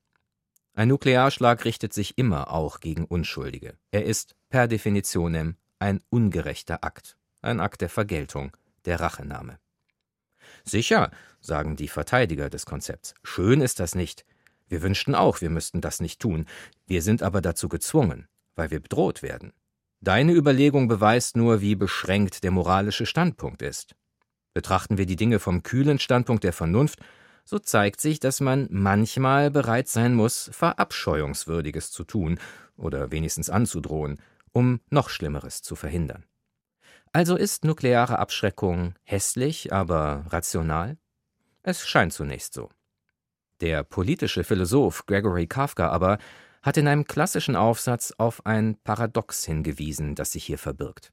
Ein 0.74 0.88
Nuklearschlag 0.88 1.66
richtet 1.66 1.94
sich 1.94 2.18
immer 2.18 2.52
auch 2.52 2.80
gegen 2.80 3.06
Unschuldige. 3.06 3.78
Er 3.92 4.06
ist 4.06 4.36
per 4.50 4.68
definitionem 4.68 5.58
ein 5.80 6.02
ungerechter 6.10 6.84
Akt, 6.84 7.18
ein 7.42 7.60
Akt 7.60 7.82
der 7.82 7.90
Vergeltung, 7.90 8.56
der 8.86 9.00
Rachenahme. 9.00 9.60
Sicher, 10.64 11.12
sagen 11.40 11.76
die 11.76 11.88
Verteidiger 11.88 12.50
des 12.50 12.66
Konzepts, 12.66 13.16
schön 13.24 13.62
ist 13.62 13.80
das 13.80 13.96
nicht. 13.96 14.26
Wir 14.68 14.82
wünschten 14.82 15.16
auch, 15.16 15.42
wir 15.42 15.50
müssten 15.50 15.82
das 15.82 16.00
nicht 16.00 16.22
tun. 16.22 16.46
Wir 16.88 17.02
sind 17.02 17.24
aber 17.24 17.42
dazu 17.42 17.68
gezwungen, 17.68 18.28
weil 18.56 18.72
wir 18.72 18.80
bedroht 18.80 19.22
werden. 19.22 19.54
Deine 20.00 20.34
Überlegung 20.34 20.88
beweist 20.88 21.36
nur, 21.36 21.62
wie 21.62 21.76
beschränkt 21.76 22.44
der 22.44 22.52
moralische 22.52 23.06
Standpunkt 23.06 23.62
ist. 23.62 23.96
Betrachten 24.54 24.98
wir 24.98 25.06
die 25.06 25.16
Dinge 25.16 25.40
vom 25.40 25.64
kühlen 25.64 26.00
Standpunkt 26.00 26.44
der 26.44 26.54
Vernunft, 26.54 27.00
so 27.46 27.60
zeigt 27.60 28.02
sich, 28.02 28.20
dass 28.20 28.40
man 28.40 28.68
manchmal 28.70 29.50
bereit 29.50 29.88
sein 29.88 30.14
muss, 30.14 30.50
Verabscheuungswürdiges 30.54 31.92
zu 31.92 32.04
tun 32.04 32.40
oder 32.76 33.12
wenigstens 33.12 33.50
anzudrohen, 33.50 34.20
um 34.52 34.82
noch 34.90 35.10
Schlimmeres 35.10 35.62
zu 35.62 35.76
verhindern. 35.76 36.26
Also 37.14 37.36
ist 37.36 37.66
nukleare 37.66 38.20
Abschreckung 38.20 38.96
hässlich, 39.04 39.74
aber 39.74 40.26
rational? 40.30 40.98
Es 41.64 41.88
scheint 41.88 42.14
zunächst 42.14 42.54
so. 42.54 42.70
Der 43.60 43.84
politische 43.84 44.44
Philosoph 44.44 45.06
Gregory 45.06 45.48
Kafka 45.48 45.90
aber 45.90 46.18
hat 46.64 46.78
in 46.78 46.88
einem 46.88 47.06
klassischen 47.06 47.56
Aufsatz 47.56 48.14
auf 48.18 48.46
ein 48.46 48.78
Paradox 48.84 49.46
hingewiesen, 49.46 50.16
das 50.16 50.32
sich 50.32 50.46
hier 50.46 50.58
verbirgt. 50.58 51.12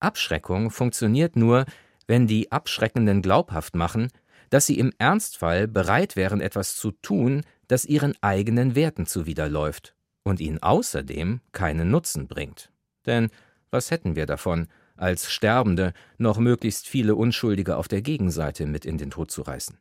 Abschreckung 0.00 0.70
funktioniert 0.70 1.36
nur, 1.36 1.66
wenn 2.06 2.26
die 2.26 2.52
Abschreckenden 2.52 3.22
glaubhaft 3.22 3.74
machen, 3.74 4.08
dass 4.50 4.66
sie 4.66 4.78
im 4.78 4.92
Ernstfall 4.98 5.66
bereit 5.68 6.16
wären, 6.16 6.40
etwas 6.40 6.76
zu 6.76 6.92
tun, 6.92 7.42
das 7.68 7.84
ihren 7.84 8.14
eigenen 8.20 8.74
Werten 8.74 9.06
zuwiderläuft 9.06 9.94
und 10.22 10.40
ihnen 10.40 10.62
außerdem 10.62 11.40
keinen 11.52 11.90
Nutzen 11.90 12.28
bringt. 12.28 12.70
Denn 13.06 13.30
was 13.70 13.90
hätten 13.90 14.16
wir 14.16 14.26
davon, 14.26 14.68
als 14.96 15.32
Sterbende 15.32 15.92
noch 16.18 16.38
möglichst 16.38 16.86
viele 16.86 17.16
Unschuldige 17.16 17.76
auf 17.76 17.88
der 17.88 18.02
Gegenseite 18.02 18.66
mit 18.66 18.84
in 18.84 18.98
den 18.98 19.10
Tod 19.10 19.30
zu 19.30 19.42
reißen? 19.42 19.78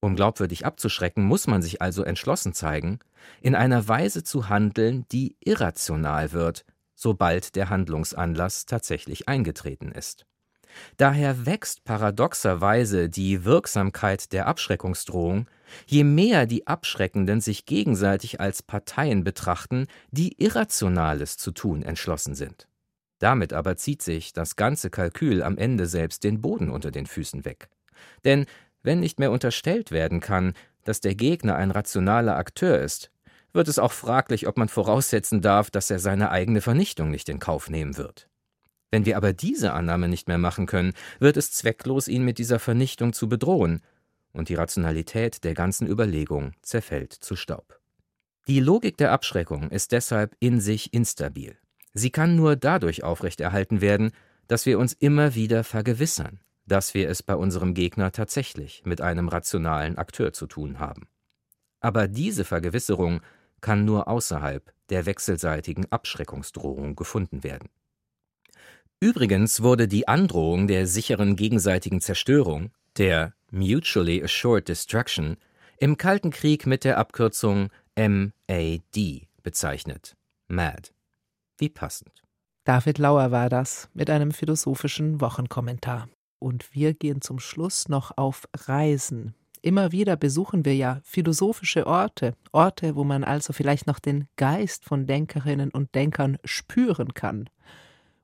Um 0.00 0.14
glaubwürdig 0.16 0.64
abzuschrecken, 0.64 1.24
muss 1.24 1.46
man 1.46 1.62
sich 1.62 1.82
also 1.82 2.02
entschlossen 2.02 2.52
zeigen, 2.52 3.00
in 3.40 3.54
einer 3.54 3.88
Weise 3.88 4.22
zu 4.22 4.48
handeln, 4.48 5.04
die 5.10 5.36
irrational 5.40 6.32
wird, 6.32 6.64
sobald 6.94 7.56
der 7.56 7.70
Handlungsanlass 7.70 8.66
tatsächlich 8.66 9.28
eingetreten 9.28 9.92
ist. 9.92 10.26
Daher 10.96 11.46
wächst 11.46 11.84
paradoxerweise 11.84 13.08
die 13.08 13.44
Wirksamkeit 13.44 14.32
der 14.32 14.46
Abschreckungsdrohung, 14.46 15.48
je 15.86 16.04
mehr 16.04 16.46
die 16.46 16.66
Abschreckenden 16.66 17.40
sich 17.40 17.66
gegenseitig 17.66 18.40
als 18.40 18.62
Parteien 18.62 19.24
betrachten, 19.24 19.86
die 20.10 20.40
Irrationales 20.42 21.36
zu 21.36 21.52
tun 21.52 21.82
entschlossen 21.82 22.34
sind. 22.34 22.68
Damit 23.18 23.52
aber 23.52 23.76
zieht 23.76 24.02
sich 24.02 24.32
das 24.32 24.56
ganze 24.56 24.90
Kalkül 24.90 25.42
am 25.42 25.56
Ende 25.56 25.86
selbst 25.86 26.24
den 26.24 26.40
Boden 26.40 26.70
unter 26.70 26.90
den 26.90 27.06
Füßen 27.06 27.44
weg. 27.44 27.68
Denn 28.24 28.46
wenn 28.82 29.00
nicht 29.00 29.18
mehr 29.18 29.32
unterstellt 29.32 29.90
werden 29.90 30.20
kann, 30.20 30.52
dass 30.84 31.00
der 31.00 31.14
Gegner 31.14 31.56
ein 31.56 31.70
rationaler 31.70 32.36
Akteur 32.36 32.78
ist, 32.78 33.10
wird 33.52 33.68
es 33.68 33.78
auch 33.78 33.92
fraglich, 33.92 34.46
ob 34.46 34.58
man 34.58 34.68
voraussetzen 34.68 35.40
darf, 35.40 35.70
dass 35.70 35.90
er 35.90 35.98
seine 35.98 36.30
eigene 36.30 36.60
Vernichtung 36.60 37.10
nicht 37.10 37.28
in 37.28 37.38
Kauf 37.38 37.70
nehmen 37.70 37.96
wird. 37.96 38.28
Wenn 38.90 39.04
wir 39.04 39.16
aber 39.16 39.32
diese 39.32 39.72
Annahme 39.72 40.08
nicht 40.08 40.28
mehr 40.28 40.38
machen 40.38 40.66
können, 40.66 40.92
wird 41.18 41.36
es 41.36 41.52
zwecklos, 41.52 42.08
ihn 42.08 42.24
mit 42.24 42.38
dieser 42.38 42.58
Vernichtung 42.58 43.12
zu 43.12 43.28
bedrohen, 43.28 43.80
und 44.36 44.50
die 44.50 44.54
Rationalität 44.54 45.44
der 45.44 45.54
ganzen 45.54 45.88
Überlegung 45.88 46.52
zerfällt 46.62 47.12
zu 47.12 47.36
Staub. 47.36 47.80
Die 48.46 48.60
Logik 48.60 48.96
der 48.96 49.10
Abschreckung 49.10 49.70
ist 49.70 49.92
deshalb 49.92 50.36
in 50.38 50.60
sich 50.60 50.92
instabil. 50.92 51.56
Sie 51.94 52.10
kann 52.10 52.36
nur 52.36 52.54
dadurch 52.54 53.02
aufrechterhalten 53.02 53.80
werden, 53.80 54.12
dass 54.46 54.66
wir 54.66 54.78
uns 54.78 54.92
immer 54.92 55.34
wieder 55.34 55.64
vergewissern, 55.64 56.40
dass 56.66 56.94
wir 56.94 57.08
es 57.08 57.22
bei 57.22 57.34
unserem 57.34 57.74
Gegner 57.74 58.12
tatsächlich 58.12 58.82
mit 58.84 59.00
einem 59.00 59.28
rationalen 59.28 59.98
Akteur 59.98 60.32
zu 60.32 60.46
tun 60.46 60.78
haben. 60.78 61.08
Aber 61.80 62.06
diese 62.06 62.44
Vergewisserung 62.44 63.20
kann 63.60 63.84
nur 63.84 64.06
außerhalb 64.06 64.72
der 64.90 65.06
wechselseitigen 65.06 65.90
Abschreckungsdrohung 65.90 66.94
gefunden 66.94 67.42
werden. 67.42 67.68
Übrigens 69.00 69.62
wurde 69.62 69.88
die 69.88 70.08
Androhung 70.08 70.66
der 70.66 70.86
sicheren 70.86 71.36
gegenseitigen 71.36 72.00
Zerstörung, 72.00 72.70
der 72.96 73.34
Mutually 73.50 74.22
Assured 74.24 74.68
Destruction, 74.68 75.36
im 75.78 75.98
Kalten 75.98 76.30
Krieg 76.30 76.66
mit 76.66 76.82
der 76.84 76.96
Abkürzung 76.96 77.68
MAD 77.94 79.28
bezeichnet. 79.42 80.16
MAD. 80.48 80.94
Wie 81.58 81.68
passend. 81.68 82.22
David 82.64 82.98
Lauer 82.98 83.30
war 83.30 83.50
das 83.50 83.90
mit 83.92 84.08
einem 84.08 84.32
philosophischen 84.32 85.20
Wochenkommentar. 85.20 86.08
Und 86.38 86.74
wir 86.74 86.94
gehen 86.94 87.20
zum 87.20 87.38
Schluss 87.38 87.88
noch 87.88 88.16
auf 88.16 88.48
Reisen. 88.56 89.34
Immer 89.60 89.92
wieder 89.92 90.16
besuchen 90.16 90.64
wir 90.64 90.74
ja 90.74 91.00
philosophische 91.02 91.86
Orte, 91.86 92.34
Orte, 92.52 92.96
wo 92.96 93.04
man 93.04 93.24
also 93.24 93.52
vielleicht 93.52 93.86
noch 93.86 93.98
den 93.98 94.26
Geist 94.36 94.84
von 94.84 95.06
Denkerinnen 95.06 95.70
und 95.70 95.94
Denkern 95.94 96.38
spüren 96.44 97.14
kann. 97.14 97.50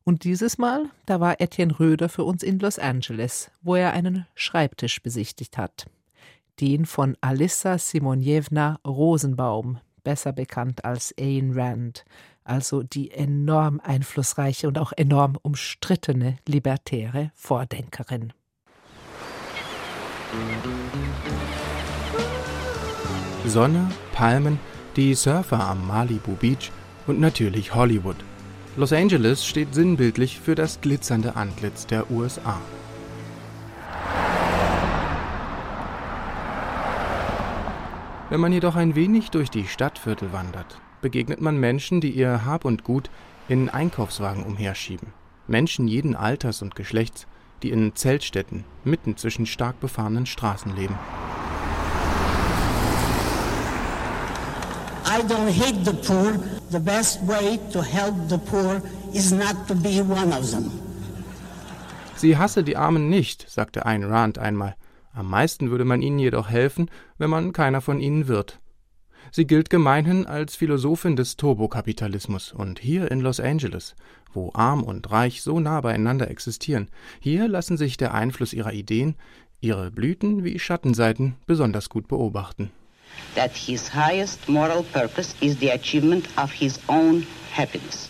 Und 0.04 0.24
dieses 0.24 0.58
Mal, 0.58 0.90
da 1.06 1.20
war 1.20 1.40
Etienne 1.40 1.78
Röder 1.78 2.08
für 2.08 2.24
uns 2.24 2.42
in 2.42 2.58
Los 2.58 2.78
Angeles, 2.78 3.50
wo 3.62 3.76
er 3.76 3.92
einen 3.92 4.26
Schreibtisch 4.34 5.00
besichtigt 5.02 5.58
hat. 5.58 5.86
Den 6.60 6.86
von 6.86 7.16
Alissa 7.20 7.78
Simonjewna 7.78 8.80
Rosenbaum, 8.86 9.78
besser 10.02 10.32
bekannt 10.32 10.84
als 10.84 11.14
Ayn 11.16 11.52
Rand, 11.54 12.04
also 12.44 12.82
die 12.82 13.12
enorm 13.12 13.80
einflussreiche 13.82 14.66
und 14.66 14.76
auch 14.76 14.92
enorm 14.92 15.38
umstrittene 15.40 16.36
libertäre 16.48 17.30
Vordenkerin. 17.34 18.32
Sonne, 23.46 23.88
Palmen, 24.12 24.58
die 24.96 25.14
Surfer 25.14 25.60
am 25.60 25.86
Malibu 25.86 26.32
Beach 26.32 26.72
und 27.06 27.20
natürlich 27.20 27.74
Hollywood– 27.74 28.16
Los 28.74 28.94
Angeles 28.94 29.44
steht 29.44 29.74
sinnbildlich 29.74 30.40
für 30.40 30.54
das 30.54 30.80
glitzernde 30.80 31.36
Antlitz 31.36 31.86
der 31.86 32.10
USA. 32.10 32.58
Wenn 38.30 38.40
man 38.40 38.50
jedoch 38.50 38.74
ein 38.74 38.94
wenig 38.94 39.30
durch 39.30 39.50
die 39.50 39.66
Stadtviertel 39.66 40.32
wandert, 40.32 40.80
begegnet 41.02 41.42
man 41.42 41.58
Menschen, 41.58 42.00
die 42.00 42.12
ihr 42.12 42.46
Hab 42.46 42.64
und 42.64 42.82
Gut 42.82 43.10
in 43.46 43.68
Einkaufswagen 43.68 44.42
umherschieben. 44.42 45.08
Menschen 45.46 45.86
jeden 45.86 46.16
Alters 46.16 46.62
und 46.62 46.74
Geschlechts, 46.74 47.26
die 47.62 47.72
in 47.72 47.94
Zeltstätten 47.94 48.64
mitten 48.84 49.18
zwischen 49.18 49.44
stark 49.44 49.80
befahrenen 49.80 50.24
Straßen 50.24 50.74
leben. 50.74 50.98
I 55.04 55.20
don't 55.28 55.50
hate 55.50 55.84
the 55.84 55.92
poor. 55.92 56.61
The 56.72 56.80
best 56.80 57.20
way 57.26 57.58
to 57.72 57.82
help 57.82 58.14
the 58.30 58.38
poor 58.38 58.80
is 59.12 59.30
not 59.30 59.68
to 59.68 59.74
be 59.74 60.00
one 60.00 60.32
of 60.32 60.50
them. 60.50 60.70
Sie 62.16 62.38
hasse 62.38 62.64
die 62.64 62.78
Armen 62.78 63.10
nicht, 63.10 63.44
sagte 63.50 63.84
Ayn 63.84 64.04
Rand 64.04 64.38
einmal. 64.38 64.74
Am 65.12 65.28
meisten 65.28 65.70
würde 65.70 65.84
man 65.84 66.00
ihnen 66.00 66.18
jedoch 66.18 66.48
helfen, 66.48 66.90
wenn 67.18 67.28
man 67.28 67.52
keiner 67.52 67.82
von 67.82 68.00
ihnen 68.00 68.26
wird. 68.26 68.58
Sie 69.30 69.46
gilt 69.46 69.68
gemeinhin 69.68 70.24
als 70.24 70.56
Philosophin 70.56 71.14
des 71.14 71.36
Turbokapitalismus 71.36 72.52
und 72.52 72.78
hier 72.78 73.10
in 73.10 73.20
Los 73.20 73.38
Angeles, 73.38 73.94
wo 74.32 74.50
arm 74.54 74.82
und 74.82 75.10
reich 75.10 75.42
so 75.42 75.60
nah 75.60 75.82
beieinander 75.82 76.30
existieren, 76.30 76.88
hier 77.20 77.48
lassen 77.48 77.76
sich 77.76 77.98
der 77.98 78.14
Einfluss 78.14 78.54
ihrer 78.54 78.72
Ideen, 78.72 79.16
ihre 79.60 79.90
Blüten 79.90 80.42
wie 80.42 80.58
Schattenseiten 80.58 81.34
besonders 81.46 81.90
gut 81.90 82.08
beobachten 82.08 82.70
that 83.34 83.52
his 83.56 83.88
highest 83.88 84.48
moral 84.48 84.82
purpose 84.82 85.34
is 85.40 85.56
the 85.58 85.70
achievement 85.70 86.26
of 86.36 86.50
his 86.52 86.78
own 86.88 87.26
happiness, 87.52 88.08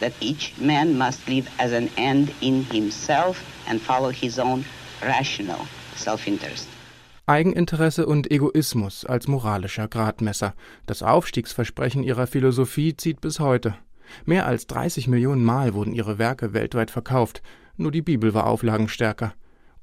that 0.00 0.12
each 0.20 0.54
man 0.58 0.96
must 0.96 1.26
live 1.28 1.48
as 1.58 1.72
an 1.72 1.90
end 1.96 2.32
in 2.40 2.64
himself 2.64 3.42
and 3.66 3.80
follow 3.80 4.10
his 4.10 4.38
own 4.38 4.64
rational 5.02 5.66
self-interest. 5.96 6.68
Eigeninteresse 7.26 8.04
und 8.06 8.30
Egoismus 8.30 9.06
als 9.06 9.28
moralischer 9.28 9.88
Gradmesser. 9.88 10.54
Das 10.86 11.02
Aufstiegsversprechen 11.02 12.02
ihrer 12.02 12.26
Philosophie 12.26 12.96
zieht 12.96 13.22
bis 13.22 13.40
heute. 13.40 13.74
Mehr 14.26 14.46
als 14.46 14.66
30 14.66 15.08
Millionen 15.08 15.42
Mal 15.42 15.72
wurden 15.72 15.94
ihre 15.94 16.18
Werke 16.18 16.52
weltweit 16.52 16.90
verkauft. 16.90 17.42
Nur 17.78 17.92
die 17.92 18.02
Bibel 18.02 18.34
war 18.34 18.46
auflagenstärker 18.46 19.32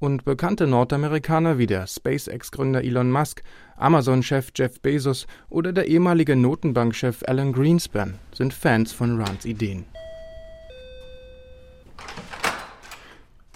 und 0.02 0.24
bekannte 0.24 0.66
Nordamerikaner 0.66 1.58
wie 1.58 1.66
der 1.68 1.86
SpaceX-Gründer 1.86 2.82
Elon 2.82 3.12
Musk, 3.12 3.42
Amazon-Chef 3.76 4.48
Jeff 4.52 4.80
Bezos 4.80 5.28
oder 5.48 5.72
der 5.72 5.86
ehemalige 5.86 6.34
Notenbankchef 6.34 7.22
Alan 7.28 7.52
Greenspan 7.52 8.18
sind 8.34 8.52
Fans 8.52 8.92
von 8.92 9.20
Rands 9.22 9.44
Ideen. 9.44 9.84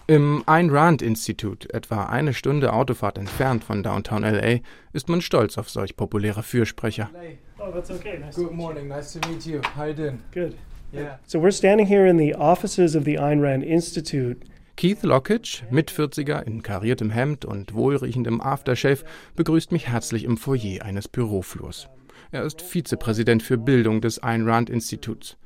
Im 0.07 0.45
Ayn 0.47 0.71
Rand 0.71 1.03
Institut, 1.03 1.69
etwa 1.75 2.05
eine 2.05 2.33
Stunde 2.33 2.73
Autofahrt 2.73 3.19
entfernt 3.19 3.65
von 3.65 3.83
Downtown 3.83 4.23
LA, 4.23 4.61
ist 4.93 5.09
man 5.09 5.23
stolz 5.23 5.59
auf 5.59 5.69
solch 5.69 5.97
populäre 5.97 6.45
Fürsprecher. 6.45 7.11
Oh, 7.59 7.73
that's 7.73 7.91
okay. 7.91 8.21
Nice 8.21 8.37
Good 8.37 8.53
morning. 8.53 8.87
Nice 8.87 9.19
to 9.19 9.29
meet 9.29 9.45
you. 9.47 9.61
How 9.77 9.87
you 9.87 9.95
doing? 9.95 10.21
Good. 10.33 10.55
Yeah. 10.93 11.17
So 11.27 11.41
we're 11.41 11.51
standing 11.51 11.89
here 11.89 12.07
in 12.07 12.19
the 12.19 12.37
offices 12.37 12.95
of 12.95 13.05
the 13.05 13.19
Ayn 13.19 13.43
Rand 13.43 13.65
Institute. 13.65 14.45
Keith 14.77 15.03
Lockridge, 15.03 15.63
Mitvierziger 15.71 16.47
in 16.47 16.63
kariertem 16.63 17.09
Hemd 17.09 17.47
und 17.47 17.73
wohlriechendem 17.73 18.43
Aftershave, 18.43 19.05
begrüßt 19.35 19.73
mich 19.73 19.89
herzlich 19.89 20.25
im 20.25 20.37
Foyer 20.37 20.85
eines 20.85 21.09
Büroflurs. 21.09 21.89
Er 22.31 22.43
ist 22.43 22.61
Vizepräsident 22.61 23.43
für 23.43 23.57
Bildung 23.57 24.03
des 24.03 24.23
Ayn 24.23 24.47
Rand 24.47 24.69
Instituts. 24.69 25.39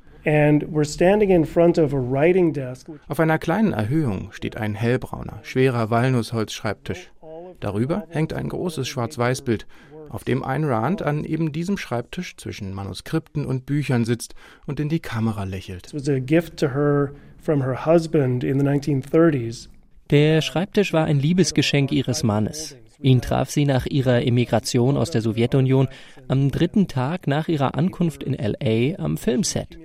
Auf 3.09 3.21
einer 3.21 3.39
kleinen 3.39 3.73
Erhöhung 3.73 4.33
steht 4.33 4.57
ein 4.57 4.75
hellbrauner, 4.75 5.39
schwerer 5.43 5.91
Walnussholzschreibtisch. 5.91 7.13
Darüber 7.61 8.07
hängt 8.09 8.33
ein 8.33 8.49
großes 8.49 8.89
Schwarz-Weiß-Bild, 8.89 9.69
auf 10.09 10.25
dem 10.25 10.43
Ayn 10.43 10.65
Rand 10.65 11.03
an 11.03 11.23
eben 11.23 11.53
diesem 11.53 11.79
Schreibtisch 11.79 12.37
zwischen 12.37 12.75
Manuskripten 12.75 13.47
und 13.47 13.65
Büchern 13.65 14.05
sitzt 14.05 14.35
und 14.67 14.81
in 14.81 14.89
die 14.89 14.99
Kamera 14.99 15.45
lächelt. 15.45 15.87
It 15.87 15.95
was 15.95 16.09
a 16.09 16.19
gift 16.19 16.57
to 16.57 16.71
her 16.75 17.13
from 17.43 17.63
her 17.63 17.87
husband 17.87 18.45
in 18.45 18.59
the 18.59 18.65
1930s. 18.65 19.69
Der 20.11 20.41
Schreibtisch 20.41 20.93
war 20.93 21.05
ein 21.05 21.21
Liebesgeschenk 21.21 21.93
ihres 21.93 22.23
Mannes. 22.23 22.77
Ihn 23.03 23.21
traf 23.21 23.51
sie 23.51 23.65
nach 23.65 23.87
ihrer 23.87 24.27
Emigration 24.27 24.97
aus 24.97 25.11
der 25.11 25.23
Sowjetunion 25.23 25.89
am 26.29 26.51
dritten 26.51 26.89
Tag 26.89 27.27
nach 27.27 27.49
ihrer 27.49 27.75
Ankunft 27.75 28.23
in 28.23 28.35
LA 28.35 28.99
am 28.99 29.17
Filmset. 29.17 29.79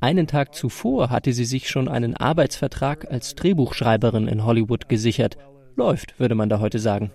Einen 0.00 0.26
Tag 0.26 0.54
zuvor 0.54 1.10
hatte 1.10 1.32
sie 1.32 1.44
sich 1.44 1.68
schon 1.68 1.88
einen 1.88 2.16
Arbeitsvertrag 2.16 3.10
als 3.10 3.34
Drehbuchschreiberin 3.34 4.28
in 4.28 4.44
Hollywood 4.44 4.88
gesichert. 4.88 5.36
Läuft, 5.74 6.18
würde 6.18 6.34
man 6.34 6.48
da 6.48 6.60
heute 6.60 6.78
sagen. 6.78 7.10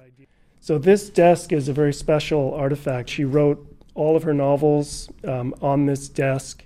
So 0.59 0.77
this 0.77 1.11
desk 1.11 1.51
is 1.51 1.69
a 1.69 1.73
very 1.73 1.91
special 1.91 2.53
artifact. 2.53 3.09
She 3.09 3.23
wrote 3.23 3.59
all 3.95 4.15
of 4.15 4.23
her 4.23 4.33
novels 4.33 5.09
um, 5.23 5.55
on 5.59 5.87
this 5.87 6.11
desk. 6.11 6.63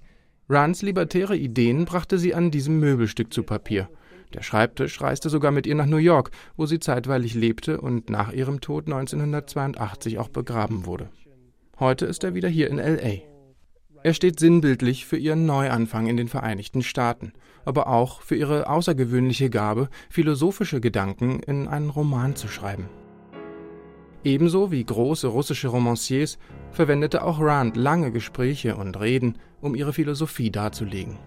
Rands 0.47 0.83
libertäre 0.83 1.35
Ideen 1.35 1.85
brachte 1.85 2.19
sie 2.19 2.35
an 2.35 2.51
diesem 2.51 2.79
Möbelstück 2.79 3.33
zu 3.33 3.43
Papier. 3.43 3.89
Der 4.33 4.43
Schreibtisch 4.43 5.01
reiste 5.01 5.29
sogar 5.29 5.51
mit 5.51 5.65
ihr 5.65 5.75
nach 5.75 5.85
New 5.87 5.97
York, 5.97 6.29
wo 6.55 6.65
sie 6.65 6.79
zeitweilig 6.79 7.33
lebte 7.33 7.81
und 7.81 8.09
nach 8.09 8.31
ihrem 8.31 8.61
Tod 8.61 8.85
1982 8.85 10.19
auch 10.19 10.29
begraben 10.29 10.85
wurde. 10.85 11.09
Heute 11.79 12.05
ist 12.05 12.23
er 12.23 12.35
wieder 12.35 12.49
hier 12.49 12.69
in 12.69 12.77
LA. 12.77 13.21
Er 14.03 14.13
steht 14.13 14.39
sinnbildlich 14.39 15.07
für 15.07 15.17
ihren 15.17 15.47
Neuanfang 15.47 16.05
in 16.05 16.17
den 16.17 16.27
Vereinigten 16.27 16.83
Staaten, 16.83 17.33
aber 17.65 17.87
auch 17.87 18.21
für 18.21 18.35
ihre 18.35 18.69
außergewöhnliche 18.69 19.49
Gabe, 19.49 19.89
philosophische 20.11 20.79
Gedanken 20.79 21.39
in 21.39 21.67
einen 21.67 21.89
Roman 21.89 22.35
zu 22.35 22.47
schreiben. 22.47 22.87
Ebenso 24.25 24.71
wie 24.71 24.83
große 24.83 25.27
russische 25.27 25.67
Romanciers 25.67 26.39
verwendete 26.71 27.23
auch 27.23 27.39
Rand 27.39 27.77
lange 27.77 28.11
Gespräche 28.11 28.75
und 28.75 28.99
Reden, 28.99 29.37
um 29.61 29.75
ihre 29.75 29.93
Philosophie 29.93 30.49
darzulegen. 30.49 31.19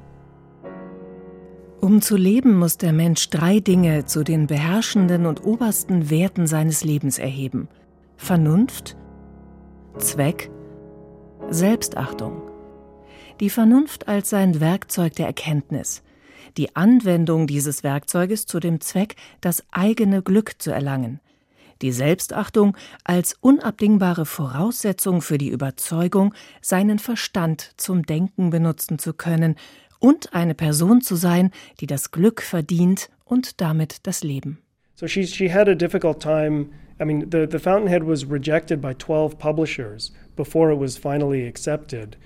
Um 1.81 2.03
zu 2.03 2.17
leben, 2.17 2.59
muss 2.59 2.77
der 2.77 2.93
Mensch 2.93 3.31
drei 3.31 3.61
Dinge 3.61 4.05
zu 4.05 4.25
den 4.25 4.49
beherrschenden 4.49 5.27
und 5.27 5.45
obersten 5.45 6.11
Werten 6.11 6.49
seines 6.49 6.83
Lebens 6.83 7.21
erheben. 7.21 7.69
Vernunft, 8.17 8.97
Zweck, 9.99 10.51
Selbstachtung. 11.51 12.43
Die 13.39 13.49
Vernunft 13.49 14.09
als 14.09 14.31
sein 14.31 14.59
Werkzeug 14.59 15.15
der 15.15 15.27
Erkenntnis, 15.27 16.03
die 16.57 16.75
Anwendung 16.75 17.47
dieses 17.47 17.85
Werkzeuges 17.85 18.47
zu 18.47 18.59
dem 18.59 18.81
Zweck, 18.81 19.15
das 19.41 19.63
eigene 19.71 20.21
Glück 20.21 20.61
zu 20.61 20.73
erlangen, 20.73 21.21
die 21.83 21.93
Selbstachtung 21.93 22.77
als 23.05 23.37
unabdingbare 23.41 24.27
Voraussetzung 24.27 25.23
für 25.23 25.39
die 25.39 25.49
Überzeugung, 25.49 26.35
seinen 26.61 26.99
Verstand 26.99 27.73
zum 27.77 28.05
Denken 28.05 28.51
benutzen 28.51 28.99
zu 28.99 29.13
können 29.13 29.57
und 29.99 30.35
eine 30.35 30.55
Person 30.55 31.01
zu 31.01 31.17
sein, 31.17 31.51
die 31.81 31.87
das 31.87 32.11
Glück 32.11 32.43
verdient 32.43 33.11
und 33.25 33.61
damit 33.61 34.07
das 34.07 34.23
Leben. 34.23 34.59
So 34.95 35.07
she, 35.07 35.27
she 35.27 35.53
had 35.53 35.69
a 35.69 35.75
difficult 35.75 36.21
time. 36.21 36.71
I 37.01 37.05
mean, 37.05 37.31
the, 37.31 37.47
the 37.49 37.59
Fountainhead 37.59 38.05
was 38.05 38.29
rejected 38.29 38.81
by 38.81 38.95
12 38.95 39.39
publishers 39.39 40.13
before 40.35 40.73
it 40.73 40.81
was 40.81 40.99
finally 40.99 41.47
accepted. 41.47 42.17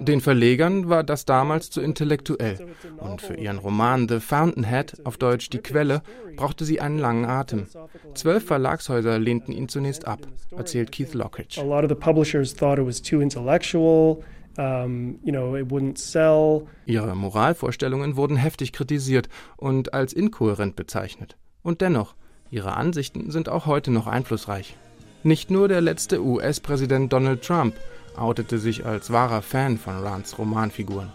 Den 0.00 0.22
Verlegern 0.22 0.88
war 0.88 1.04
das 1.04 1.26
damals 1.26 1.68
zu 1.68 1.82
intellektuell. 1.82 2.58
Und 2.96 3.20
für 3.20 3.34
ihren 3.34 3.58
Roman 3.58 4.08
The 4.08 4.18
Fountainhead, 4.18 4.94
auf 5.04 5.18
Deutsch 5.18 5.50
Die 5.50 5.58
Quelle, 5.58 6.02
brauchte 6.36 6.64
sie 6.64 6.80
einen 6.80 6.98
langen 6.98 7.26
Atem. 7.26 7.66
Zwölf 8.14 8.46
Verlagshäuser 8.46 9.18
lehnten 9.18 9.52
ihn 9.52 9.68
zunächst 9.68 10.06
ab, 10.06 10.20
erzählt 10.56 10.90
Keith 10.90 11.12
Lockridge. 11.12 11.60
A 11.60 11.64
lot 11.64 11.84
of 11.84 11.90
the 11.90 11.94
publishers 11.94 12.54
thought 12.54 12.78
it 12.78 12.86
was 12.86 13.02
too 13.02 13.20
intellectual. 13.20 14.22
You 14.58 15.32
know, 15.32 15.54
it 15.56 15.70
wouldn't 15.70 15.98
sell. 15.98 16.66
Ihre 16.86 17.14
Moralvorstellungen 17.14 18.16
wurden 18.16 18.36
heftig 18.36 18.72
kritisiert 18.72 19.28
und 19.56 19.94
als 19.94 20.12
inkohärent 20.12 20.76
bezeichnet. 20.76 21.36
Und 21.62 21.82
dennoch, 21.82 22.14
ihre 22.50 22.74
Ansichten 22.74 23.30
sind 23.30 23.48
auch 23.48 23.66
heute 23.66 23.90
noch 23.90 24.06
einflussreich. 24.06 24.76
Nicht 25.22 25.50
nur 25.50 25.68
der 25.68 25.82
letzte 25.82 26.22
US-Präsident 26.22 27.12
Donald 27.12 27.42
Trump 27.42 27.74
outete 28.16 28.58
sich 28.58 28.86
als 28.86 29.12
wahrer 29.12 29.42
Fan 29.42 29.78
von 29.78 29.98
Rands 30.02 30.38
Romanfiguren. 30.38 31.10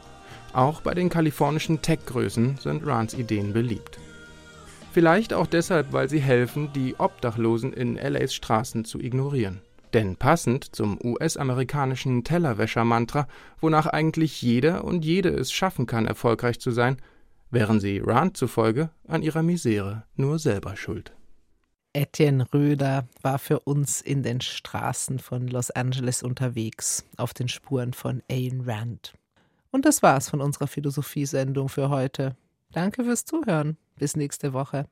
Auch 0.53 0.81
bei 0.81 0.93
den 0.93 1.09
kalifornischen 1.09 1.81
Tech-Größen 1.81 2.57
sind 2.57 2.85
Rands 2.85 3.13
Ideen 3.13 3.53
beliebt. 3.53 3.99
Vielleicht 4.93 5.33
auch 5.33 5.47
deshalb, 5.47 5.91
weil 5.91 6.09
sie 6.09 6.21
helfen, 6.21 6.69
die 6.73 6.95
Obdachlosen 6.97 7.73
in 7.73 7.95
LAs 7.95 8.33
Straßen 8.33 8.85
zu 8.85 8.99
ignorieren. 8.99 9.59
Denn 9.93 10.15
passend 10.15 10.75
zum 10.75 10.99
US-amerikanischen 11.03 12.23
Tellerwäscher-Mantra, 12.23 13.27
wonach 13.59 13.87
eigentlich 13.87 14.41
jeder 14.41 14.83
und 14.83 15.05
jede 15.05 15.29
es 15.29 15.51
schaffen 15.51 15.85
kann, 15.85 16.05
erfolgreich 16.05 16.59
zu 16.59 16.71
sein, 16.71 16.97
wären 17.49 17.79
sie 17.79 17.99
Rand 17.99 18.37
zufolge 18.37 18.89
an 19.07 19.21
ihrer 19.23 19.43
Misere 19.43 20.03
nur 20.15 20.39
selber 20.39 20.75
schuld. 20.75 21.14
Etienne 21.95 22.45
Röder 22.53 23.07
war 23.21 23.39
für 23.39 23.61
uns 23.61 24.01
in 24.01 24.21
den 24.21 24.41
Straßen 24.41 25.17
von 25.17 25.47
Los 25.47 25.71
Angeles 25.71 26.23
unterwegs, 26.23 27.05
auf 27.15 27.33
den 27.33 27.47
Spuren 27.47 27.93
von 27.93 28.21
Ayn 28.29 28.69
Rand. 28.69 29.13
Und 29.71 29.85
das 29.85 30.03
war's 30.03 30.29
von 30.29 30.41
unserer 30.41 30.67
Philosophiesendung 30.67 31.69
für 31.69 31.89
heute. 31.89 32.35
Danke 32.73 33.05
fürs 33.05 33.23
Zuhören. 33.23 33.77
Bis 33.95 34.17
nächste 34.17 34.51
Woche. 34.51 34.89